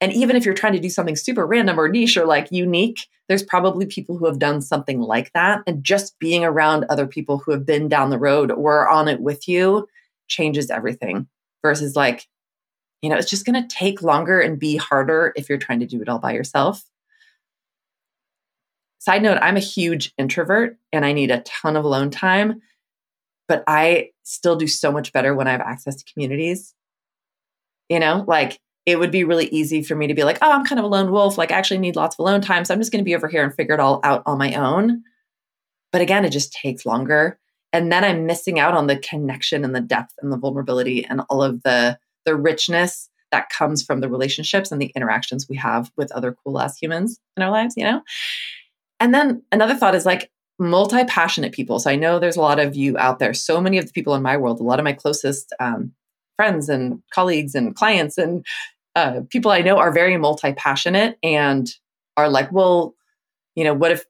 And 0.00 0.12
even 0.12 0.36
if 0.36 0.44
you're 0.44 0.54
trying 0.54 0.74
to 0.74 0.78
do 0.78 0.90
something 0.90 1.16
super 1.16 1.46
random 1.46 1.80
or 1.80 1.88
niche 1.88 2.16
or 2.16 2.26
like 2.26 2.48
unique, 2.50 3.06
there's 3.28 3.42
probably 3.42 3.86
people 3.86 4.16
who 4.16 4.26
have 4.26 4.38
done 4.38 4.60
something 4.60 5.00
like 5.00 5.32
that. 5.32 5.62
And 5.66 5.82
just 5.82 6.18
being 6.18 6.44
around 6.44 6.84
other 6.88 7.06
people 7.06 7.38
who 7.38 7.52
have 7.52 7.64
been 7.64 7.88
down 7.88 8.10
the 8.10 8.18
road 8.18 8.50
or 8.50 8.88
on 8.88 9.08
it 9.08 9.20
with 9.20 9.48
you 9.48 9.88
changes 10.28 10.70
everything 10.70 11.26
versus 11.62 11.96
like, 11.96 12.26
you 13.02 13.08
know, 13.08 13.16
it's 13.16 13.30
just 13.30 13.46
going 13.46 13.60
to 13.60 13.74
take 13.74 14.02
longer 14.02 14.40
and 14.40 14.58
be 14.58 14.76
harder 14.76 15.32
if 15.36 15.48
you're 15.48 15.58
trying 15.58 15.80
to 15.80 15.86
do 15.86 16.02
it 16.02 16.08
all 16.08 16.18
by 16.18 16.32
yourself. 16.32 16.84
Side 18.98 19.22
note, 19.22 19.38
I'm 19.40 19.56
a 19.56 19.60
huge 19.60 20.12
introvert 20.18 20.78
and 20.92 21.04
I 21.04 21.12
need 21.12 21.30
a 21.30 21.40
ton 21.40 21.76
of 21.76 21.84
alone 21.84 22.10
time, 22.10 22.60
but 23.48 23.62
I 23.66 24.10
still 24.24 24.56
do 24.56 24.66
so 24.66 24.90
much 24.90 25.12
better 25.12 25.34
when 25.34 25.46
I 25.46 25.52
have 25.52 25.60
access 25.60 25.96
to 25.96 26.12
communities. 26.12 26.74
You 27.88 28.00
know, 28.00 28.24
like 28.26 28.58
it 28.86 29.00
would 29.00 29.10
be 29.10 29.24
really 29.24 29.46
easy 29.48 29.82
for 29.82 29.96
me 29.96 30.06
to 30.06 30.14
be 30.14 30.22
like, 30.22 30.38
oh, 30.40 30.50
I'm 30.50 30.64
kind 30.64 30.78
of 30.78 30.84
a 30.84 30.88
lone 30.88 31.10
wolf. 31.10 31.36
Like, 31.36 31.50
I 31.50 31.58
actually 31.58 31.78
need 31.78 31.96
lots 31.96 32.14
of 32.14 32.20
alone 32.20 32.40
time. 32.40 32.64
So 32.64 32.72
I'm 32.72 32.80
just 32.80 32.92
going 32.92 33.00
to 33.00 33.04
be 33.04 33.16
over 33.16 33.26
here 33.26 33.42
and 33.42 33.52
figure 33.52 33.74
it 33.74 33.80
all 33.80 34.00
out 34.04 34.22
on 34.26 34.38
my 34.38 34.54
own. 34.54 35.02
But 35.92 36.00
again, 36.00 36.24
it 36.24 36.30
just 36.30 36.52
takes 36.52 36.86
longer. 36.86 37.38
And 37.72 37.90
then 37.90 38.04
I'm 38.04 38.26
missing 38.26 38.60
out 38.60 38.74
on 38.74 38.86
the 38.86 38.96
connection 38.96 39.64
and 39.64 39.74
the 39.74 39.80
depth 39.80 40.14
and 40.22 40.32
the 40.32 40.36
vulnerability 40.36 41.04
and 41.04 41.22
all 41.28 41.42
of 41.42 41.62
the, 41.64 41.98
the 42.24 42.36
richness 42.36 43.10
that 43.32 43.50
comes 43.50 43.82
from 43.82 44.00
the 44.00 44.08
relationships 44.08 44.70
and 44.70 44.80
the 44.80 44.92
interactions 44.94 45.48
we 45.48 45.56
have 45.56 45.90
with 45.96 46.12
other 46.12 46.36
cool 46.44 46.60
ass 46.60 46.78
humans 46.78 47.18
in 47.36 47.42
our 47.42 47.50
lives, 47.50 47.74
you 47.76 47.84
know? 47.84 48.02
And 49.00 49.12
then 49.12 49.42
another 49.50 49.74
thought 49.74 49.96
is 49.96 50.06
like 50.06 50.30
multi 50.60 51.04
passionate 51.04 51.52
people. 51.52 51.80
So 51.80 51.90
I 51.90 51.96
know 51.96 52.18
there's 52.18 52.36
a 52.36 52.40
lot 52.40 52.60
of 52.60 52.76
you 52.76 52.96
out 52.98 53.18
there. 53.18 53.34
So 53.34 53.60
many 53.60 53.78
of 53.78 53.86
the 53.86 53.92
people 53.92 54.14
in 54.14 54.22
my 54.22 54.36
world, 54.36 54.60
a 54.60 54.62
lot 54.62 54.78
of 54.78 54.84
my 54.84 54.92
closest 54.92 55.52
um, 55.58 55.92
friends 56.36 56.68
and 56.68 57.02
colleagues 57.12 57.54
and 57.54 57.74
clients 57.74 58.16
and 58.16 58.46
uh, 58.96 59.20
people 59.28 59.52
I 59.52 59.60
know 59.60 59.76
are 59.76 59.92
very 59.92 60.16
multi 60.16 60.52
passionate 60.54 61.18
and 61.22 61.68
are 62.16 62.30
like, 62.30 62.50
well, 62.50 62.94
you 63.54 63.62
know, 63.62 63.74
what 63.74 63.92
if 63.92 64.06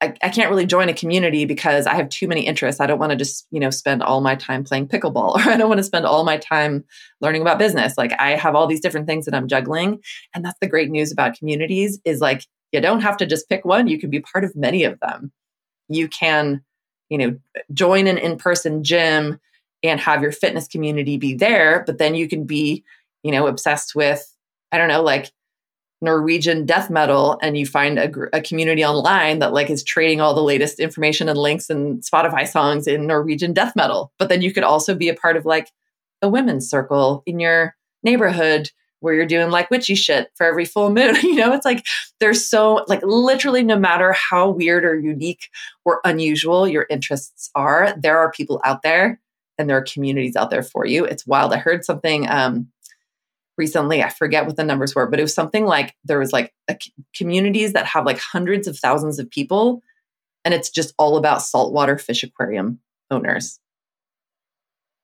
I, 0.00 0.14
I, 0.22 0.28
can't 0.28 0.50
really 0.50 0.66
join 0.66 0.90
a 0.90 0.94
community 0.94 1.46
because 1.46 1.86
I 1.86 1.94
have 1.94 2.10
too 2.10 2.28
many 2.28 2.46
interests. 2.46 2.80
I 2.80 2.86
don't 2.86 2.98
want 2.98 3.10
to 3.10 3.16
just, 3.16 3.46
you 3.50 3.58
know, 3.58 3.70
spend 3.70 4.02
all 4.02 4.20
my 4.20 4.34
time 4.34 4.62
playing 4.62 4.88
pickleball 4.88 5.36
or 5.36 5.50
I 5.50 5.56
don't 5.56 5.70
want 5.70 5.78
to 5.78 5.84
spend 5.84 6.04
all 6.04 6.24
my 6.24 6.36
time 6.36 6.84
learning 7.22 7.40
about 7.40 7.58
business. 7.58 7.96
Like 7.96 8.12
I 8.18 8.32
have 8.32 8.54
all 8.54 8.66
these 8.66 8.80
different 8.80 9.06
things 9.06 9.24
that 9.24 9.34
I'm 9.34 9.48
juggling. 9.48 10.00
And 10.34 10.44
that's 10.44 10.58
the 10.60 10.68
great 10.68 10.90
news 10.90 11.10
about 11.10 11.38
communities 11.38 11.98
is 12.04 12.20
like 12.20 12.44
you 12.72 12.80
don't 12.82 13.00
have 13.00 13.16
to 13.18 13.26
just 13.26 13.48
pick 13.48 13.64
one. 13.64 13.88
You 13.88 13.98
can 13.98 14.10
be 14.10 14.20
part 14.20 14.44
of 14.44 14.54
many 14.54 14.84
of 14.84 15.00
them. 15.00 15.32
You 15.88 16.08
can, 16.08 16.62
you 17.08 17.16
know, 17.16 17.38
join 17.72 18.06
an 18.06 18.18
in-person 18.18 18.84
gym 18.84 19.40
and 19.82 20.00
have 20.00 20.22
your 20.22 20.32
fitness 20.32 20.68
community 20.68 21.16
be 21.16 21.34
there, 21.34 21.84
but 21.86 21.98
then 21.98 22.14
you 22.14 22.28
can 22.28 22.44
be 22.44 22.84
you 23.24 23.32
know, 23.32 23.48
obsessed 23.48 23.96
with, 23.96 24.24
I 24.70 24.78
don't 24.78 24.88
know, 24.88 25.02
like 25.02 25.32
Norwegian 26.00 26.66
death 26.66 26.90
metal 26.90 27.38
and 27.42 27.56
you 27.56 27.66
find 27.66 27.98
a, 27.98 28.10
a, 28.36 28.40
community 28.40 28.84
online 28.84 29.38
that 29.38 29.52
like 29.52 29.70
is 29.70 29.82
trading 29.82 30.20
all 30.20 30.34
the 30.34 30.42
latest 30.42 30.78
information 30.78 31.28
and 31.28 31.38
links 31.38 31.70
and 31.70 32.02
Spotify 32.02 32.46
songs 32.46 32.86
in 32.86 33.06
Norwegian 33.06 33.52
death 33.52 33.74
metal. 33.74 34.12
But 34.18 34.28
then 34.28 34.42
you 34.42 34.52
could 34.52 34.62
also 34.62 34.94
be 34.94 35.08
a 35.08 35.14
part 35.14 35.36
of 35.36 35.46
like 35.46 35.70
a 36.20 36.28
women's 36.28 36.68
circle 36.68 37.22
in 37.26 37.40
your 37.40 37.74
neighborhood 38.02 38.70
where 39.00 39.14
you're 39.14 39.26
doing 39.26 39.50
like 39.50 39.70
witchy 39.70 39.94
shit 39.94 40.30
for 40.34 40.46
every 40.46 40.64
full 40.64 40.90
moon. 40.90 41.16
you 41.22 41.34
know, 41.36 41.52
it's 41.52 41.64
like 41.64 41.84
there's 42.20 42.46
so 42.46 42.84
like 42.86 43.02
literally 43.02 43.62
no 43.62 43.78
matter 43.78 44.12
how 44.12 44.48
weird 44.50 44.84
or 44.84 44.98
unique 44.98 45.48
or 45.84 46.00
unusual 46.04 46.68
your 46.68 46.86
interests 46.90 47.50
are, 47.54 47.94
there 47.98 48.18
are 48.18 48.30
people 48.30 48.60
out 48.64 48.82
there 48.82 49.20
and 49.58 49.68
there 49.68 49.76
are 49.76 49.82
communities 49.82 50.36
out 50.36 50.50
there 50.50 50.62
for 50.62 50.84
you. 50.84 51.04
It's 51.04 51.26
wild. 51.26 51.52
I 51.52 51.58
heard 51.58 51.84
something 51.84 52.28
um 52.28 52.68
recently 53.56 54.02
i 54.02 54.08
forget 54.08 54.46
what 54.46 54.56
the 54.56 54.64
numbers 54.64 54.94
were 54.94 55.06
but 55.06 55.18
it 55.18 55.22
was 55.22 55.34
something 55.34 55.64
like 55.64 55.94
there 56.04 56.18
was 56.18 56.32
like 56.32 56.52
communities 57.14 57.72
that 57.72 57.86
have 57.86 58.04
like 58.04 58.18
hundreds 58.18 58.66
of 58.66 58.78
thousands 58.78 59.18
of 59.18 59.30
people 59.30 59.82
and 60.44 60.52
it's 60.52 60.70
just 60.70 60.94
all 60.98 61.16
about 61.16 61.42
saltwater 61.42 61.98
fish 61.98 62.22
aquarium 62.22 62.80
owners. 63.10 63.58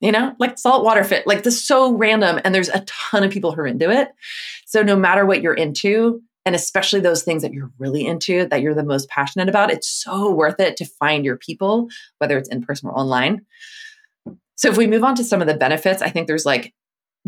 You 0.00 0.12
know? 0.12 0.34
Like 0.38 0.58
saltwater 0.58 1.04
fit 1.04 1.26
like 1.26 1.42
this 1.42 1.62
so 1.62 1.94
random 1.94 2.40
and 2.44 2.54
there's 2.54 2.68
a 2.68 2.84
ton 2.86 3.24
of 3.24 3.30
people 3.30 3.52
who 3.52 3.62
are 3.62 3.66
into 3.66 3.90
it. 3.90 4.08
So 4.66 4.82
no 4.82 4.96
matter 4.96 5.26
what 5.26 5.42
you're 5.42 5.54
into 5.54 6.22
and 6.46 6.54
especially 6.54 7.00
those 7.00 7.22
things 7.22 7.42
that 7.42 7.52
you're 7.52 7.70
really 7.78 8.06
into 8.06 8.46
that 8.46 8.62
you're 8.62 8.74
the 8.74 8.82
most 8.82 9.08
passionate 9.10 9.48
about 9.48 9.70
it's 9.70 9.88
so 9.88 10.30
worth 10.30 10.58
it 10.58 10.76
to 10.78 10.86
find 10.86 11.24
your 11.24 11.36
people 11.36 11.88
whether 12.18 12.38
it's 12.38 12.48
in 12.48 12.62
person 12.62 12.88
or 12.88 12.98
online. 12.98 13.44
So 14.56 14.68
if 14.68 14.76
we 14.76 14.86
move 14.86 15.04
on 15.04 15.14
to 15.16 15.24
some 15.24 15.40
of 15.40 15.46
the 15.46 15.54
benefits 15.54 16.02
i 16.02 16.08
think 16.08 16.26
there's 16.26 16.46
like 16.46 16.74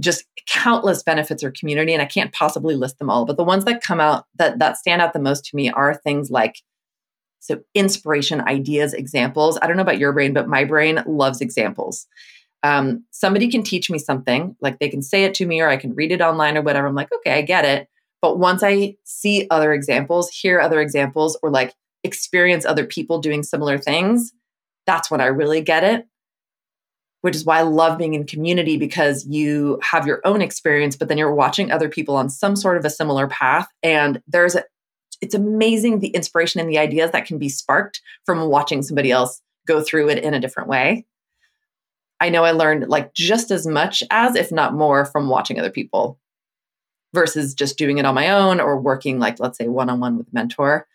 just 0.00 0.24
countless 0.48 1.02
benefits 1.02 1.44
or 1.44 1.50
community 1.50 1.92
and 1.92 2.02
i 2.02 2.06
can't 2.06 2.32
possibly 2.32 2.74
list 2.74 2.98
them 2.98 3.10
all 3.10 3.24
but 3.24 3.36
the 3.36 3.44
ones 3.44 3.64
that 3.64 3.82
come 3.82 4.00
out 4.00 4.24
that 4.36 4.58
that 4.58 4.76
stand 4.76 5.02
out 5.02 5.12
the 5.12 5.18
most 5.18 5.44
to 5.44 5.56
me 5.56 5.70
are 5.70 5.94
things 5.94 6.30
like 6.30 6.56
so 7.42 7.60
inspiration 7.74 8.40
ideas 8.42 8.94
examples. 8.94 9.58
I 9.60 9.66
don't 9.66 9.76
know 9.76 9.82
about 9.82 9.98
your 9.98 10.12
brain 10.12 10.32
but 10.32 10.48
my 10.48 10.64
brain 10.64 11.02
loves 11.06 11.40
examples. 11.40 12.06
Um, 12.62 13.04
somebody 13.10 13.50
can 13.50 13.64
teach 13.64 13.90
me 13.90 13.98
something 13.98 14.54
like 14.60 14.78
they 14.78 14.88
can 14.88 15.02
say 15.02 15.24
it 15.24 15.34
to 15.34 15.46
me 15.46 15.60
or 15.60 15.68
i 15.68 15.76
can 15.76 15.94
read 15.94 16.12
it 16.12 16.20
online 16.20 16.56
or 16.56 16.62
whatever. 16.62 16.86
I'm 16.86 16.94
like 16.94 17.12
okay 17.12 17.32
i 17.32 17.42
get 17.42 17.64
it. 17.64 17.88
But 18.22 18.38
once 18.38 18.62
i 18.62 18.94
see 19.04 19.48
other 19.50 19.72
examples 19.72 20.30
hear 20.30 20.60
other 20.60 20.80
examples 20.80 21.36
or 21.42 21.50
like 21.50 21.74
experience 22.04 22.64
other 22.64 22.86
people 22.86 23.20
doing 23.20 23.42
similar 23.42 23.78
things 23.78 24.32
that's 24.86 25.08
when 25.08 25.20
i 25.20 25.26
really 25.26 25.60
get 25.60 25.84
it 25.84 26.04
which 27.22 27.34
is 27.34 27.44
why 27.44 27.58
I 27.58 27.62
love 27.62 27.98
being 27.98 28.14
in 28.14 28.26
community 28.26 28.76
because 28.76 29.26
you 29.26 29.80
have 29.82 30.06
your 30.06 30.20
own 30.24 30.42
experience, 30.42 30.96
but 30.96 31.08
then 31.08 31.18
you're 31.18 31.34
watching 31.34 31.70
other 31.70 31.88
people 31.88 32.16
on 32.16 32.28
some 32.28 32.54
sort 32.56 32.76
of 32.76 32.84
a 32.84 32.90
similar 32.90 33.28
path. 33.28 33.68
And 33.82 34.20
there's 34.26 34.54
a, 34.54 34.64
it's 35.20 35.34
amazing 35.34 36.00
the 36.00 36.08
inspiration 36.08 36.60
and 36.60 36.68
the 36.68 36.78
ideas 36.78 37.12
that 37.12 37.26
can 37.26 37.38
be 37.38 37.48
sparked 37.48 38.02
from 38.26 38.48
watching 38.48 38.82
somebody 38.82 39.10
else 39.10 39.40
go 39.66 39.80
through 39.80 40.08
it 40.10 40.18
in 40.18 40.34
a 40.34 40.40
different 40.40 40.68
way. 40.68 41.06
I 42.20 42.28
know 42.28 42.44
I 42.44 42.50
learned 42.50 42.88
like 42.88 43.14
just 43.14 43.50
as 43.50 43.66
much 43.66 44.02
as, 44.10 44.36
if 44.36 44.50
not 44.52 44.74
more, 44.74 45.04
from 45.04 45.28
watching 45.28 45.58
other 45.58 45.70
people 45.70 46.18
versus 47.14 47.54
just 47.54 47.78
doing 47.78 47.98
it 47.98 48.04
on 48.04 48.14
my 48.14 48.30
own 48.30 48.60
or 48.60 48.80
working, 48.80 49.18
like, 49.18 49.38
let's 49.38 49.58
say, 49.58 49.68
one 49.68 49.90
on 49.90 50.00
one 50.00 50.18
with 50.18 50.26
a 50.28 50.30
mentor. 50.32 50.86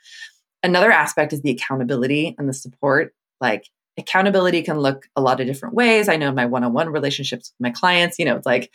Another 0.63 0.91
aspect 0.91 1.31
is 1.31 1.41
the 1.41 1.51
accountability 1.51 2.35
and 2.37 2.49
the 2.49 2.53
support. 2.53 3.13
Like, 3.39 3.69
accountability 3.97 4.61
can 4.61 4.79
look 4.79 5.07
a 5.15 5.21
lot 5.21 5.41
of 5.41 5.47
different 5.47 5.75
ways. 5.75 6.07
I 6.07 6.17
know 6.17 6.29
in 6.29 6.35
my 6.35 6.45
one-on-one 6.45 6.89
relationships 6.89 7.51
with 7.51 7.63
my 7.63 7.71
clients, 7.71 8.19
you 8.19 8.25
know, 8.25 8.35
it's 8.35 8.45
like 8.45 8.71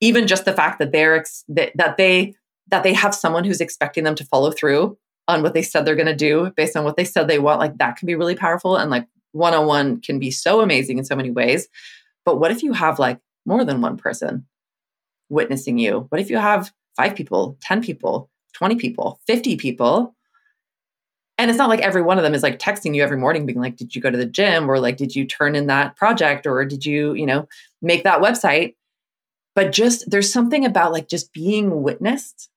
even 0.00 0.26
just 0.26 0.44
the 0.44 0.52
fact 0.52 0.78
that 0.78 0.92
they're 0.92 1.16
ex- 1.16 1.44
that, 1.48 1.72
that 1.76 1.96
they 1.96 2.34
that 2.68 2.84
they 2.84 2.92
have 2.94 3.14
someone 3.14 3.44
who's 3.44 3.60
expecting 3.60 4.04
them 4.04 4.14
to 4.14 4.24
follow 4.24 4.50
through 4.50 4.96
on 5.28 5.42
what 5.42 5.52
they 5.54 5.62
said 5.62 5.84
they're 5.84 5.96
going 5.96 6.06
to 6.06 6.14
do 6.14 6.50
based 6.56 6.76
on 6.76 6.84
what 6.84 6.96
they 6.96 7.04
said 7.04 7.28
they 7.28 7.38
want, 7.38 7.60
like 7.60 7.76
that 7.78 7.96
can 7.96 8.06
be 8.06 8.14
really 8.14 8.34
powerful 8.34 8.76
and 8.76 8.90
like 8.90 9.06
one-on-one 9.32 10.00
can 10.00 10.18
be 10.18 10.30
so 10.30 10.60
amazing 10.60 10.98
in 10.98 11.04
so 11.04 11.16
many 11.16 11.30
ways. 11.30 11.68
But 12.24 12.38
what 12.38 12.50
if 12.50 12.62
you 12.62 12.72
have 12.72 12.98
like 12.98 13.18
more 13.44 13.64
than 13.64 13.80
one 13.80 13.96
person 13.96 14.46
witnessing 15.28 15.78
you? 15.78 16.06
What 16.08 16.20
if 16.20 16.30
you 16.30 16.38
have 16.38 16.72
5 16.96 17.14
people, 17.14 17.56
10 17.62 17.82
people, 17.82 18.30
20 18.54 18.76
people, 18.76 19.20
50 19.26 19.56
people 19.56 20.14
and 21.42 21.50
it's 21.50 21.58
not 21.58 21.68
like 21.68 21.80
every 21.80 22.02
one 22.02 22.18
of 22.18 22.22
them 22.22 22.34
is 22.34 22.42
like 22.42 22.60
texting 22.60 22.94
you 22.94 23.02
every 23.02 23.16
morning 23.16 23.44
being 23.44 23.60
like 23.60 23.76
did 23.76 23.94
you 23.94 24.00
go 24.00 24.10
to 24.10 24.16
the 24.16 24.24
gym 24.24 24.70
or 24.70 24.78
like 24.78 24.96
did 24.96 25.14
you 25.14 25.26
turn 25.26 25.56
in 25.56 25.66
that 25.66 25.96
project 25.96 26.46
or 26.46 26.64
did 26.64 26.86
you 26.86 27.14
you 27.14 27.26
know 27.26 27.48
make 27.82 28.04
that 28.04 28.20
website 28.20 28.76
but 29.54 29.72
just 29.72 30.08
there's 30.08 30.32
something 30.32 30.64
about 30.64 30.92
like 30.92 31.08
just 31.08 31.32
being 31.32 31.82
witnessed 31.82 32.48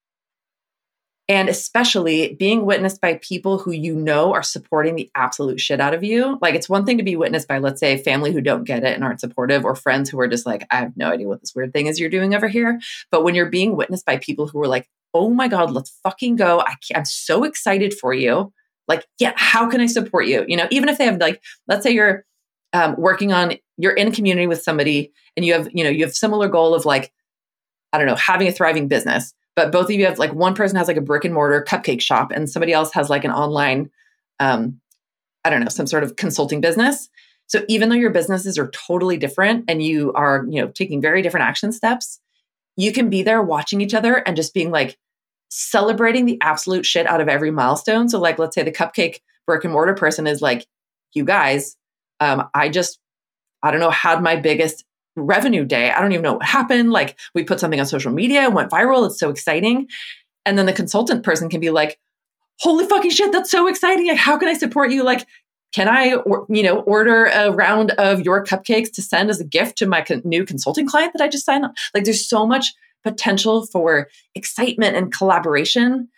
and 1.28 1.50
especially 1.50 2.36
being 2.36 2.68
witnessed 2.68 3.02
by 3.02 3.16
people 3.16 3.58
who 3.58 3.72
you 3.72 3.96
know 3.96 4.32
are 4.34 4.44
supporting 4.44 4.96
the 4.96 5.10
absolute 5.16 5.60
shit 5.60 5.82
out 5.82 5.96
of 5.96 6.04
you. 6.04 6.38
Like 6.40 6.54
it's 6.54 6.70
one 6.70 6.86
thing 6.86 7.00
to 7.00 7.04
be 7.04 7.16
witnessed 7.16 7.48
by, 7.48 7.58
let's 7.58 7.80
say, 7.80 7.98
family 7.98 8.32
who 8.32 8.42
don't 8.42 8.64
get 8.64 8.84
it 8.84 8.94
and 8.94 9.04
aren't 9.04 9.22
supportive, 9.22 9.66
or 9.66 9.74
friends 9.74 10.08
who 10.08 10.20
are 10.20 10.28
just 10.28 10.46
like, 10.46 10.68
I 10.70 10.76
have 10.76 10.96
no 10.96 11.10
idea 11.10 11.28
what 11.28 11.42
this 11.42 11.56
weird 11.56 11.74
thing 11.74 11.88
is 11.88 12.00
you're 12.00 12.12
doing 12.12 12.36
over 12.36 12.48
here. 12.48 12.80
But 13.10 13.24
when 13.24 13.34
you're 13.34 13.50
being 13.50 13.76
witnessed 13.76 14.06
by 14.06 14.18
people 14.18 14.48
who 14.48 14.62
are 14.62 14.68
like, 14.68 14.88
oh 15.16 15.32
my 15.32 15.48
God, 15.48 15.72
let's 15.72 15.98
fucking 16.04 16.36
go. 16.36 16.60
I 16.60 16.76
am 16.94 17.06
so 17.06 17.44
excited 17.44 17.96
for 17.96 18.14
you 18.14 18.54
like 18.88 19.06
yeah 19.20 19.34
how 19.36 19.70
can 19.70 19.82
i 19.82 19.86
support 19.86 20.26
you 20.28 20.46
you 20.48 20.56
know 20.58 20.68
even 20.72 20.90
if 20.90 20.98
they 20.98 21.06
have 21.06 21.18
like 21.18 21.42
let's 21.68 21.84
say 21.84 21.92
you're 21.92 22.26
um, 22.74 22.96
working 22.98 23.32
on 23.32 23.54
you're 23.78 23.94
in 23.94 24.12
community 24.12 24.48
with 24.48 24.62
somebody 24.62 25.12
and 25.38 25.46
you 25.46 25.54
have 25.54 25.70
you 25.74 25.84
know 25.84 25.90
you 25.90 26.04
have 26.04 26.14
similar 26.14 26.48
goal 26.48 26.76
of 26.76 26.86
like 26.86 27.12
I 27.96 27.98
don't 27.98 28.08
know, 28.08 28.16
having 28.16 28.50
a 28.50 28.52
thriving 28.52 28.90
business, 28.90 29.34
but 29.56 29.72
both 29.72 29.86
of 29.86 29.92
you 29.92 30.06
have 30.06 30.20
like 30.20 30.34
one 30.34 30.54
person 30.54 30.76
has 30.76 30.90
like 30.90 30.98
a 30.98 31.02
brick 31.02 31.24
and 31.24 31.34
mortar 31.34 31.64
cupcake 31.66 32.02
shop 32.02 32.30
and 32.30 32.50
somebody 32.50 32.74
else 32.74 32.92
has 32.92 33.10
like 33.10 33.24
an 33.24 33.32
online, 33.32 33.90
um, 34.42 34.82
I 35.46 35.50
don't 35.50 35.62
know, 35.62 35.70
some 35.70 35.88
sort 35.88 36.04
of 36.04 36.18
consulting 36.18 36.60
business. 36.60 37.08
So 37.48 37.64
even 37.70 37.88
though 37.88 37.96
your 37.96 38.10
businesses 38.10 38.58
are 38.58 38.70
totally 38.72 39.16
different 39.16 39.64
and 39.70 39.82
you 39.82 40.12
are, 40.12 40.46
you 40.50 40.62
know, 40.62 40.68
taking 40.68 41.00
very 41.00 41.22
different 41.22 41.46
action 41.46 41.72
steps, 41.72 42.20
you 42.76 42.92
can 42.92 43.10
be 43.10 43.24
there 43.24 43.42
watching 43.42 43.80
each 43.80 43.94
other 43.94 44.16
and 44.16 44.36
just 44.36 44.54
being 44.54 44.72
like 44.72 44.98
celebrating 45.58 46.26
the 46.26 46.38
absolute 46.42 46.86
shit 46.86 47.08
out 47.08 47.22
of 47.22 47.30
every 47.30 47.50
milestone. 47.50 48.10
So 48.10 48.20
like, 48.20 48.38
let's 48.38 48.56
say 48.56 48.64
the 48.64 48.72
cupcake 48.72 49.22
brick 49.48 49.64
and 49.64 49.72
mortar 49.72 49.94
person 49.94 50.28
is 50.28 50.42
like, 50.42 50.68
you 51.14 51.24
guys, 51.24 51.78
um, 52.20 52.50
I 52.54 52.68
just, 52.68 53.00
I 53.64 53.72
don't 53.72 53.80
know, 53.80 53.90
had 53.90 54.22
my 54.22 54.36
biggest 54.36 54.84
revenue 55.16 55.64
day. 55.64 55.92
I 55.92 56.02
don't 56.02 56.12
even 56.12 56.24
know 56.24 56.34
what 56.34 56.46
happened. 56.46 56.92
Like 56.92 57.18
we 57.34 57.46
put 57.46 57.62
something 57.62 57.80
on 57.80 57.86
social 57.86 58.12
media 58.12 58.50
went 58.50 58.70
viral. 58.70 59.06
It's 59.06 59.18
so 59.18 59.30
exciting. 59.30 59.88
And 60.46 60.58
then 60.58 60.66
the 60.66 60.74
consultant 60.74 61.24
person 61.24 61.48
can 61.50 61.62
be 61.62 61.70
like, 61.70 62.00
holy 62.60 62.86
fucking 62.86 63.12
shit, 63.12 63.32
that's 63.32 63.50
so 63.50 63.68
exciting. 63.68 64.08
Like, 64.08 64.18
how 64.18 64.38
can 64.38 64.50
I 64.50 64.54
support 64.56 64.92
you? 64.92 65.04
Like, 65.04 65.26
can 65.74 65.88
I, 65.88 66.16
or, 66.16 66.46
you 66.50 66.64
know, 66.64 66.80
order 66.82 67.26
a 67.26 67.52
round 67.52 67.92
of 67.92 68.22
your 68.22 68.44
cupcakes 68.44 68.92
to 68.94 69.02
send 69.02 69.30
as 69.30 69.40
a 69.40 69.46
gift 69.46 69.78
to 69.78 69.86
my 69.86 70.02
con- 70.02 70.22
new 70.26 70.46
consulting 70.46 70.88
client 70.88 71.14
that 71.14 71.24
I 71.24 71.30
just 71.30 71.46
signed 71.46 71.64
up? 71.66 71.74
Like, 71.94 72.04
there's 72.04 72.28
so 72.28 72.46
much 72.46 72.74
potential 73.06 73.66
for 73.68 74.10
excitement 74.34 74.98
and 74.98 75.14
collaboration 75.14 76.10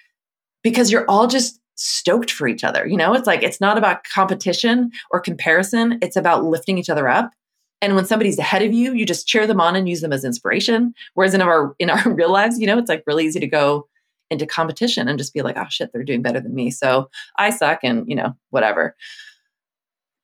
because 0.63 0.91
you're 0.91 1.05
all 1.07 1.27
just 1.27 1.59
stoked 1.75 2.31
for 2.31 2.47
each 2.47 2.63
other. 2.63 2.87
You 2.87 2.97
know, 2.97 3.13
it's 3.13 3.27
like 3.27 3.43
it's 3.43 3.61
not 3.61 3.77
about 3.77 4.03
competition 4.03 4.89
or 5.11 5.19
comparison, 5.19 5.99
it's 6.01 6.15
about 6.15 6.43
lifting 6.43 6.77
each 6.77 6.89
other 6.89 7.07
up. 7.07 7.31
And 7.79 7.95
when 7.95 8.05
somebody's 8.05 8.39
ahead 8.39 8.63
of 8.63 8.73
you, 8.73 8.93
you 8.93 9.05
just 9.05 9.27
cheer 9.27 9.45
them 9.45 9.61
on 9.61 9.75
and 9.75 9.87
use 9.87 10.01
them 10.01 10.11
as 10.11 10.25
inspiration. 10.25 10.95
Whereas 11.13 11.35
in 11.35 11.41
our 11.41 11.75
in 11.77 11.91
our 11.91 12.09
real 12.11 12.31
lives, 12.31 12.59
you 12.59 12.65
know, 12.65 12.79
it's 12.79 12.89
like 12.89 13.03
really 13.05 13.25
easy 13.25 13.39
to 13.39 13.47
go 13.47 13.87
into 14.29 14.45
competition 14.45 15.07
and 15.07 15.17
just 15.17 15.33
be 15.33 15.41
like, 15.41 15.57
oh 15.57 15.67
shit, 15.69 15.91
they're 15.93 16.03
doing 16.03 16.21
better 16.21 16.39
than 16.39 16.55
me. 16.55 16.71
So 16.71 17.09
I 17.37 17.49
suck 17.51 17.79
and, 17.83 18.09
you 18.09 18.15
know, 18.15 18.35
whatever. 18.49 18.95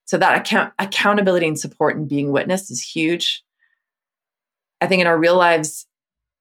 So 0.06 0.18
that 0.18 0.38
account 0.38 0.74
accountability 0.80 1.48
and 1.48 1.60
support 1.60 1.96
and 1.96 2.10
being 2.10 2.32
witnessed 2.32 2.72
is 2.72 2.82
huge. 2.82 3.44
I 4.82 4.88
think 4.88 5.02
in 5.02 5.08
our 5.08 5.18
real 5.18 5.38
lives, 5.38 5.88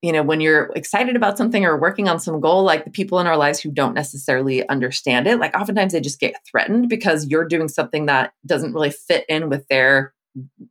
you 0.03 0.13
know, 0.13 0.25
when 0.25 0.41
you're 0.41 0.71
excited 0.75 1.15
about 1.15 1.39
something 1.39 1.65
or 1.65 1.79
working 1.79 2.09
on 2.09 2.19
some 2.19 2.41
goal, 2.41 2.65
like 2.65 2.85
the 2.85 2.91
people 2.91 3.21
in 3.21 3.29
our 3.29 3.37
lives 3.37 3.61
who 3.61 3.71
don't 3.71 3.95
necessarily 3.95 4.69
understand 4.69 5.29
it, 5.29 5.39
like 5.39 5.55
oftentimes 5.55 5.93
they 5.93 6.01
just 6.01 6.19
get 6.19 6.35
threatened 6.45 6.89
because 6.89 7.29
you're 7.29 7.47
doing 7.47 7.69
something 7.69 8.07
that 8.07 8.33
doesn't 8.45 8.75
really 8.75 8.91
fit 8.91 9.25
in 9.29 9.49
with 9.49 9.67
their 9.69 10.13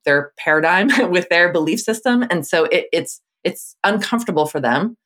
their 0.06 0.34
paradigm, 0.38 0.90
with 1.12 1.30
their 1.30 1.52
belief 1.52 1.80
system. 1.80 2.26
And 2.30 2.46
so 2.46 2.66
it, 2.66 2.88
it's 2.92 3.22
it's 3.44 3.76
uncomfortable 3.86 4.46
for 4.46 4.60
them. 4.60 4.98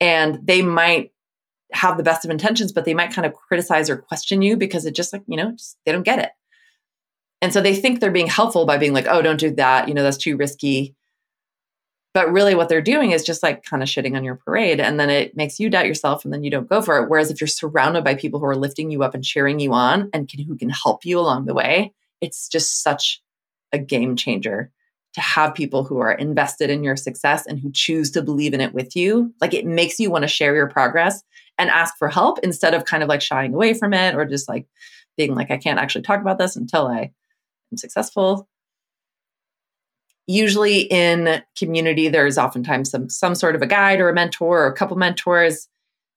And 0.00 0.38
they 0.46 0.62
might 0.62 1.10
have 1.72 1.96
the 1.96 2.02
best 2.02 2.24
of 2.24 2.30
intentions, 2.30 2.72
but 2.72 2.84
they 2.84 2.94
might 2.94 3.12
kind 3.12 3.26
of 3.26 3.34
criticize 3.34 3.90
or 3.90 3.96
question 3.96 4.42
you 4.42 4.56
because 4.56 4.86
it 4.86 4.94
just 4.94 5.12
like, 5.12 5.22
you 5.26 5.36
know, 5.36 5.52
just, 5.52 5.76
they 5.84 5.92
don't 5.92 6.04
get 6.04 6.20
it. 6.20 6.30
And 7.42 7.52
so 7.52 7.60
they 7.60 7.74
think 7.74 8.00
they're 8.00 8.10
being 8.10 8.26
helpful 8.26 8.64
by 8.66 8.78
being 8.78 8.92
like, 8.92 9.06
oh, 9.08 9.22
don't 9.22 9.40
do 9.40 9.54
that. 9.56 9.88
You 9.88 9.94
know, 9.94 10.02
that's 10.02 10.16
too 10.16 10.36
risky. 10.36 10.94
But 12.12 12.32
really, 12.32 12.56
what 12.56 12.68
they're 12.68 12.82
doing 12.82 13.12
is 13.12 13.24
just 13.24 13.42
like 13.42 13.62
kind 13.62 13.82
of 13.82 13.88
shitting 13.88 14.16
on 14.16 14.24
your 14.24 14.34
parade. 14.34 14.80
And 14.80 14.98
then 14.98 15.10
it 15.10 15.36
makes 15.36 15.60
you 15.60 15.70
doubt 15.70 15.86
yourself 15.86 16.24
and 16.24 16.34
then 16.34 16.42
you 16.42 16.50
don't 16.50 16.68
go 16.68 16.82
for 16.82 16.98
it. 16.98 17.08
Whereas 17.08 17.30
if 17.30 17.40
you're 17.40 17.48
surrounded 17.48 18.02
by 18.02 18.16
people 18.16 18.40
who 18.40 18.46
are 18.46 18.56
lifting 18.56 18.90
you 18.90 19.04
up 19.04 19.14
and 19.14 19.22
cheering 19.22 19.60
you 19.60 19.72
on 19.72 20.10
and 20.12 20.28
can, 20.28 20.44
who 20.44 20.56
can 20.56 20.70
help 20.70 21.04
you 21.04 21.20
along 21.20 21.44
the 21.44 21.54
way, 21.54 21.92
it's 22.20 22.48
just 22.48 22.82
such 22.82 23.22
a 23.72 23.78
game 23.78 24.16
changer 24.16 24.72
to 25.14 25.20
have 25.20 25.54
people 25.54 25.84
who 25.84 25.98
are 25.98 26.12
invested 26.12 26.70
in 26.70 26.84
your 26.84 26.96
success 26.96 27.46
and 27.46 27.60
who 27.60 27.70
choose 27.72 28.10
to 28.12 28.22
believe 28.22 28.54
in 28.54 28.60
it 28.60 28.74
with 28.74 28.96
you. 28.96 29.32
Like 29.40 29.54
it 29.54 29.66
makes 29.66 30.00
you 30.00 30.10
want 30.10 30.22
to 30.22 30.28
share 30.28 30.54
your 30.54 30.68
progress 30.68 31.22
and 31.58 31.70
ask 31.70 31.96
for 31.96 32.08
help 32.08 32.38
instead 32.40 32.74
of 32.74 32.84
kind 32.84 33.02
of 33.02 33.08
like 33.08 33.22
shying 33.22 33.54
away 33.54 33.74
from 33.74 33.92
it 33.92 34.14
or 34.14 34.24
just 34.24 34.48
like 34.48 34.66
being 35.16 35.34
like, 35.34 35.50
I 35.50 35.58
can't 35.58 35.78
actually 35.78 36.02
talk 36.02 36.20
about 36.20 36.38
this 36.38 36.56
until 36.56 36.86
I 36.86 37.12
am 37.72 37.76
successful 37.76 38.48
usually 40.30 40.82
in 40.82 41.42
community 41.58 42.08
there's 42.08 42.38
oftentimes 42.38 42.90
some 42.90 43.08
some 43.08 43.34
sort 43.34 43.56
of 43.56 43.62
a 43.62 43.66
guide 43.66 44.00
or 44.00 44.08
a 44.08 44.14
mentor 44.14 44.64
or 44.64 44.66
a 44.66 44.72
couple 44.72 44.96
mentors 44.96 45.68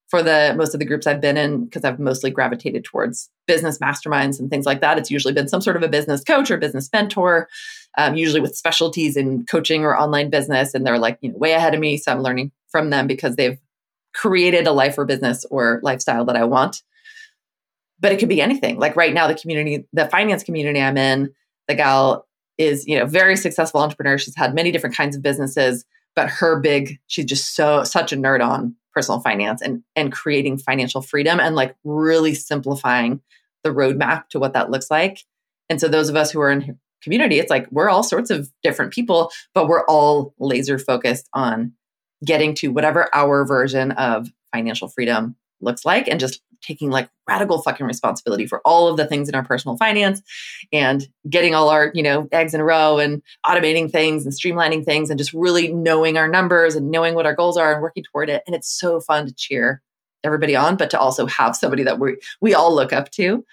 for 0.07 0.21
the 0.21 0.53
most 0.55 0.75
of 0.75 0.79
the 0.79 0.85
groups 0.85 1.07
I've 1.07 1.21
been 1.21 1.37
in 1.37 1.65
because 1.65 1.83
I've 1.83 1.97
mostly 1.97 2.29
gravitated 2.29 2.83
towards 2.83 3.31
business 3.47 3.79
masterminds 3.79 4.39
and 4.39 4.51
things 4.51 4.67
like 4.67 4.81
that. 4.81 4.99
It's 4.99 5.09
usually 5.09 5.33
been 5.33 5.47
some 5.47 5.61
sort 5.61 5.75
of 5.75 5.81
a 5.81 5.87
business 5.87 6.23
coach 6.23 6.51
or 6.51 6.57
business 6.57 6.87
mentor, 6.93 7.49
um, 7.97 8.15
usually 8.15 8.39
with 8.39 8.55
specialties 8.55 9.17
in 9.17 9.45
coaching 9.47 9.83
or 9.83 9.97
online 9.97 10.29
business, 10.29 10.75
and 10.75 10.85
they're 10.85 10.99
like 10.99 11.17
you 11.21 11.31
know 11.31 11.37
way 11.37 11.53
ahead 11.53 11.73
of 11.73 11.79
me, 11.79 11.97
so 11.97 12.11
I'm 12.11 12.21
learning 12.21 12.51
from 12.69 12.91
them 12.91 13.07
because 13.07 13.35
they've 13.35 13.57
created 14.13 14.67
a 14.67 14.71
life 14.71 14.95
or 14.99 15.05
business 15.05 15.43
or 15.49 15.79
lifestyle 15.81 16.25
that 16.25 16.35
I 16.35 16.43
want. 16.43 16.83
But 17.99 18.11
it 18.11 18.19
could 18.19 18.29
be 18.29 18.41
anything. 18.41 18.77
Like 18.77 18.95
right 18.95 19.13
now, 19.13 19.27
the 19.27 19.35
community, 19.35 19.87
the 19.93 20.07
finance 20.07 20.43
community 20.43 20.79
I'm 20.79 20.97
in, 20.97 21.33
the 21.67 21.73
gal 21.73 22.27
is 22.57 22.85
you 22.87 22.97
know 22.97 23.05
very 23.05 23.35
successful 23.35 23.81
entrepreneur. 23.81 24.17
She's 24.17 24.35
had 24.35 24.53
many 24.53 24.71
different 24.71 24.95
kinds 24.95 25.15
of 25.15 25.21
businesses 25.21 25.85
but 26.15 26.29
her 26.29 26.59
big 26.59 26.99
she's 27.07 27.25
just 27.25 27.55
so 27.55 27.83
such 27.83 28.13
a 28.13 28.17
nerd 28.17 28.45
on 28.45 28.75
personal 28.93 29.19
finance 29.19 29.61
and 29.61 29.83
and 29.95 30.11
creating 30.11 30.57
financial 30.57 31.01
freedom 31.01 31.39
and 31.39 31.55
like 31.55 31.75
really 31.83 32.33
simplifying 32.35 33.21
the 33.63 33.69
roadmap 33.69 34.27
to 34.29 34.39
what 34.39 34.53
that 34.53 34.69
looks 34.69 34.91
like. 34.91 35.19
And 35.69 35.79
so 35.79 35.87
those 35.87 36.09
of 36.09 36.15
us 36.15 36.31
who 36.31 36.41
are 36.41 36.51
in 36.51 36.79
community 37.01 37.37
it's 37.37 37.49
like 37.49 37.67
we're 37.69 37.89
all 37.89 38.03
sorts 38.03 38.29
of 38.29 38.49
different 38.63 38.93
people 38.93 39.29
but 39.53 39.67
we're 39.67 39.85
all 39.87 40.33
laser 40.39 40.79
focused 40.79 41.27
on 41.33 41.73
getting 42.23 42.53
to 42.53 42.69
whatever 42.69 43.09
our 43.13 43.45
version 43.45 43.91
of 43.91 44.29
financial 44.53 44.87
freedom 44.87 45.35
looks 45.59 45.83
like 45.83 46.07
and 46.07 46.21
just 46.21 46.41
taking 46.63 46.89
like 46.89 47.09
radical 47.27 47.61
fucking 47.61 47.85
responsibility 47.85 48.47
for 48.47 48.61
all 48.65 48.87
of 48.87 48.97
the 48.97 49.05
things 49.05 49.29
in 49.29 49.35
our 49.35 49.43
personal 49.43 49.77
finance 49.77 50.21
and 50.71 51.07
getting 51.29 51.53
all 51.53 51.69
our, 51.69 51.91
you 51.93 52.03
know, 52.03 52.27
eggs 52.31 52.53
in 52.53 52.61
a 52.61 52.63
row 52.63 52.97
and 52.97 53.21
automating 53.45 53.91
things 53.91 54.25
and 54.25 54.33
streamlining 54.33 54.83
things 54.83 55.09
and 55.09 55.17
just 55.17 55.33
really 55.33 55.71
knowing 55.71 56.17
our 56.17 56.27
numbers 56.27 56.75
and 56.75 56.89
knowing 56.89 57.15
what 57.15 57.25
our 57.25 57.35
goals 57.35 57.57
are 57.57 57.73
and 57.73 57.81
working 57.81 58.03
toward 58.03 58.29
it. 58.29 58.43
And 58.47 58.55
it's 58.55 58.69
so 58.69 58.99
fun 58.99 59.27
to 59.27 59.33
cheer 59.33 59.81
everybody 60.23 60.55
on, 60.55 60.77
but 60.77 60.89
to 60.91 60.99
also 60.99 61.25
have 61.27 61.55
somebody 61.55 61.83
that 61.83 61.99
we 61.99 62.17
we 62.41 62.53
all 62.53 62.73
look 62.73 62.93
up 62.93 63.11
to 63.11 63.45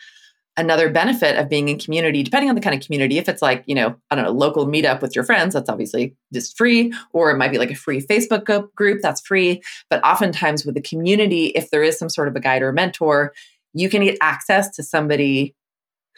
another 0.60 0.90
benefit 0.90 1.36
of 1.36 1.48
being 1.48 1.68
in 1.68 1.78
community, 1.78 2.22
depending 2.22 2.48
on 2.48 2.54
the 2.54 2.60
kind 2.60 2.74
of 2.78 2.84
community, 2.84 3.18
if 3.18 3.28
it's 3.28 3.42
like, 3.42 3.64
you 3.66 3.74
know, 3.74 3.96
I 4.10 4.14
don't 4.14 4.24
know, 4.24 4.30
local 4.30 4.66
meetup 4.66 5.00
with 5.00 5.16
your 5.16 5.24
friends, 5.24 5.54
that's 5.54 5.70
obviously 5.70 6.14
just 6.32 6.56
free, 6.56 6.92
or 7.12 7.30
it 7.30 7.38
might 7.38 7.50
be 7.50 7.58
like 7.58 7.70
a 7.70 7.74
free 7.74 8.00
Facebook 8.00 8.70
group, 8.74 9.00
that's 9.02 9.20
free. 9.22 9.62
But 9.88 10.04
oftentimes 10.04 10.64
with 10.64 10.74
the 10.74 10.82
community, 10.82 11.46
if 11.46 11.70
there 11.70 11.82
is 11.82 11.98
some 11.98 12.08
sort 12.08 12.28
of 12.28 12.36
a 12.36 12.40
guide 12.40 12.62
or 12.62 12.68
a 12.68 12.74
mentor, 12.74 13.32
you 13.72 13.88
can 13.88 14.04
get 14.04 14.18
access 14.20 14.68
to 14.76 14.82
somebody 14.82 15.54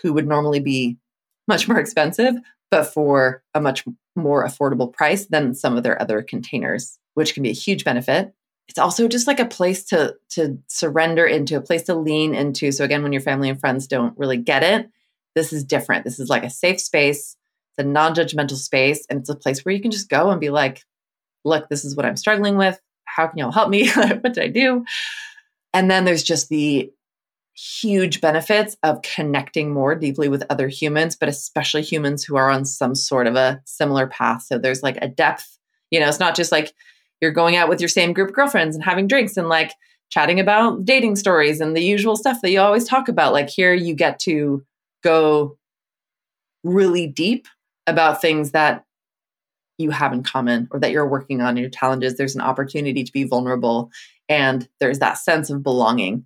who 0.02 0.12
would 0.12 0.26
normally 0.26 0.60
be 0.60 0.98
much 1.46 1.68
more 1.68 1.78
expensive, 1.78 2.34
but 2.70 2.84
for 2.84 3.42
a 3.54 3.60
much 3.60 3.84
more 4.16 4.46
affordable 4.46 4.92
price 4.92 5.26
than 5.26 5.54
some 5.54 5.76
of 5.76 5.82
their 5.82 6.00
other 6.02 6.22
containers, 6.22 6.98
which 7.14 7.34
can 7.34 7.42
be 7.42 7.50
a 7.50 7.54
huge 7.54 7.84
benefit 7.84 8.34
it's 8.68 8.78
also 8.78 9.08
just 9.08 9.26
like 9.26 9.40
a 9.40 9.46
place 9.46 9.84
to 9.86 10.16
to 10.30 10.58
surrender 10.68 11.26
into 11.26 11.56
a 11.56 11.60
place 11.60 11.82
to 11.84 11.94
lean 11.94 12.34
into. 12.34 12.72
So 12.72 12.84
again 12.84 13.02
when 13.02 13.12
your 13.12 13.22
family 13.22 13.48
and 13.48 13.60
friends 13.60 13.86
don't 13.86 14.16
really 14.18 14.38
get 14.38 14.62
it 14.62 14.90
this 15.34 15.52
is 15.52 15.64
different. 15.64 16.04
This 16.04 16.18
is 16.18 16.28
like 16.28 16.44
a 16.44 16.50
safe 16.50 16.80
space. 16.80 17.36
It's 17.70 17.86
a 17.86 17.88
non-judgmental 17.88 18.56
space 18.56 19.06
and 19.08 19.20
it's 19.20 19.30
a 19.30 19.36
place 19.36 19.64
where 19.64 19.74
you 19.74 19.80
can 19.80 19.90
just 19.90 20.08
go 20.08 20.30
and 20.30 20.40
be 20.40 20.50
like 20.50 20.84
look 21.44 21.68
this 21.68 21.84
is 21.84 21.96
what 21.96 22.06
i'm 22.06 22.16
struggling 22.16 22.56
with. 22.56 22.80
How 23.04 23.26
can 23.26 23.38
y'all 23.38 23.52
help 23.52 23.68
me? 23.68 23.88
What 23.96 24.22
did 24.22 24.38
i 24.38 24.48
do? 24.48 24.84
And 25.74 25.90
then 25.90 26.04
there's 26.04 26.22
just 26.22 26.48
the 26.48 26.92
huge 27.54 28.20
benefits 28.20 28.76
of 28.82 29.02
connecting 29.02 29.72
more 29.72 29.94
deeply 29.94 30.28
with 30.28 30.42
other 30.48 30.68
humans 30.68 31.16
but 31.16 31.28
especially 31.28 31.82
humans 31.82 32.24
who 32.24 32.36
are 32.36 32.48
on 32.48 32.64
some 32.64 32.94
sort 32.94 33.26
of 33.26 33.36
a 33.36 33.60
similar 33.64 34.06
path. 34.06 34.42
So 34.42 34.58
there's 34.58 34.82
like 34.82 34.98
a 35.00 35.08
depth 35.08 35.58
you 35.90 36.00
know 36.00 36.08
it's 36.08 36.20
not 36.20 36.36
just 36.36 36.52
like 36.52 36.74
you're 37.22 37.30
going 37.30 37.56
out 37.56 37.68
with 37.68 37.80
your 37.80 37.88
same 37.88 38.12
group 38.12 38.30
of 38.30 38.34
girlfriends 38.34 38.76
and 38.76 38.84
having 38.84 39.06
drinks 39.06 39.36
and 39.36 39.48
like 39.48 39.72
chatting 40.10 40.40
about 40.40 40.84
dating 40.84 41.16
stories 41.16 41.60
and 41.60 41.74
the 41.74 41.82
usual 41.82 42.16
stuff 42.16 42.42
that 42.42 42.50
you 42.50 42.60
always 42.60 42.84
talk 42.86 43.08
about. 43.08 43.32
Like 43.32 43.48
here, 43.48 43.72
you 43.72 43.94
get 43.94 44.18
to 44.20 44.62
go 45.02 45.56
really 46.64 47.06
deep 47.06 47.46
about 47.86 48.20
things 48.20 48.50
that 48.50 48.84
you 49.78 49.90
have 49.90 50.12
in 50.12 50.22
common 50.22 50.68
or 50.70 50.80
that 50.80 50.90
you're 50.90 51.08
working 51.08 51.40
on 51.40 51.56
your 51.56 51.70
challenges. 51.70 52.16
There's 52.16 52.34
an 52.34 52.42
opportunity 52.42 53.04
to 53.04 53.12
be 53.12 53.24
vulnerable. 53.24 53.90
And 54.28 54.68
there's 54.80 54.98
that 54.98 55.18
sense 55.18 55.48
of 55.48 55.62
belonging, 55.62 56.24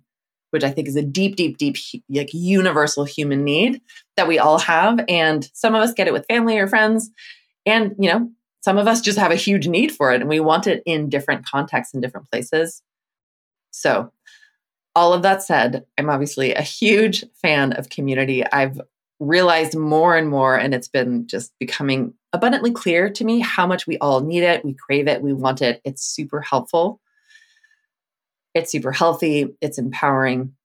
which 0.51 0.63
I 0.63 0.71
think 0.71 0.87
is 0.87 0.95
a 0.95 1.01
deep, 1.01 1.35
deep, 1.35 1.57
deep, 1.57 1.77
like 2.09 2.33
universal 2.33 3.05
human 3.05 3.43
need 3.43 3.81
that 4.15 4.27
we 4.27 4.37
all 4.37 4.59
have. 4.59 4.99
And 5.07 5.49
some 5.53 5.75
of 5.75 5.81
us 5.81 5.93
get 5.93 6.07
it 6.07 6.13
with 6.13 6.25
family 6.27 6.57
or 6.57 6.67
friends. 6.67 7.09
And, 7.65 7.95
you 7.99 8.11
know, 8.11 8.31
some 8.67 8.77
of 8.77 8.85
us 8.85 8.99
just 8.99 9.17
have 9.17 9.31
a 9.31 9.35
huge 9.35 9.65
need 9.65 9.93
for 9.93 10.11
it 10.11 10.19
and 10.19 10.29
we 10.29 10.41
want 10.41 10.67
it 10.67 10.83
in 10.85 11.07
different 11.07 11.45
contexts 11.45 11.93
in 11.93 12.01
different 12.01 12.29
places. 12.29 12.83
So, 13.71 14.11
all 14.93 15.13
of 15.13 15.21
that 15.21 15.41
said, 15.41 15.85
I'm 15.97 16.09
obviously 16.09 16.53
a 16.53 16.61
huge 16.61 17.23
fan 17.41 17.71
of 17.71 17.87
community. 17.87 18.45
I've 18.45 18.81
realized 19.21 19.77
more 19.77 20.17
and 20.17 20.27
more, 20.27 20.57
and 20.57 20.73
it's 20.73 20.89
been 20.89 21.27
just 21.27 21.53
becoming 21.59 22.13
abundantly 22.33 22.71
clear 22.71 23.09
to 23.09 23.23
me 23.23 23.39
how 23.39 23.65
much 23.65 23.87
we 23.87 23.97
all 23.99 24.19
need 24.19 24.43
it. 24.43 24.65
We 24.65 24.73
crave 24.73 25.07
it. 25.07 25.21
We 25.21 25.31
want 25.31 25.61
it. 25.61 25.79
It's 25.85 26.03
super 26.03 26.41
helpful. 26.41 26.99
It's 28.53 28.69
super 28.69 28.91
healthy. 28.91 29.55
It's 29.61 29.77
empowering. 29.77 30.55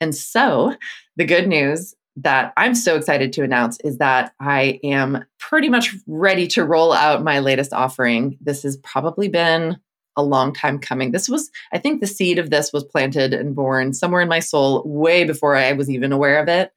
And 0.00 0.14
so, 0.14 0.76
the 1.16 1.24
good 1.24 1.48
news 1.48 1.96
that 2.16 2.52
I'm 2.56 2.74
so 2.74 2.96
excited 2.96 3.32
to 3.34 3.42
announce 3.42 3.78
is 3.80 3.98
that 3.98 4.34
I 4.38 4.80
am 4.84 5.24
pretty 5.38 5.68
much 5.68 5.94
ready 6.06 6.46
to 6.48 6.64
roll 6.64 6.92
out 6.92 7.22
my 7.22 7.38
latest 7.38 7.72
offering. 7.72 8.36
This 8.40 8.62
has 8.64 8.76
probably 8.78 9.28
been 9.28 9.78
a 10.16 10.22
long 10.22 10.52
time 10.52 10.78
coming. 10.78 11.12
This 11.12 11.28
was, 11.28 11.50
I 11.72 11.78
think, 11.78 12.00
the 12.00 12.06
seed 12.06 12.38
of 12.38 12.50
this 12.50 12.72
was 12.72 12.84
planted 12.84 13.32
and 13.32 13.54
born 13.54 13.94
somewhere 13.94 14.20
in 14.20 14.28
my 14.28 14.40
soul 14.40 14.82
way 14.84 15.24
before 15.24 15.56
I 15.56 15.72
was 15.72 15.88
even 15.88 16.12
aware 16.12 16.40
of 16.42 16.48
it. 16.48 16.72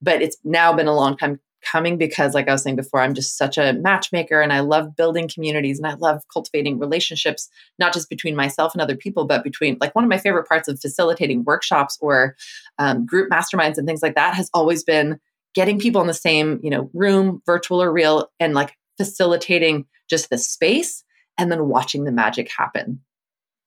But 0.00 0.22
it's 0.22 0.36
now 0.44 0.72
been 0.72 0.86
a 0.86 0.94
long 0.94 1.16
time 1.16 1.40
coming 1.70 1.98
because, 1.98 2.34
like 2.34 2.48
I 2.48 2.52
was 2.52 2.62
saying 2.62 2.76
before, 2.76 3.00
I'm 3.00 3.14
just 3.14 3.36
such 3.36 3.58
a 3.58 3.72
matchmaker 3.72 4.40
and 4.40 4.52
I 4.52 4.60
love 4.60 4.96
building 4.96 5.28
communities 5.32 5.78
and 5.78 5.86
I 5.86 5.94
love 5.94 6.22
cultivating 6.32 6.78
relationships, 6.78 7.48
not 7.78 7.92
just 7.92 8.08
between 8.08 8.36
myself 8.36 8.74
and 8.74 8.82
other 8.82 8.96
people, 8.96 9.26
but 9.26 9.44
between 9.44 9.76
like 9.80 9.94
one 9.94 10.04
of 10.04 10.10
my 10.10 10.18
favorite 10.18 10.48
parts 10.48 10.68
of 10.68 10.80
facilitating 10.80 11.44
workshops 11.44 11.98
or 12.00 12.36
um, 12.78 13.06
group 13.06 13.30
masterminds 13.30 13.78
and 13.78 13.86
things 13.86 14.02
like 14.02 14.14
that 14.14 14.34
has 14.34 14.50
always 14.54 14.84
been 14.84 15.20
getting 15.54 15.78
people 15.78 16.00
in 16.00 16.06
the 16.06 16.14
same, 16.14 16.60
you 16.62 16.70
know, 16.70 16.90
room, 16.92 17.42
virtual 17.46 17.82
or 17.82 17.92
real, 17.92 18.30
and 18.38 18.54
like 18.54 18.76
facilitating 18.96 19.86
just 20.08 20.30
the 20.30 20.38
space 20.38 21.04
and 21.36 21.50
then 21.50 21.68
watching 21.68 22.04
the 22.04 22.12
magic 22.12 22.50
happen. 22.50 23.00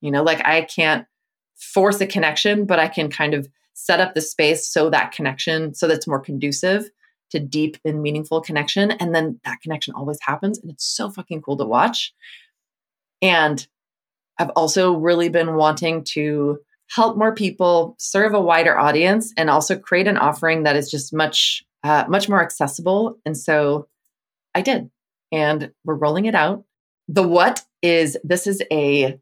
You 0.02 0.12
know, 0.12 0.24
like 0.24 0.46
I 0.46 0.62
can't 0.64 1.06
force 1.56 2.02
a 2.02 2.08
connection, 2.08 2.66
but 2.66 2.80
I 2.80 2.88
can 2.88 3.10
kind 3.10 3.34
of 3.34 3.48
set 3.74 4.00
up 4.00 4.14
the 4.14 4.22
space 4.22 4.68
so 4.68 4.90
that 4.90 5.12
connection, 5.12 5.74
so 5.74 5.88
that's 5.88 6.08
more 6.08 6.20
conducive 6.20 6.90
to 7.32 7.40
deep 7.40 7.78
and 7.84 8.02
meaningful 8.02 8.42
connection. 8.42 8.92
And 8.92 9.14
then 9.14 9.40
that 9.44 9.62
connection 9.62 9.94
always 9.94 10.20
happens. 10.22 10.60
And 10.60 10.72
it's 10.72 10.86
so 10.86 11.10
fucking 11.10 11.42
cool 11.42 11.58
to 11.58 11.66
watch. 11.66 12.14
And 13.22 13.66
I've 14.38 14.52
also 14.52 14.94
really 14.94 15.30
been 15.30 15.56
wanting 15.56 16.04
to 16.06 16.60
help 16.90 17.18
more 17.18 17.34
people 17.34 17.96
serve 18.00 18.34
a 18.34 18.42
wider 18.42 18.78
audience 18.78 19.34
and 19.38 19.50
also 19.50 19.78
create 19.78 20.08
an 20.08 20.18
offering 20.18 20.64
that 20.64 20.76
is 20.76 20.90
just 20.92 21.14
much, 21.14 21.64
uh, 21.84 22.06
much 22.08 22.28
more 22.28 22.42
accessible. 22.42 23.18
And 23.26 23.38
so 23.38 23.88
I 24.54 24.62
did. 24.62 24.90
And 25.32 25.72
we're 25.86 25.96
rolling 25.96 26.26
it 26.26 26.36
out. 26.36 26.66
The 27.08 27.28
what 27.28 27.64
is 27.82 28.18
this 28.24 28.48
is 28.48 28.62
a 28.72 29.20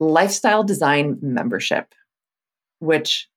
lifestyle 0.00 0.64
design 0.64 1.18
membership, 1.20 1.94
which 2.78 3.28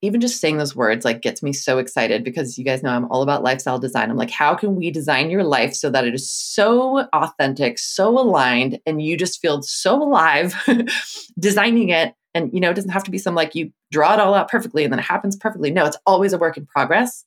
even 0.00 0.20
just 0.20 0.40
saying 0.40 0.58
those 0.58 0.76
words 0.76 1.04
like 1.04 1.22
gets 1.22 1.42
me 1.42 1.52
so 1.52 1.78
excited 1.78 2.22
because 2.22 2.56
you 2.56 2.64
guys 2.64 2.82
know 2.82 2.90
I'm 2.90 3.10
all 3.10 3.22
about 3.22 3.42
lifestyle 3.42 3.78
design. 3.78 4.10
I'm 4.10 4.16
like, 4.16 4.30
how 4.30 4.54
can 4.54 4.76
we 4.76 4.90
design 4.90 5.30
your 5.30 5.42
life 5.42 5.74
so 5.74 5.90
that 5.90 6.06
it 6.06 6.14
is 6.14 6.30
so 6.30 7.08
authentic, 7.12 7.78
so 7.78 8.18
aligned, 8.18 8.78
and 8.86 9.02
you 9.02 9.16
just 9.16 9.40
feel 9.40 9.60
so 9.62 10.00
alive 10.00 10.54
designing 11.38 11.88
it? 11.88 12.14
And 12.34 12.52
you 12.52 12.60
know, 12.60 12.70
it 12.70 12.74
doesn't 12.74 12.92
have 12.92 13.04
to 13.04 13.10
be 13.10 13.18
some 13.18 13.34
like 13.34 13.54
you 13.54 13.72
draw 13.90 14.14
it 14.14 14.20
all 14.20 14.34
out 14.34 14.48
perfectly 14.48 14.84
and 14.84 14.92
then 14.92 15.00
it 15.00 15.04
happens 15.06 15.36
perfectly. 15.36 15.70
No, 15.70 15.84
it's 15.84 15.98
always 16.06 16.32
a 16.32 16.38
work 16.38 16.56
in 16.56 16.66
progress. 16.66 17.24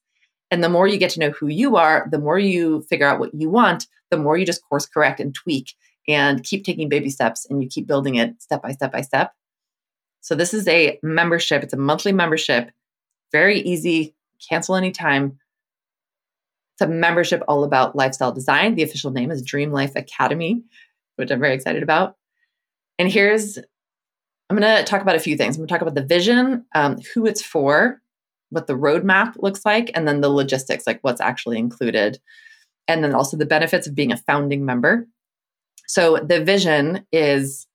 And 0.49 0.63
the 0.63 0.69
more 0.69 0.87
you 0.87 0.97
get 0.97 1.11
to 1.11 1.19
know 1.19 1.31
who 1.31 1.47
you 1.47 1.75
are, 1.77 2.07
the 2.11 2.19
more 2.19 2.37
you 2.37 2.81
figure 2.83 3.07
out 3.07 3.19
what 3.19 3.33
you 3.33 3.49
want, 3.49 3.87
the 4.11 4.17
more 4.17 4.37
you 4.37 4.45
just 4.45 4.61
course 4.67 4.85
correct 4.85 5.19
and 5.19 5.33
tweak 5.33 5.73
and 6.07 6.43
keep 6.43 6.63
taking 6.63 6.89
baby 6.89 7.09
steps 7.09 7.45
and 7.49 7.61
you 7.61 7.69
keep 7.69 7.87
building 7.87 8.15
it 8.15 8.41
step 8.41 8.61
by 8.61 8.71
step 8.71 8.91
by 8.91 9.01
step. 9.01 9.33
So 10.21 10.35
this 10.35 10.53
is 10.53 10.67
a 10.67 10.99
membership. 11.03 11.63
It's 11.63 11.73
a 11.73 11.77
monthly 11.77 12.11
membership. 12.11 12.71
Very 13.31 13.59
easy. 13.59 14.15
Cancel 14.49 14.75
anytime. 14.75 15.39
It's 16.75 16.81
a 16.81 16.87
membership 16.87 17.43
all 17.47 17.63
about 17.63 17.95
lifestyle 17.95 18.31
design. 18.31 18.75
The 18.75 18.83
official 18.83 19.11
name 19.11 19.31
is 19.31 19.43
Dream 19.43 19.71
Life 19.71 19.95
Academy, 19.95 20.63
which 21.15 21.31
I'm 21.31 21.39
very 21.39 21.53
excited 21.53 21.83
about. 21.83 22.15
And 22.97 23.11
here's, 23.11 23.57
I'm 23.57 24.57
going 24.57 24.77
to 24.77 24.83
talk 24.83 25.01
about 25.01 25.15
a 25.15 25.19
few 25.19 25.35
things. 25.35 25.55
I'm 25.55 25.61
going 25.61 25.67
to 25.67 25.73
talk 25.73 25.81
about 25.81 25.95
the 25.95 26.05
vision, 26.05 26.65
um, 26.75 26.97
who 27.13 27.25
it's 27.25 27.41
for, 27.41 28.01
what 28.51 28.67
the 28.67 28.73
roadmap 28.73 29.35
looks 29.37 29.65
like, 29.65 29.91
and 29.95 30.07
then 30.07 30.21
the 30.21 30.29
logistics, 30.29 30.85
like 30.85 30.99
what's 31.01 31.21
actually 31.21 31.57
included. 31.57 32.19
And 32.87 33.03
then 33.03 33.15
also 33.15 33.37
the 33.37 33.45
benefits 33.45 33.87
of 33.87 33.95
being 33.95 34.11
a 34.11 34.17
founding 34.17 34.65
member. 34.65 35.07
So 35.87 36.17
the 36.17 36.43
vision 36.43 37.07
is 37.11 37.65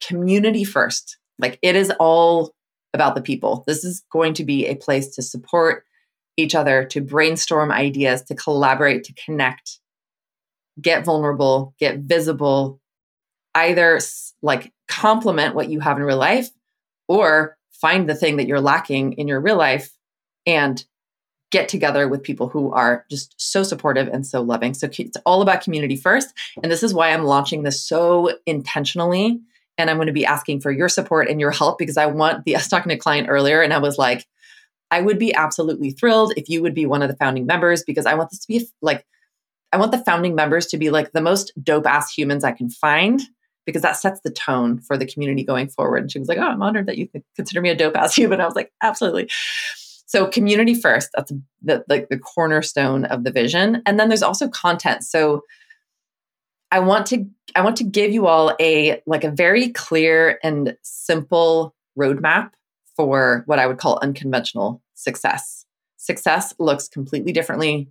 community 0.00 0.64
first. 0.64 1.18
Like 1.40 1.58
it 1.62 1.76
is 1.76 1.92
all 1.98 2.54
about 2.92 3.14
the 3.14 3.22
people. 3.22 3.64
This 3.66 3.84
is 3.84 4.02
going 4.12 4.34
to 4.34 4.44
be 4.44 4.66
a 4.66 4.74
place 4.74 5.14
to 5.14 5.22
support 5.22 5.84
each 6.36 6.54
other, 6.54 6.84
to 6.86 7.00
brainstorm 7.00 7.70
ideas, 7.70 8.22
to 8.22 8.34
collaborate, 8.34 9.04
to 9.04 9.14
connect, 9.14 9.78
get 10.80 11.04
vulnerable, 11.04 11.74
get 11.78 11.98
visible, 12.00 12.80
either 13.54 14.00
like 14.42 14.72
complement 14.88 15.54
what 15.54 15.68
you 15.68 15.80
have 15.80 15.96
in 15.96 16.02
real 16.02 16.16
life 16.16 16.50
or 17.08 17.56
find 17.72 18.08
the 18.08 18.14
thing 18.14 18.36
that 18.36 18.46
you're 18.46 18.60
lacking 18.60 19.14
in 19.14 19.28
your 19.28 19.40
real 19.40 19.56
life 19.56 19.90
and 20.46 20.84
get 21.50 21.68
together 21.68 22.06
with 22.06 22.22
people 22.22 22.48
who 22.48 22.72
are 22.72 23.04
just 23.10 23.34
so 23.36 23.62
supportive 23.62 24.08
and 24.08 24.26
so 24.26 24.40
loving. 24.40 24.72
So 24.72 24.88
it's 24.98 25.16
all 25.26 25.42
about 25.42 25.62
community 25.62 25.96
first. 25.96 26.28
And 26.62 26.70
this 26.70 26.82
is 26.82 26.94
why 26.94 27.10
I'm 27.10 27.24
launching 27.24 27.64
this 27.64 27.84
so 27.84 28.36
intentionally 28.46 29.40
and 29.80 29.90
I'm 29.90 29.96
going 29.96 30.06
to 30.06 30.12
be 30.12 30.26
asking 30.26 30.60
for 30.60 30.70
your 30.70 30.88
support 30.88 31.28
and 31.28 31.40
your 31.40 31.50
help 31.50 31.78
because 31.78 31.96
I 31.96 32.06
want 32.06 32.44
the 32.44 32.54
I 32.56 32.58
was 32.58 32.68
talking 32.68 32.90
to 32.90 32.96
a 32.96 32.98
client 32.98 33.28
earlier 33.28 33.62
and 33.62 33.72
I 33.72 33.78
was 33.78 33.98
like, 33.98 34.26
I 34.90 35.00
would 35.00 35.18
be 35.18 35.34
absolutely 35.34 35.92
thrilled 35.92 36.32
if 36.36 36.48
you 36.48 36.62
would 36.62 36.74
be 36.74 36.86
one 36.86 37.02
of 37.02 37.08
the 37.08 37.16
founding 37.16 37.46
members 37.46 37.82
because 37.84 38.06
I 38.06 38.14
want 38.14 38.30
this 38.30 38.40
to 38.40 38.48
be 38.48 38.68
like 38.82 39.06
I 39.72 39.76
want 39.76 39.92
the 39.92 39.98
founding 39.98 40.34
members 40.34 40.66
to 40.68 40.78
be 40.78 40.90
like 40.90 41.12
the 41.12 41.20
most 41.20 41.52
dope 41.62 41.86
ass 41.86 42.12
humans 42.12 42.42
I 42.42 42.52
can 42.52 42.70
find 42.70 43.20
because 43.66 43.82
that 43.82 43.96
sets 43.96 44.20
the 44.22 44.30
tone 44.30 44.80
for 44.80 44.96
the 44.96 45.06
community 45.06 45.44
going 45.44 45.68
forward. 45.68 46.02
And 46.02 46.12
she 46.12 46.18
was 46.18 46.28
like, 46.28 46.38
Oh, 46.38 46.48
I'm 46.48 46.62
honored 46.62 46.86
that 46.86 46.98
you 46.98 47.08
consider 47.36 47.60
me 47.60 47.70
a 47.70 47.76
dope 47.76 47.96
ass 47.96 48.14
human. 48.16 48.40
I 48.40 48.46
was 48.46 48.56
like, 48.56 48.72
Absolutely. 48.82 49.28
So 50.06 50.26
community 50.26 50.74
first, 50.74 51.10
that's 51.14 51.32
the 51.62 51.84
like 51.88 52.08
the 52.08 52.18
cornerstone 52.18 53.04
of 53.04 53.22
the 53.22 53.30
vision. 53.30 53.80
And 53.86 54.00
then 54.00 54.08
there's 54.08 54.24
also 54.24 54.48
content. 54.48 55.04
So 55.04 55.42
I 56.70 56.80
want 56.80 57.06
to 57.06 57.26
I 57.54 57.62
want 57.62 57.76
to 57.76 57.84
give 57.84 58.12
you 58.12 58.26
all 58.26 58.54
a 58.60 59.02
like 59.06 59.24
a 59.24 59.30
very 59.30 59.70
clear 59.70 60.38
and 60.42 60.76
simple 60.82 61.74
roadmap 61.98 62.52
for 62.96 63.42
what 63.46 63.58
I 63.58 63.66
would 63.66 63.78
call 63.78 63.98
unconventional 64.02 64.82
success. 64.94 65.64
Success 65.96 66.54
looks 66.58 66.88
completely 66.88 67.32
differently. 67.32 67.88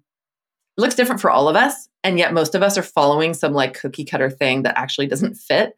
It 0.77 0.81
looks 0.81 0.95
different 0.95 1.21
for 1.21 1.29
all 1.29 1.49
of 1.49 1.55
us, 1.55 1.89
and 2.03 2.17
yet 2.17 2.33
most 2.33 2.55
of 2.55 2.63
us 2.63 2.77
are 2.77 2.83
following 2.83 3.33
some 3.33 3.53
like 3.53 3.79
cookie 3.79 4.05
cutter 4.05 4.29
thing 4.29 4.63
that 4.63 4.77
actually 4.77 5.07
doesn't 5.07 5.35
fit. 5.35 5.75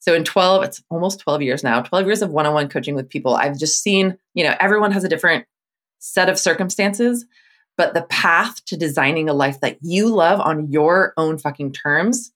So 0.00 0.12
in 0.12 0.24
12, 0.24 0.64
it's 0.64 0.82
almost 0.90 1.20
12 1.20 1.40
years 1.40 1.64
now, 1.64 1.80
12 1.80 2.04
years 2.04 2.20
of 2.20 2.30
one-on-one 2.30 2.68
coaching 2.68 2.94
with 2.94 3.08
people, 3.08 3.34
I've 3.34 3.58
just 3.58 3.82
seen, 3.82 4.18
you 4.34 4.44
know, 4.44 4.54
everyone 4.60 4.92
has 4.92 5.02
a 5.02 5.08
different 5.08 5.46
set 5.98 6.28
of 6.28 6.38
circumstances, 6.38 7.24
but 7.76 7.94
the 7.94 8.02
path 8.02 8.64
to 8.66 8.76
designing 8.76 9.28
a 9.28 9.34
life 9.34 9.60
that 9.60 9.78
you 9.82 10.08
love 10.08 10.40
on 10.40 10.70
your 10.70 11.12
own 11.16 11.38
fucking 11.38 11.72
terms 11.72 12.32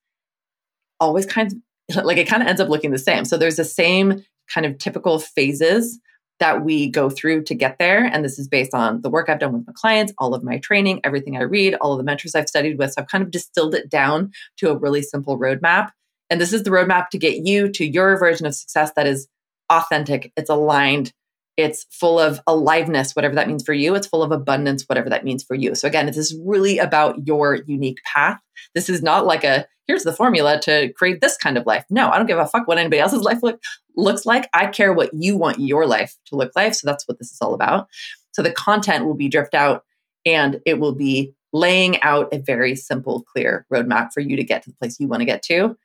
always 1.01 1.27
kind 1.27 1.53
of 1.97 2.05
like 2.05 2.19
it 2.19 2.29
kind 2.29 2.43
of 2.43 2.49
ends 2.49 2.61
up 2.61 2.69
looking 2.69 2.91
the 2.91 2.99
same. 2.99 3.25
So 3.25 3.37
there's 3.37 3.57
the 3.57 3.65
same 3.65 4.25
kind 4.53 4.67
of 4.67 4.79
typical 4.79 5.19
phases 5.19 5.99
that 6.41 6.65
we 6.65 6.89
go 6.89 7.11
through 7.11 7.43
to 7.45 7.55
get 7.55 7.79
there. 7.79 8.05
And 8.05 8.25
this 8.25 8.39
is 8.39 8.49
based 8.49 8.75
on 8.75 9.01
the 9.03 9.11
work 9.11 9.29
I've 9.29 9.41
done 9.41 9.53
with 9.53 9.67
my 9.67 9.73
clients, 9.75 10.13
all 10.19 10.35
of 10.35 10.45
my 10.45 10.59
training, 10.59 11.01
everything 11.03 11.37
I 11.37 11.43
read, 11.43 11.75
all 11.75 11.93
of 11.93 11.99
the 11.99 12.05
mentors 12.05 12.35
I've 12.35 12.49
studied 12.49 12.79
with. 12.79 12.93
So 12.93 13.03
I've 13.03 13.09
kind 13.09 13.25
of 13.25 13.31
distilled 13.31 13.75
it 13.75 13.91
down 13.91 14.33
to 14.59 14.71
a 14.71 14.77
really 14.77 15.03
simple 15.03 15.39
roadmap. 15.39 15.91
And 16.31 16.41
this 16.41 16.53
is 16.53 16.63
the 16.63 16.71
roadmap 16.71 17.09
to 17.11 17.19
get 17.19 17.47
you 17.47 17.71
to 17.71 17.85
your 17.85 18.17
version 18.19 18.47
of 18.47 18.55
success 18.55 18.93
that 18.95 19.07
is 19.07 19.27
authentic, 19.71 20.33
it's 20.37 20.51
aligned, 20.51 21.13
it's 21.59 21.87
full 21.91 22.21
of 22.21 22.41
aliveness, 22.47 23.17
whatever 23.17 23.35
that 23.35 23.49
means 23.49 23.65
for 23.65 23.75
you. 23.75 23.97
It's 23.97 24.07
full 24.07 24.23
of 24.23 24.31
abundance, 24.31 24.85
whatever 24.85 25.11
that 25.11 25.25
means 25.25 25.43
for 25.43 25.57
you. 25.57 25.75
So, 25.75 25.89
again, 25.89 26.07
this 26.07 26.17
is 26.17 26.39
really 26.45 26.79
about 26.79 27.27
your 27.27 27.57
unique 27.67 27.99
path. 28.05 28.41
This 28.77 28.89
is 28.89 29.03
not 29.03 29.27
like 29.27 29.43
a 29.43 29.67
here's 29.89 30.05
the 30.05 30.13
formula 30.13 30.61
to 30.61 30.93
create 30.93 31.21
this 31.21 31.37
kind 31.37 31.59
of 31.59 31.67
life. 31.67 31.85
No, 31.91 32.11
I 32.11 32.17
don't 32.17 32.27
give 32.27 32.39
a 32.39 32.47
fuck 32.47 32.69
what 32.69 32.79
anybody 32.79 33.01
else's 33.01 33.23
life 33.23 33.43
look, 33.43 33.61
looks 33.97 34.25
like. 34.25 34.49
I 34.55 34.67
care 34.67 34.93
what 34.93 35.11
you 35.13 35.37
want 35.37 35.59
your 35.59 35.85
life 35.85 36.15
to 36.27 36.37
look 36.37 36.53
like. 36.55 36.75
So, 36.75 36.87
that's 36.87 37.09
what 37.09 37.19
this 37.19 37.33
is 37.33 37.39
all 37.43 37.55
about. 37.55 37.89
So, 38.31 38.43
the 38.43 38.53
content 38.53 39.05
will 39.05 39.17
be 39.17 39.29
dripped 39.29 39.55
out 39.55 39.85
and 40.25 40.61
it 40.65 40.79
will 40.79 40.95
be 40.95 41.35
laying 41.53 42.01
out 42.03 42.33
a 42.33 42.39
very 42.39 42.77
simple, 42.77 43.25
clear 43.33 43.67
roadmap 43.73 44.13
for 44.15 44.21
you 44.21 44.37
to 44.37 44.45
get 44.45 44.63
to 44.63 44.71
the 44.71 44.77
place 44.77 45.01
you 45.01 45.09
want 45.09 45.23
to 45.23 45.27
get 45.27 45.43
to. 45.43 45.77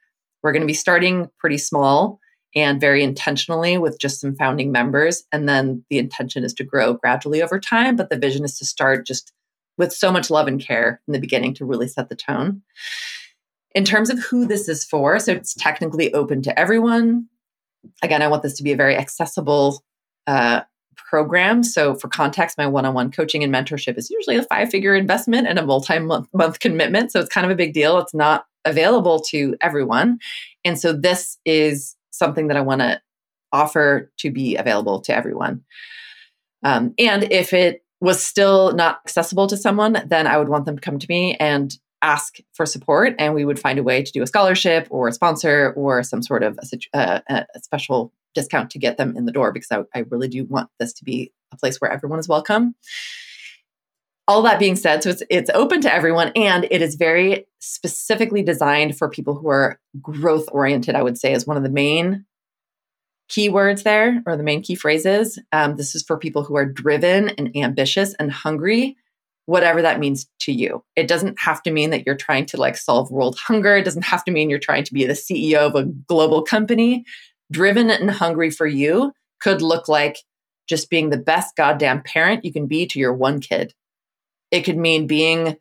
We're 0.44 0.52
going 0.52 0.62
to 0.62 0.68
be 0.68 0.74
starting 0.76 1.30
pretty 1.40 1.58
small 1.58 2.20
and 2.56 2.80
very 2.80 3.04
intentionally 3.04 3.78
with 3.78 4.00
just 4.00 4.22
some 4.22 4.36
founding 4.36 4.72
members. 4.72 5.24
And 5.32 5.50
then 5.50 5.84
the 5.90 5.98
intention 5.98 6.44
is 6.44 6.54
to 6.56 6.64
grow 6.64 6.94
gradually 6.94 7.42
over 7.42 7.60
time, 7.60 7.96
but 7.96 8.10
the 8.10 8.18
vision 8.18 8.46
is 8.46 8.58
to 8.60 8.66
start 8.66 9.08
just 9.08 9.32
with 9.78 9.92
so 9.92 10.12
much 10.12 10.30
love 10.30 10.48
and 10.48 10.62
care 10.62 11.02
in 11.08 11.14
the 11.14 11.20
beginning 11.20 11.54
to 11.56 11.66
really 11.66 11.88
set 11.88 12.10
the 12.10 12.16
tone. 12.16 12.62
In 13.74 13.86
terms 13.86 14.12
of 14.12 14.20
who 14.20 14.46
this 14.46 14.70
is 14.70 14.84
for, 14.84 15.18
so 15.20 15.32
it's 15.32 15.56
technically 15.56 16.14
open 16.14 16.44
to 16.44 16.60
everyone. 16.60 17.28
Again, 18.04 18.22
I 18.22 18.28
want 18.28 18.44
this 18.44 18.56
to 18.58 18.64
be 18.64 18.72
a 18.72 18.78
very 18.78 18.96
accessible 18.96 19.84
uh, 20.28 20.62
program. 20.96 21.64
So, 21.64 21.96
for 21.96 22.08
context, 22.08 22.58
my 22.58 22.68
one 22.68 22.86
on 22.86 22.94
one 22.94 23.12
coaching 23.12 23.44
and 23.44 23.54
mentorship 23.54 23.98
is 23.98 24.12
usually 24.12 24.38
a 24.38 24.44
five 24.44 24.70
figure 24.70 24.96
investment 24.96 25.48
and 25.48 25.58
a 25.58 25.66
multi 25.66 25.98
month 26.00 26.60
commitment. 26.60 27.12
So, 27.12 27.20
it's 27.20 27.30
kind 27.30 27.46
of 27.46 27.52
a 27.52 27.56
big 27.56 27.74
deal. 27.74 27.98
It's 27.98 28.14
not 28.14 28.46
available 28.64 29.20
to 29.30 29.56
everyone. 29.60 30.20
And 30.64 30.80
so, 30.80 30.94
this 30.94 31.40
is 31.46 31.96
something 32.14 32.48
that 32.48 32.58
I 32.58 32.62
want 32.62 32.82
to 32.82 33.02
offer 33.52 34.12
to 34.20 34.32
be 34.32 34.56
available 34.56 35.02
to 35.02 35.16
everyone. 35.16 35.64
Um, 36.64 36.94
and 36.98 37.32
if 37.32 37.54
it 37.54 37.84
was 38.00 38.24
still 38.24 38.74
not 38.74 39.00
accessible 39.06 39.48
to 39.48 39.58
someone, 39.58 40.04
then 40.08 40.28
I 40.28 40.38
would 40.38 40.50
want 40.50 40.66
them 40.66 40.76
to 40.76 40.82
come 40.82 41.00
to 41.00 41.08
me 41.10 41.36
and 41.36 41.78
ask 42.02 42.38
for 42.54 42.66
support, 42.66 43.16
and 43.18 43.34
we 43.34 43.46
would 43.46 43.60
find 43.60 43.80
a 43.80 43.84
way 43.84 44.04
to 44.04 44.12
do 44.12 44.22
a 44.22 44.28
scholarship 44.28 44.88
or 44.90 45.08
a 45.08 45.14
sponsor 45.14 45.74
or 45.78 46.04
some 46.04 46.22
sort 46.22 46.44
of 46.44 46.60
a, 46.94 46.98
uh, 46.98 47.20
a 47.56 47.60
special 47.62 48.12
discount 48.34 48.70
to 48.72 48.80
get 48.80 48.98
them 48.98 49.16
in 49.16 49.26
the 49.26 49.32
door 49.32 49.52
because 49.52 49.72
I, 49.72 49.84
I 49.96 50.04
really 50.10 50.28
do 50.28 50.44
want 50.46 50.70
this 50.80 50.92
to 50.94 51.06
be 51.06 51.32
a 51.54 51.58
place 51.58 51.80
where 51.80 51.92
everyone 51.92 52.20
is 52.20 52.28
welcome 52.28 52.76
all 54.28 54.42
that 54.42 54.60
being 54.60 54.76
said 54.76 55.04
so 55.04 55.10
it's 55.10 55.24
it's 55.30 55.50
open 55.54 55.82
to 55.82 55.94
everyone 55.94 56.32
and 56.36 56.66
it 56.72 56.82
is 56.82 56.96
very 56.96 57.46
specifically 57.60 58.42
designed 58.42 58.98
for 58.98 59.10
people 59.10 59.36
who 59.36 59.50
are 59.50 59.80
growth 60.02 60.48
oriented 60.52 60.96
i 60.96 61.02
would 61.02 61.18
say 61.18 61.34
is 61.34 61.46
one 61.46 61.58
of 61.58 61.64
the 61.64 61.70
main 61.70 62.26
keywords 63.34 63.84
there 63.84 64.22
or 64.26 64.38
the 64.38 64.44
main 64.44 64.62
key 64.62 64.76
phrases. 64.76 65.40
Um, 65.52 65.76
this 65.76 65.96
is 65.96 66.04
for 66.04 66.18
people 66.18 66.44
who 66.44 66.56
are 66.56 66.66
driven 66.66 67.30
and 67.30 67.56
ambitious 67.56 68.14
and 68.16 68.32
hungry, 68.32 68.96
whatever 69.46 69.82
that 69.82 70.00
means 70.00 70.28
to 70.42 70.52
you. 70.52 70.84
It 70.96 71.08
doesn't 71.08 71.40
have 71.40 71.64
to 71.64 71.72
mean 71.72 71.90
that 71.90 72.06
you're 72.06 72.16
trying 72.16 72.46
to 72.48 72.58
like 72.58 72.78
solve 72.78 73.12
world 73.12 73.38
hunger. 73.40 73.76
It 73.76 73.86
doesn't 73.86 74.06
have 74.06 74.24
to 74.26 74.32
mean 74.32 74.50
you're 74.50 74.60
trying 74.60 74.84
to 74.84 74.94
be 74.94 75.06
the 75.06 75.14
CEO 75.14 75.60
of 75.60 75.76
a 75.76 75.86
global 75.86 76.44
company. 76.44 77.06
Driven 77.52 77.90
and 77.90 78.12
hungry 78.12 78.50
for 78.50 78.68
you 78.68 79.14
could 79.42 79.62
look 79.62 79.88
like 79.88 80.18
just 80.68 80.90
being 80.90 81.10
the 81.10 81.18
best 81.18 81.56
goddamn 81.56 82.02
parent 82.04 82.46
you 82.46 82.54
can 82.54 82.68
be 82.68 82.86
to 82.88 83.00
your 83.00 83.14
one 83.14 83.42
kid. 83.42 83.74
It 84.54 84.62
could 84.62 84.78
mean 84.78 85.08
being 85.08 85.58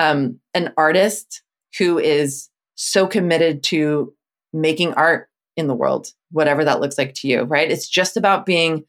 um, 0.00 0.40
an 0.52 0.74
artist 0.76 1.42
who 1.78 1.98
is 1.98 2.50
so 2.74 3.06
committed 3.06 3.62
to 3.62 4.12
making 4.52 4.94
art 4.94 5.28
in 5.56 5.68
the 5.68 5.74
world, 5.74 6.08
whatever 6.32 6.64
that 6.64 6.80
looks 6.80 6.98
like 6.98 7.14
to 7.14 7.28
you, 7.28 7.42
right? 7.42 7.70
It's 7.70 7.88
just 7.88 8.16
about 8.16 8.44
being 8.44 8.84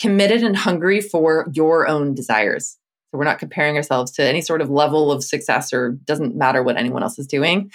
committed 0.00 0.44
and 0.44 0.56
hungry 0.56 1.00
for 1.00 1.48
your 1.52 1.88
own 1.88 2.14
desires. 2.14 2.78
So 3.10 3.18
we're 3.18 3.24
not 3.24 3.40
comparing 3.40 3.76
ourselves 3.76 4.12
to 4.12 4.22
any 4.22 4.40
sort 4.40 4.60
of 4.60 4.70
level 4.70 5.10
of 5.10 5.24
success 5.24 5.72
or 5.72 5.92
doesn't 6.04 6.36
matter 6.36 6.62
what 6.62 6.76
anyone 6.76 7.02
else 7.02 7.18
is 7.18 7.26
doing. 7.26 7.72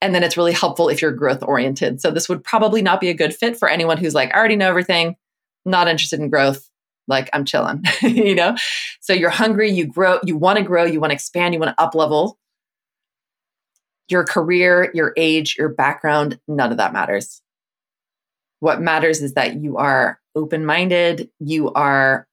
And 0.00 0.14
then 0.14 0.22
it's 0.22 0.38
really 0.38 0.52
helpful 0.52 0.88
if 0.88 1.02
you're 1.02 1.12
growth 1.12 1.42
oriented. 1.42 2.00
So 2.00 2.10
this 2.10 2.28
would 2.30 2.44
probably 2.44 2.80
not 2.80 3.00
be 3.00 3.10
a 3.10 3.14
good 3.14 3.34
fit 3.34 3.58
for 3.58 3.68
anyone 3.68 3.98
who's 3.98 4.14
like, 4.14 4.32
I 4.34 4.38
already 4.38 4.56
know 4.56 4.70
everything, 4.70 5.16
not 5.66 5.88
interested 5.88 6.20
in 6.20 6.30
growth. 6.30 6.66
Like 7.08 7.30
I'm 7.32 7.44
chilling, 7.44 7.84
you 8.02 8.34
know? 8.34 8.56
So 9.06 9.12
you're 9.12 9.30
hungry, 9.30 9.70
you 9.70 9.86
grow, 9.86 10.18
you 10.24 10.36
want 10.36 10.58
to 10.58 10.64
grow, 10.64 10.82
you 10.82 10.98
want 10.98 11.12
to 11.12 11.14
expand, 11.14 11.54
you 11.54 11.60
want 11.60 11.76
to 11.76 11.80
up 11.80 11.94
level. 11.94 12.40
Your 14.08 14.24
career, 14.24 14.90
your 14.94 15.12
age, 15.16 15.54
your 15.56 15.68
background, 15.68 16.40
none 16.48 16.72
of 16.72 16.78
that 16.78 16.92
matters. 16.92 17.40
What 18.58 18.80
matters 18.80 19.22
is 19.22 19.34
that 19.34 19.60
you 19.60 19.76
are 19.76 20.18
open 20.34 20.66
minded, 20.66 21.30
you 21.38 21.72
are 21.74 22.26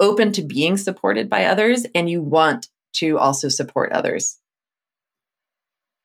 open 0.00 0.32
to 0.32 0.42
being 0.42 0.76
supported 0.76 1.30
by 1.30 1.46
others, 1.46 1.86
and 1.94 2.10
you 2.10 2.20
want 2.20 2.68
to 2.96 3.16
also 3.16 3.48
support 3.48 3.90
others. 3.92 4.38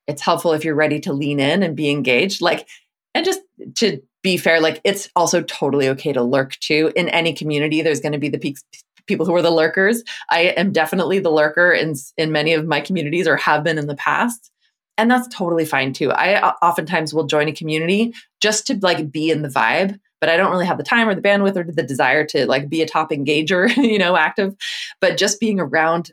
It's 0.08 0.22
helpful 0.22 0.54
if 0.54 0.64
you're 0.64 0.74
ready 0.74 1.02
to 1.02 1.12
lean 1.12 1.42
in 1.42 1.64
and 1.64 1.76
be 1.76 1.90
engaged. 1.90 2.42
Like, 2.42 2.70
and 3.14 3.26
just 3.26 3.42
to 3.76 4.02
be 4.24 4.38
fair, 4.38 4.62
like, 4.62 4.80
it's 4.86 5.10
also 5.18 5.42
totally 5.42 5.90
okay 5.90 6.14
to 6.14 6.24
lurk 6.24 6.56
too. 6.62 6.94
In 6.96 7.10
any 7.10 7.34
community, 7.34 7.82
there's 7.82 8.00
going 8.00 8.14
to 8.14 8.18
be 8.18 8.30
the 8.30 8.40
peaks 8.40 8.64
people 9.08 9.26
who 9.26 9.36
are 9.36 9.42
the 9.42 9.52
lurkers. 9.52 10.04
I 10.30 10.42
am 10.42 10.72
definitely 10.72 11.20
the 11.20 11.32
lurker 11.32 11.72
in 11.72 11.96
in 12.18 12.32
many 12.32 12.54
of 12.54 12.66
my 12.66 12.82
communities 12.82 13.28
or 13.28 13.38
have 13.38 13.64
been 13.64 13.78
in 13.78 13.88
the 13.88 13.96
past. 13.96 14.52
And 15.00 15.12
that's 15.12 15.28
totally 15.28 15.66
fine 15.66 15.94
too. 15.94 16.12
I 16.12 16.36
uh, 16.36 16.54
oftentimes 16.62 17.14
will 17.14 17.26
join 17.26 17.48
a 17.48 17.54
community 17.54 18.14
just 18.42 18.68
to 18.68 18.80
like 18.82 19.12
be 19.12 19.32
in 19.32 19.42
the 19.42 19.50
vibe 19.50 20.00
but 20.20 20.30
i 20.30 20.38
don't 20.38 20.52
really 20.52 20.66
have 20.66 20.78
the 20.78 20.84
time 20.84 21.08
or 21.08 21.16
the 21.16 21.22
bandwidth 21.22 21.56
or 21.56 21.64
the 21.64 21.84
desire 21.84 22.26
to 22.26 22.48
like 22.48 22.70
be 22.70 22.82
a 22.82 22.88
top 22.88 23.12
engager 23.12 23.76
you 23.78 24.00
know 24.00 24.16
active. 24.16 24.56
But 25.00 25.18
just 25.18 25.40
being 25.40 25.60
around 25.60 26.12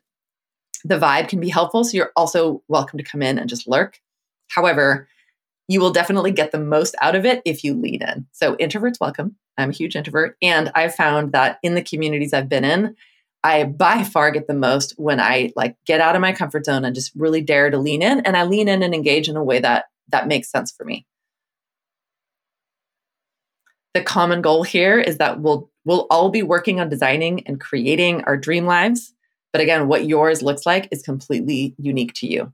the 0.84 0.98
vibe 0.98 1.28
can 1.28 1.40
be 1.40 1.48
helpful 1.48 1.84
so 1.84 1.96
you're 1.96 2.12
also 2.16 2.62
welcome 2.68 2.98
to 2.98 3.04
come 3.04 3.22
in 3.22 3.38
and 3.38 3.48
just 3.48 3.66
lurk. 3.66 4.00
However 4.48 5.08
you 5.68 5.80
will 5.80 5.92
definitely 5.92 6.30
get 6.30 6.52
the 6.52 6.58
most 6.58 6.94
out 7.00 7.14
of 7.14 7.24
it 7.24 7.42
if 7.44 7.64
you 7.64 7.74
lean 7.74 8.02
in 8.02 8.26
so 8.32 8.54
introverts 8.56 9.00
welcome 9.00 9.36
i'm 9.58 9.70
a 9.70 9.74
huge 9.74 9.96
introvert 9.96 10.36
and 10.42 10.70
i've 10.74 10.94
found 10.94 11.32
that 11.32 11.58
in 11.62 11.74
the 11.74 11.82
communities 11.82 12.32
i've 12.32 12.48
been 12.48 12.64
in 12.64 12.96
I 13.44 13.64
by 13.64 14.02
far 14.04 14.30
get 14.30 14.46
the 14.46 14.54
most 14.54 14.94
when 14.96 15.20
I 15.20 15.52
like 15.54 15.76
get 15.84 16.00
out 16.00 16.16
of 16.16 16.22
my 16.22 16.32
comfort 16.32 16.64
zone 16.64 16.84
and 16.84 16.94
just 16.94 17.12
really 17.14 17.42
dare 17.42 17.68
to 17.70 17.78
lean 17.78 18.00
in 18.00 18.20
and 18.20 18.38
I 18.38 18.44
lean 18.44 18.68
in 18.68 18.82
and 18.82 18.94
engage 18.94 19.28
in 19.28 19.36
a 19.36 19.44
way 19.44 19.60
that 19.60 19.84
that 20.08 20.26
makes 20.26 20.50
sense 20.50 20.72
for 20.72 20.84
me. 20.84 21.06
The 23.92 24.02
common 24.02 24.40
goal 24.40 24.62
here 24.62 24.98
is 24.98 25.18
that 25.18 25.40
we'll 25.40 25.70
we'll 25.84 26.06
all 26.10 26.30
be 26.30 26.42
working 26.42 26.80
on 26.80 26.88
designing 26.88 27.46
and 27.46 27.60
creating 27.60 28.24
our 28.24 28.38
dream 28.38 28.64
lives, 28.64 29.12
but 29.52 29.60
again 29.60 29.88
what 29.88 30.06
yours 30.06 30.42
looks 30.42 30.64
like 30.64 30.88
is 30.90 31.02
completely 31.02 31.74
unique 31.78 32.14
to 32.14 32.26
you. 32.26 32.50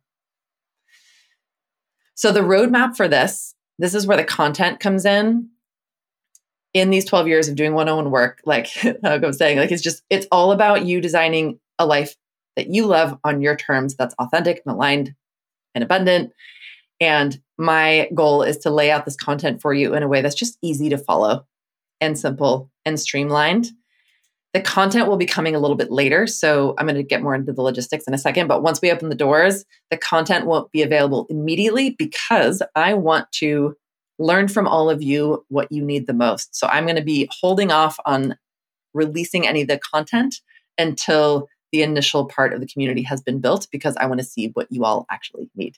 So 2.20 2.33
the 2.33 2.40
roadmap 2.40 2.98
for 2.98 3.09
this, 3.09 3.54
this 3.78 3.94
is 3.94 4.06
where 4.06 4.18
the 4.18 4.24
content 4.24 4.78
comes 4.78 5.06
in 5.06 5.48
in 6.74 6.90
these 6.90 7.06
12 7.06 7.28
years 7.28 7.48
of 7.48 7.56
doing 7.56 7.72
one-on-one 7.72 8.11
work, 8.11 8.42
like, 8.44 8.68
like 8.85 9.24
I'm 9.24 9.33
saying, 9.33 9.56
like 9.56 9.72
it's 9.72 9.80
just, 9.80 10.02
it's 10.11 10.26
all 10.30 10.52
about 10.52 10.85
you 10.85 11.00
designing 11.00 11.59
a 11.78 11.87
life 11.87 12.14
that 12.56 12.68
you 12.68 12.85
love 12.85 13.18
on 13.24 13.40
your 13.40 13.56
terms 13.56 13.96
that's 13.96 14.14
authentic 14.18 14.61
and 14.66 14.74
aligned 14.74 15.14
and 15.74 15.83
abundant. 15.83 16.35
And 17.00 17.40
my 17.56 18.11
goal 18.12 18.42
is 18.42 18.59
to 18.59 18.70
lay 18.70 18.90
out 18.90 19.06
this 19.06 19.16
content 19.16 19.62
for 19.62 19.72
you 19.72 19.94
in 19.94 20.02
a 20.02 20.09
way 20.09 20.20
that's 20.20 20.35
just 20.35 20.59
easy 20.61 20.90
to 20.90 20.98
follow 20.98 21.46
and 22.02 22.18
simple 22.18 22.70
and 22.85 23.00
streamlined. 23.00 23.70
The 24.52 24.60
content 24.60 25.08
will 25.08 25.16
be 25.16 25.26
coming 25.26 25.54
a 25.54 25.60
little 25.60 25.76
bit 25.76 25.92
later. 25.92 26.26
So 26.26 26.74
I'm 26.76 26.86
going 26.86 26.96
to 26.96 27.02
get 27.02 27.22
more 27.22 27.34
into 27.34 27.52
the 27.52 27.62
logistics 27.62 28.06
in 28.06 28.14
a 28.14 28.18
second. 28.18 28.48
But 28.48 28.62
once 28.62 28.80
we 28.80 28.90
open 28.90 29.08
the 29.08 29.14
doors, 29.14 29.64
the 29.90 29.96
content 29.96 30.46
won't 30.46 30.72
be 30.72 30.82
available 30.82 31.26
immediately 31.30 31.90
because 31.90 32.62
I 32.74 32.94
want 32.94 33.30
to 33.32 33.76
learn 34.18 34.48
from 34.48 34.66
all 34.66 34.90
of 34.90 35.02
you 35.02 35.44
what 35.48 35.70
you 35.70 35.84
need 35.84 36.06
the 36.06 36.12
most. 36.12 36.54
So 36.54 36.66
I'm 36.66 36.84
going 36.84 36.96
to 36.96 37.02
be 37.02 37.28
holding 37.40 37.70
off 37.70 37.98
on 38.04 38.36
releasing 38.92 39.46
any 39.46 39.62
of 39.62 39.68
the 39.68 39.78
content 39.78 40.36
until 40.78 41.48
the 41.72 41.82
initial 41.82 42.26
part 42.26 42.52
of 42.52 42.60
the 42.60 42.66
community 42.66 43.02
has 43.02 43.22
been 43.22 43.40
built 43.40 43.68
because 43.70 43.96
I 43.96 44.06
want 44.06 44.20
to 44.20 44.26
see 44.26 44.48
what 44.54 44.66
you 44.70 44.84
all 44.84 45.06
actually 45.10 45.48
need. 45.54 45.76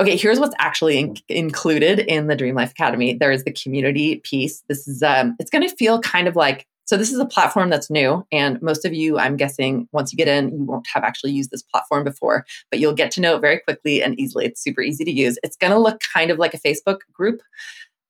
Okay, 0.00 0.16
here's 0.16 0.38
what's 0.38 0.54
actually 0.58 0.98
in- 0.98 1.16
included 1.28 2.00
in 2.00 2.28
the 2.28 2.36
Dream 2.36 2.54
Life 2.54 2.70
Academy. 2.70 3.14
There 3.14 3.32
is 3.32 3.44
the 3.44 3.52
community 3.52 4.16
piece. 4.16 4.62
This 4.68 4.86
is 4.86 5.02
um, 5.02 5.34
it's 5.40 5.50
going 5.50 5.68
to 5.68 5.74
feel 5.74 6.00
kind 6.00 6.28
of 6.28 6.36
like 6.36 6.66
so 6.88 6.96
this 6.96 7.12
is 7.12 7.18
a 7.18 7.26
platform 7.26 7.68
that's 7.68 7.90
new, 7.90 8.26
and 8.32 8.62
most 8.62 8.86
of 8.86 8.94
you, 8.94 9.18
I'm 9.18 9.36
guessing, 9.36 9.86
once 9.92 10.10
you 10.10 10.16
get 10.16 10.26
in, 10.26 10.48
you 10.48 10.64
won't 10.64 10.86
have 10.94 11.04
actually 11.04 11.32
used 11.32 11.50
this 11.50 11.60
platform 11.60 12.02
before, 12.02 12.46
but 12.70 12.80
you'll 12.80 12.94
get 12.94 13.10
to 13.10 13.20
know 13.20 13.36
it 13.36 13.40
very 13.40 13.58
quickly 13.58 14.02
and 14.02 14.18
easily. 14.18 14.46
It's 14.46 14.64
super 14.64 14.80
easy 14.80 15.04
to 15.04 15.10
use. 15.10 15.38
It's 15.42 15.54
going 15.54 15.74
to 15.74 15.78
look 15.78 16.00
kind 16.14 16.30
of 16.30 16.38
like 16.38 16.54
a 16.54 16.58
Facebook 16.58 17.00
group 17.12 17.42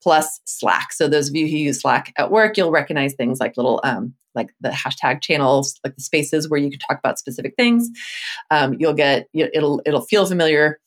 plus 0.01 0.41
Slack. 0.45 0.93
So 0.93 1.09
those 1.09 1.29
of 1.29 1.35
you 1.35 1.49
who 1.49 1.57
use 1.57 1.81
Slack 1.81 2.13
at 2.17 2.31
work, 2.31 2.57
you'll 2.57 2.71
recognize 2.71 3.15
things 3.15 3.41
like 3.41 3.57
little 3.57 3.81
um, 3.83 4.15
like 4.37 4.51
the 4.61 4.69
hashtag 4.69 5.23
channels, 5.23 5.81
like 5.85 5.97
the 5.97 6.03
spaces 6.03 6.49
where 6.49 6.61
you 6.61 6.71
can 6.71 6.79
talk 6.79 7.01
about 7.01 7.19
specific 7.19 7.55
things. 7.57 7.91
Um, 8.53 8.77
you'll 8.79 8.95
get 8.95 9.27
it'll 9.35 9.83
it'll 9.87 10.03
feel 10.03 10.25
familiar, 10.25 10.79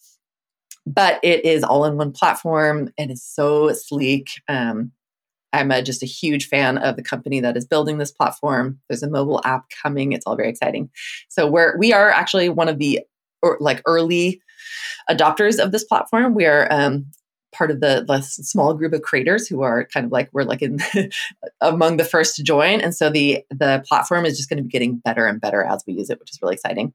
but 0.87 1.19
it 1.23 1.43
is 1.43 1.61
all 1.61 1.83
in 1.83 1.97
one 1.97 2.13
platform 2.13 2.93
and 2.97 3.11
is 3.11 3.21
so 3.21 3.73
sleek. 3.73 4.29
Um, 4.47 4.93
I'm 5.53 5.71
a, 5.71 5.81
just 5.81 6.03
a 6.03 6.07
huge 6.07 6.47
fan 6.47 6.77
of 6.77 6.95
the 6.95 7.03
company 7.03 7.39
that 7.41 7.57
is 7.57 7.65
building 7.65 7.97
this 7.97 8.11
platform. 8.11 8.79
There's 8.87 9.03
a 9.03 9.09
mobile 9.09 9.41
app 9.43 9.65
coming. 9.81 10.13
It's 10.13 10.25
all 10.25 10.35
very 10.35 10.49
exciting. 10.49 10.89
So 11.29 11.47
we're 11.47 11.77
we 11.77 11.93
are 11.93 12.09
actually 12.09 12.49
one 12.49 12.69
of 12.69 12.77
the 12.77 13.01
or 13.41 13.57
like 13.59 13.81
early 13.85 14.41
adopters 15.09 15.61
of 15.61 15.71
this 15.71 15.83
platform. 15.83 16.35
We 16.35 16.45
are 16.45 16.71
um, 16.71 17.07
part 17.51 17.71
of 17.71 17.81
the, 17.81 18.03
the 18.07 18.21
small 18.21 18.73
group 18.73 18.93
of 18.93 19.01
creators 19.01 19.47
who 19.47 19.61
are 19.61 19.85
kind 19.85 20.05
of 20.05 20.11
like 20.11 20.29
we're 20.31 20.43
like 20.43 20.61
in 20.61 20.79
among 21.61 21.97
the 21.97 22.05
first 22.05 22.35
to 22.35 22.43
join. 22.43 22.81
And 22.81 22.95
so 22.95 23.09
the 23.09 23.43
the 23.49 23.83
platform 23.87 24.25
is 24.25 24.37
just 24.37 24.49
going 24.49 24.57
to 24.57 24.63
be 24.63 24.69
getting 24.69 24.97
better 24.97 25.25
and 25.25 25.41
better 25.41 25.63
as 25.63 25.83
we 25.85 25.93
use 25.93 26.09
it, 26.09 26.19
which 26.19 26.31
is 26.31 26.39
really 26.41 26.55
exciting. 26.55 26.93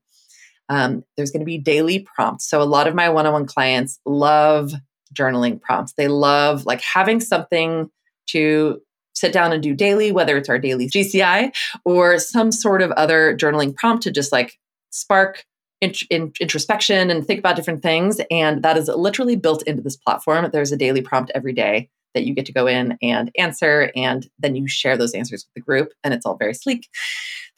Um, 0.69 1.05
there's 1.17 1.31
going 1.31 1.41
to 1.41 1.47
be 1.47 1.59
daily 1.59 2.01
prompts. 2.01 2.49
So 2.49 2.61
a 2.61 2.65
lot 2.65 2.89
of 2.89 2.95
my 2.95 3.09
one-on-one 3.09 3.47
clients 3.47 4.01
love 4.05 4.73
journaling 5.15 5.61
prompts. 5.61 5.93
They 5.93 6.09
love 6.09 6.67
like 6.67 6.81
having 6.81 7.21
something 7.21 7.91
to 8.27 8.81
sit 9.15 9.33
down 9.33 9.53
and 9.53 9.63
do 9.63 9.75
daily, 9.75 10.13
whether 10.13 10.37
it's 10.37 10.49
our 10.49 10.59
daily 10.59 10.89
GCI 10.89 11.55
or 11.85 12.19
some 12.19 12.53
sort 12.53 12.83
of 12.83 12.91
other 12.93 13.37
journaling 13.37 13.75
prompt 13.75 14.03
to 14.03 14.11
just 14.11 14.31
like 14.31 14.59
spark 14.91 15.45
in, 15.81 15.93
in, 16.11 16.33
introspection 16.41 17.11
and 17.11 17.27
think 17.27 17.39
about 17.39 17.57
different 17.57 17.83
things. 17.83 18.21
And 18.31 18.63
that 18.63 18.77
is 18.77 18.89
literally 18.89 19.37
built 19.37 19.63
into 19.63 19.83
this 19.83 19.97
platform. 19.97 20.49
There's 20.53 20.73
a 20.73 20.77
daily 20.77 21.01
prompt 21.01 21.33
every 21.35 21.53
day 21.53 21.89
that 22.15 22.25
you 22.25 22.35
get 22.35 22.47
to 22.47 22.53
go 22.53 22.67
in 22.67 22.97
and 23.03 23.31
answer, 23.37 23.93
and 23.95 24.27
then 24.39 24.57
you 24.57 24.67
share 24.67 24.97
those 24.97 25.13
answers 25.13 25.45
with 25.45 25.55
the 25.55 25.61
group, 25.61 25.93
and 26.03 26.15
it's 26.15 26.25
all 26.25 26.37
very 26.37 26.55
sleek. 26.55 26.89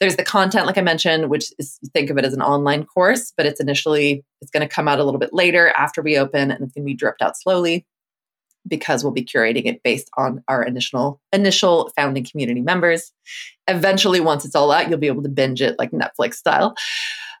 There's 0.01 0.17
the 0.17 0.23
content, 0.23 0.65
like 0.65 0.77
I 0.77 0.81
mentioned, 0.81 1.29
which 1.29 1.53
is 1.57 1.79
think 1.93 2.09
of 2.09 2.17
it 2.17 2.25
as 2.25 2.33
an 2.33 2.41
online 2.41 2.85
course, 2.85 3.31
but 3.37 3.45
it's 3.45 3.61
initially 3.61 4.25
it's 4.41 4.51
going 4.51 4.67
to 4.67 4.73
come 4.73 4.89
out 4.89 4.99
a 4.99 5.05
little 5.05 5.19
bit 5.19 5.33
later 5.33 5.69
after 5.77 6.01
we 6.01 6.17
open, 6.17 6.51
and 6.51 6.61
it's 6.61 6.73
going 6.73 6.83
to 6.83 6.91
be 6.91 6.93
dripped 6.93 7.21
out 7.21 7.37
slowly 7.37 7.85
because 8.67 9.03
we'll 9.03 9.13
be 9.13 9.25
curating 9.25 9.65
it 9.65 9.83
based 9.83 10.09
on 10.17 10.43
our 10.47 10.63
initial 10.63 11.21
initial 11.33 11.91
founding 11.95 12.25
community 12.25 12.61
members. 12.61 13.11
Eventually, 13.67 14.19
once 14.19 14.45
it's 14.45 14.55
all 14.55 14.71
out, 14.71 14.89
you'll 14.89 14.99
be 14.99 15.07
able 15.07 15.23
to 15.23 15.29
binge 15.29 15.61
it 15.61 15.75
like 15.77 15.91
Netflix 15.91 16.35
style. 16.35 16.75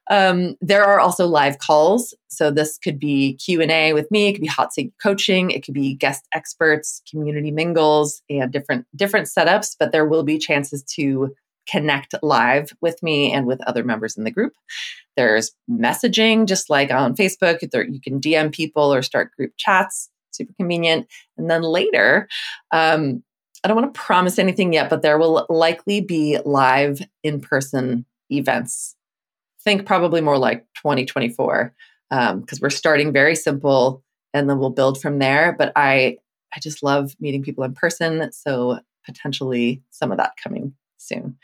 Um, 0.09 0.55
there 0.59 0.83
are 0.83 0.99
also 0.99 1.27
live 1.27 1.59
calls. 1.59 2.15
So 2.29 2.49
this 2.49 2.79
could 2.79 2.99
be 2.99 3.35
Q&A 3.35 3.93
with 3.93 4.09
me, 4.09 4.27
it 4.27 4.33
could 4.33 4.41
be 4.41 4.47
hot 4.47 4.73
seat 4.73 4.91
coaching, 5.01 5.51
it 5.51 5.63
could 5.63 5.73
be 5.73 5.93
guest 5.93 6.27
experts, 6.33 7.01
community 7.09 7.51
mingles, 7.51 8.21
and 8.29 8.51
different 8.51 8.87
different 8.95 9.27
setups, 9.27 9.75
but 9.79 9.91
there 9.91 10.07
will 10.07 10.23
be 10.23 10.39
chances 10.39 10.83
to 10.95 11.35
connect 11.69 12.15
live 12.23 12.71
with 12.81 13.01
me 13.03 13.31
and 13.31 13.45
with 13.45 13.61
other 13.67 13.83
members 13.83 14.17
in 14.17 14.23
the 14.23 14.31
group. 14.31 14.53
There's 15.15 15.51
messaging, 15.69 16.47
just 16.47 16.69
like 16.69 16.91
on 16.91 17.15
Facebook. 17.15 17.59
There, 17.69 17.85
you 17.85 18.01
can 18.01 18.19
DM 18.19 18.51
people 18.51 18.93
or 18.93 19.01
start 19.01 19.31
group 19.37 19.51
chats, 19.57 20.09
super 20.31 20.53
convenient. 20.57 21.07
And 21.37 21.49
then 21.49 21.61
later, 21.61 22.27
um, 22.71 23.23
I 23.63 23.67
don't 23.67 23.75
want 23.75 23.93
to 23.93 23.99
promise 23.99 24.39
anything 24.39 24.73
yet, 24.73 24.89
but 24.89 25.01
there 25.01 25.17
will 25.17 25.45
likely 25.49 26.01
be 26.01 26.37
live 26.45 27.01
in 27.23 27.41
person 27.41 28.05
events 28.31 28.95
think 29.63 29.85
probably 29.85 30.21
more 30.21 30.37
like 30.37 30.65
2024 30.75 31.73
because 32.09 32.31
um, 32.31 32.45
we're 32.61 32.69
starting 32.69 33.13
very 33.13 33.35
simple 33.35 34.03
and 34.33 34.49
then 34.49 34.59
we'll 34.59 34.69
build 34.69 35.01
from 35.01 35.19
there. 35.19 35.55
But 35.57 35.71
I 35.75 36.17
I 36.55 36.59
just 36.59 36.81
love 36.81 37.15
meeting 37.19 37.43
people 37.43 37.63
in 37.63 37.73
person, 37.73 38.31
so 38.31 38.79
potentially 39.05 39.83
some 39.91 40.11
of 40.11 40.17
that 40.17 40.33
coming 40.43 40.73
soon. 40.97 41.37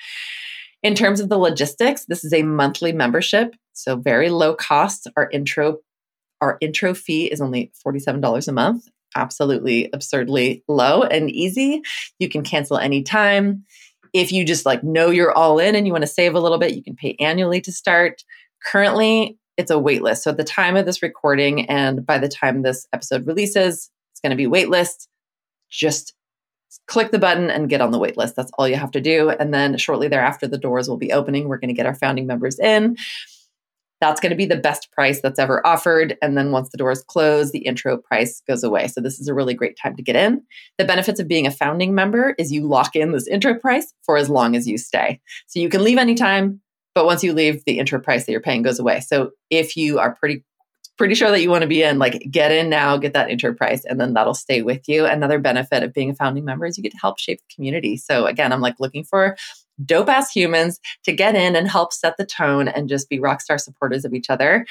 In 0.81 0.95
terms 0.95 1.19
of 1.19 1.29
the 1.29 1.37
logistics, 1.37 2.05
this 2.05 2.25
is 2.25 2.33
a 2.33 2.41
monthly 2.41 2.91
membership, 2.91 3.55
so 3.73 3.95
very 3.95 4.29
low 4.29 4.55
cost. 4.55 5.07
Our 5.15 5.29
intro 5.29 5.77
our 6.41 6.57
intro 6.61 6.93
fee 6.93 7.25
is 7.25 7.41
only 7.41 7.71
$47 7.85 8.47
a 8.47 8.51
month. 8.51 8.87
Absolutely 9.15 9.89
absurdly 9.93 10.63
low 10.67 11.03
and 11.03 11.31
easy. 11.31 11.81
You 12.19 12.29
can 12.29 12.43
cancel 12.43 12.77
anytime. 12.77 13.65
If 14.13 14.31
you 14.31 14.45
just 14.45 14.65
like 14.65 14.83
know 14.83 15.09
you're 15.09 15.31
all 15.31 15.59
in 15.59 15.75
and 15.75 15.85
you 15.85 15.93
want 15.93 16.03
to 16.03 16.07
save 16.07 16.35
a 16.35 16.39
little 16.39 16.57
bit, 16.57 16.73
you 16.73 16.83
can 16.83 16.95
pay 16.95 17.15
annually 17.19 17.61
to 17.61 17.71
start. 17.71 18.23
Currently, 18.65 19.37
it's 19.57 19.71
a 19.71 19.75
waitlist. 19.75 20.19
So 20.19 20.31
at 20.31 20.37
the 20.37 20.43
time 20.43 20.75
of 20.75 20.85
this 20.85 21.01
recording 21.01 21.69
and 21.69 22.05
by 22.05 22.17
the 22.17 22.27
time 22.27 22.61
this 22.61 22.87
episode 22.93 23.25
releases, 23.25 23.89
it's 24.11 24.21
going 24.21 24.31
to 24.31 24.35
be 24.35 24.47
waitlist. 24.47 25.07
Just 25.69 26.13
click 26.87 27.11
the 27.11 27.19
button 27.19 27.49
and 27.49 27.69
get 27.69 27.81
on 27.81 27.91
the 27.91 27.99
waitlist. 27.99 28.35
That's 28.35 28.51
all 28.57 28.67
you 28.67 28.75
have 28.75 28.91
to 28.91 29.01
do. 29.01 29.29
And 29.29 29.53
then 29.53 29.77
shortly 29.77 30.07
thereafter, 30.07 30.47
the 30.47 30.57
doors 30.57 30.89
will 30.89 30.97
be 30.97 31.11
opening. 31.13 31.47
We're 31.47 31.57
going 31.57 31.69
to 31.69 31.73
get 31.73 31.85
our 31.85 31.95
founding 31.95 32.27
members 32.27 32.59
in. 32.59 32.97
That's 34.01 34.19
going 34.19 34.31
to 34.31 34.35
be 34.35 34.45
the 34.45 34.57
best 34.57 34.91
price 34.91 35.21
that's 35.21 35.39
ever 35.39 35.65
offered. 35.65 36.17
And 36.21 36.37
then 36.37 36.51
once 36.51 36.69
the 36.69 36.77
doors 36.77 37.03
close, 37.07 37.51
the 37.51 37.59
intro 37.59 37.97
price 37.97 38.41
goes 38.47 38.63
away. 38.63 38.87
So 38.87 39.01
this 39.01 39.19
is 39.19 39.27
a 39.27 39.33
really 39.33 39.53
great 39.53 39.77
time 39.81 39.95
to 39.95 40.03
get 40.03 40.15
in. 40.15 40.41
The 40.77 40.85
benefits 40.85 41.19
of 41.19 41.27
being 41.27 41.47
a 41.47 41.51
founding 41.51 41.95
member 41.95 42.35
is 42.37 42.51
you 42.51 42.67
lock 42.67 42.95
in 42.95 43.11
this 43.13 43.27
intro 43.27 43.57
price 43.57 43.93
for 44.03 44.17
as 44.17 44.29
long 44.29 44.55
as 44.55 44.67
you 44.67 44.77
stay. 44.77 45.21
So 45.47 45.59
you 45.59 45.69
can 45.69 45.83
leave 45.83 45.97
anytime, 45.97 46.61
but 46.93 47.05
once 47.05 47.23
you 47.23 47.33
leave, 47.33 47.63
the 47.65 47.79
intro 47.79 47.99
price 47.99 48.25
that 48.25 48.31
you're 48.31 48.41
paying 48.41 48.63
goes 48.63 48.79
away. 48.79 48.99
So 48.99 49.31
if 49.49 49.77
you 49.77 49.99
are 49.99 50.15
pretty 50.15 50.43
pretty 50.97 51.15
sure 51.15 51.29
that 51.29 51.41
you 51.41 51.49
want 51.49 51.61
to 51.61 51.67
be 51.67 51.83
in, 51.83 51.99
like 51.99 52.25
get 52.31 52.51
in 52.51 52.69
now, 52.69 52.95
get 52.97 53.13
that 53.13 53.29
intro 53.29 53.53
price, 53.53 53.83
and 53.85 53.99
then 53.99 54.13
that'll 54.13 54.33
stay 54.33 54.61
with 54.61 54.87
you. 54.87 55.05
Another 55.05 55.39
benefit 55.39 55.83
of 55.83 55.93
being 55.93 56.09
a 56.09 56.15
founding 56.15 56.45
member 56.45 56.65
is 56.65 56.77
you 56.77 56.83
get 56.83 56.93
to 56.93 56.97
help 57.01 57.19
shape 57.19 57.39
the 57.39 57.53
community. 57.53 57.97
So 57.97 58.25
again, 58.25 58.53
I'm 58.53 58.61
like 58.61 58.75
looking 58.79 59.03
for 59.03 59.35
dope 59.83 60.09
ass 60.09 60.31
humans 60.31 60.79
to 61.03 61.11
get 61.11 61.35
in 61.35 61.55
and 61.55 61.69
help 61.69 61.93
set 61.93 62.17
the 62.17 62.25
tone 62.25 62.67
and 62.67 62.89
just 62.89 63.09
be 63.09 63.19
rock 63.19 63.41
star 63.41 63.57
supporters 63.57 64.05
of 64.05 64.13
each 64.13 64.29
other. 64.29 64.65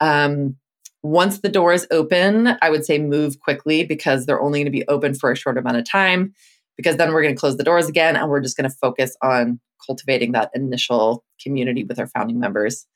Um, 0.00 0.56
once 1.02 1.40
the 1.40 1.48
doors 1.50 1.86
open, 1.90 2.56
I 2.62 2.70
would 2.70 2.84
say 2.84 2.98
move 2.98 3.40
quickly 3.40 3.84
because 3.84 4.24
they're 4.24 4.40
only 4.40 4.60
going 4.60 4.66
to 4.66 4.70
be 4.70 4.88
open 4.88 5.14
for 5.14 5.30
a 5.30 5.36
short 5.36 5.58
amount 5.58 5.76
of 5.76 5.88
time. 5.88 6.34
Because 6.76 6.96
then 6.96 7.12
we're 7.12 7.22
going 7.22 7.34
to 7.34 7.38
close 7.38 7.56
the 7.56 7.62
doors 7.62 7.88
again 7.88 8.16
and 8.16 8.28
we're 8.28 8.40
just 8.40 8.56
going 8.56 8.68
to 8.68 8.76
focus 8.76 9.16
on 9.22 9.60
cultivating 9.86 10.32
that 10.32 10.50
initial 10.54 11.24
community 11.40 11.84
with 11.84 11.98
our 12.00 12.08
founding 12.08 12.40
members. 12.40 12.86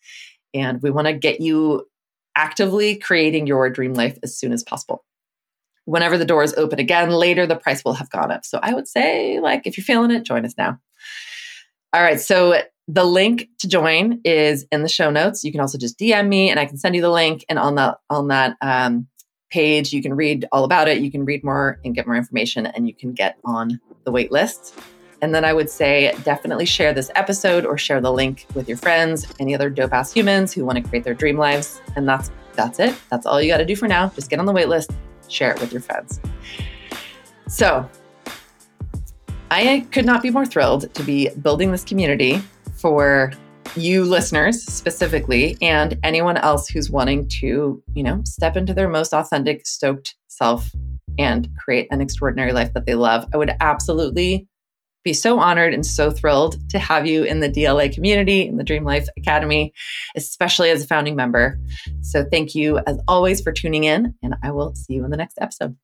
And 0.55 0.83
we 0.83 0.91
want 0.91 1.07
to 1.07 1.13
get 1.13 1.41
you 1.41 1.87
actively 2.35 2.97
creating 2.97 3.47
your 3.47 3.69
dream 3.71 3.95
life 3.95 4.19
as 4.23 4.37
soon 4.37 4.53
as 4.53 4.63
possible. 4.63 5.05
Whenever 5.85 6.19
the 6.19 6.25
doors 6.25 6.55
open 6.55 6.79
again 6.79 7.11
later, 7.11 7.47
the 7.47 7.57
price 7.57 7.85
will 7.85 7.95
have 7.95 8.11
gone 8.11 8.31
up. 8.31 8.45
So 8.45 8.59
I 8.63 8.75
would 8.75 8.89
say, 8.89 9.39
like, 9.41 9.67
if 9.67 9.77
you're 9.77 9.85
feeling 9.85 10.11
it, 10.11 10.25
join 10.25 10.45
us 10.45 10.55
now. 10.59 10.79
All 11.93 12.03
right. 12.03 12.21
So 12.21 12.63
the 12.87 13.05
link 13.05 13.49
to 13.59 13.69
join 13.69 14.21
is 14.25 14.67
in 14.73 14.83
the 14.83 14.89
show 14.89 15.11
notes. 15.11 15.45
You 15.45 15.53
can 15.53 15.61
also 15.61 15.79
just 15.79 15.99
DM 15.99 16.29
me 16.29 16.51
and 16.51 16.59
I 16.59 16.65
can 16.65 16.79
send 16.79 16.95
you 16.95 17.03
the 17.03 17.11
link. 17.11 17.45
And 17.49 17.59
on 17.59 17.75
that 17.77 17.99
on 18.11 18.29
that 18.29 18.57
um, 18.61 19.07
page, 19.51 19.93
you 19.93 20.03
can 20.03 20.15
read 20.15 20.47
all 20.53 20.65
about 20.65 20.89
it. 20.89 20.99
You 20.99 21.11
can 21.11 21.25
read 21.25 21.45
more 21.45 21.81
and 21.85 21.95
get 21.95 22.07
more 22.07 22.17
information, 22.17 22.67
and 22.67 22.87
you 22.87 22.95
can 22.95 23.13
get 23.13 23.39
on 23.45 23.81
the 24.05 24.11
wait 24.11 24.33
list. 24.33 24.75
And 25.21 25.35
then 25.35 25.45
I 25.45 25.53
would 25.53 25.69
say 25.69 26.15
definitely 26.23 26.65
share 26.65 26.93
this 26.93 27.11
episode 27.15 27.67
or 27.67 27.77
share 27.77 28.01
the 28.01 28.13
link 28.13 28.47
with 28.55 28.69
your 28.69 28.79
friends, 28.79 29.27
any 29.41 29.55
other 29.55 29.69
dope 29.69 29.93
ass 29.93 30.13
humans 30.13 30.53
who 30.53 30.65
want 30.65 30.79
to 30.79 30.89
create 30.89 31.05
their 31.05 31.15
dream 31.15 31.37
lives. 31.37 31.81
And 31.97 32.09
that's 32.09 32.31
that's 32.55 32.79
it. 32.79 32.95
That's 33.11 33.27
all 33.27 33.41
you 33.41 33.51
got 33.51 33.59
to 33.59 33.67
do 33.67 33.77
for 33.77 33.89
now. 33.89 34.09
Just 34.11 34.31
get 34.31 34.39
on 34.39 34.47
the 34.47 34.53
wait 34.53 34.69
list, 34.69 34.93
share 35.29 35.53
it 35.53 35.61
with 35.61 35.73
your 35.73 35.83
friends. 35.83 36.21
So 37.49 37.89
I 39.51 39.87
could 39.93 40.05
not 40.05 40.23
be 40.23 40.31
more 40.31 40.45
thrilled 40.45 40.93
to 40.95 41.03
be 41.03 41.31
building 41.41 41.73
this 41.73 41.85
community 41.85 42.43
for 42.75 43.33
you 43.77 44.05
listeners 44.05 44.63
specifically 44.63 45.57
and 45.61 45.99
anyone 46.03 46.37
else 46.37 46.69
who's 46.69 46.91
wanting 46.91 47.29
to, 47.41 47.83
you 47.95 48.03
know, 48.03 48.21
step 48.25 48.57
into 48.57 48.75
their 48.75 48.89
most 48.89 49.13
authentic, 49.13 49.67
stoked 49.67 50.17
self 50.29 50.71
and 51.19 51.49
create 51.59 51.89
an 51.91 52.01
extraordinary 52.01 52.53
life 52.53 52.73
that 52.75 52.87
they 52.87 52.95
love. 52.95 53.27
I 53.33 53.37
would 53.37 53.53
absolutely 53.61 54.47
be 55.05 55.13
so 55.13 55.39
honored 55.39 55.73
and 55.73 55.87
so 55.87 56.11
thrilled 56.11 56.57
to 56.71 56.79
have 56.79 57.07
you 57.07 57.25
in 57.25 57.41
the 57.41 57.49
DLA 57.49 57.93
community, 57.93 58.47
in 58.47 58.57
the 58.57 58.65
Dream 58.65 58.85
Life 58.85 59.09
Academy, 59.17 59.73
especially 60.17 60.71
as 60.71 60.85
a 60.85 60.87
founding 60.87 61.17
member. 61.17 61.59
So 62.03 62.25
thank 62.31 62.55
you 62.55 62.79
as 62.87 62.99
always 63.09 63.41
for 63.41 63.53
tuning 63.53 63.85
in, 63.85 64.15
and 64.23 64.35
I 64.43 64.51
will 64.51 64.75
see 64.75 64.95
you 64.95 65.05
in 65.05 65.11
the 65.11 65.17
next 65.17 65.39
episode. 65.41 65.77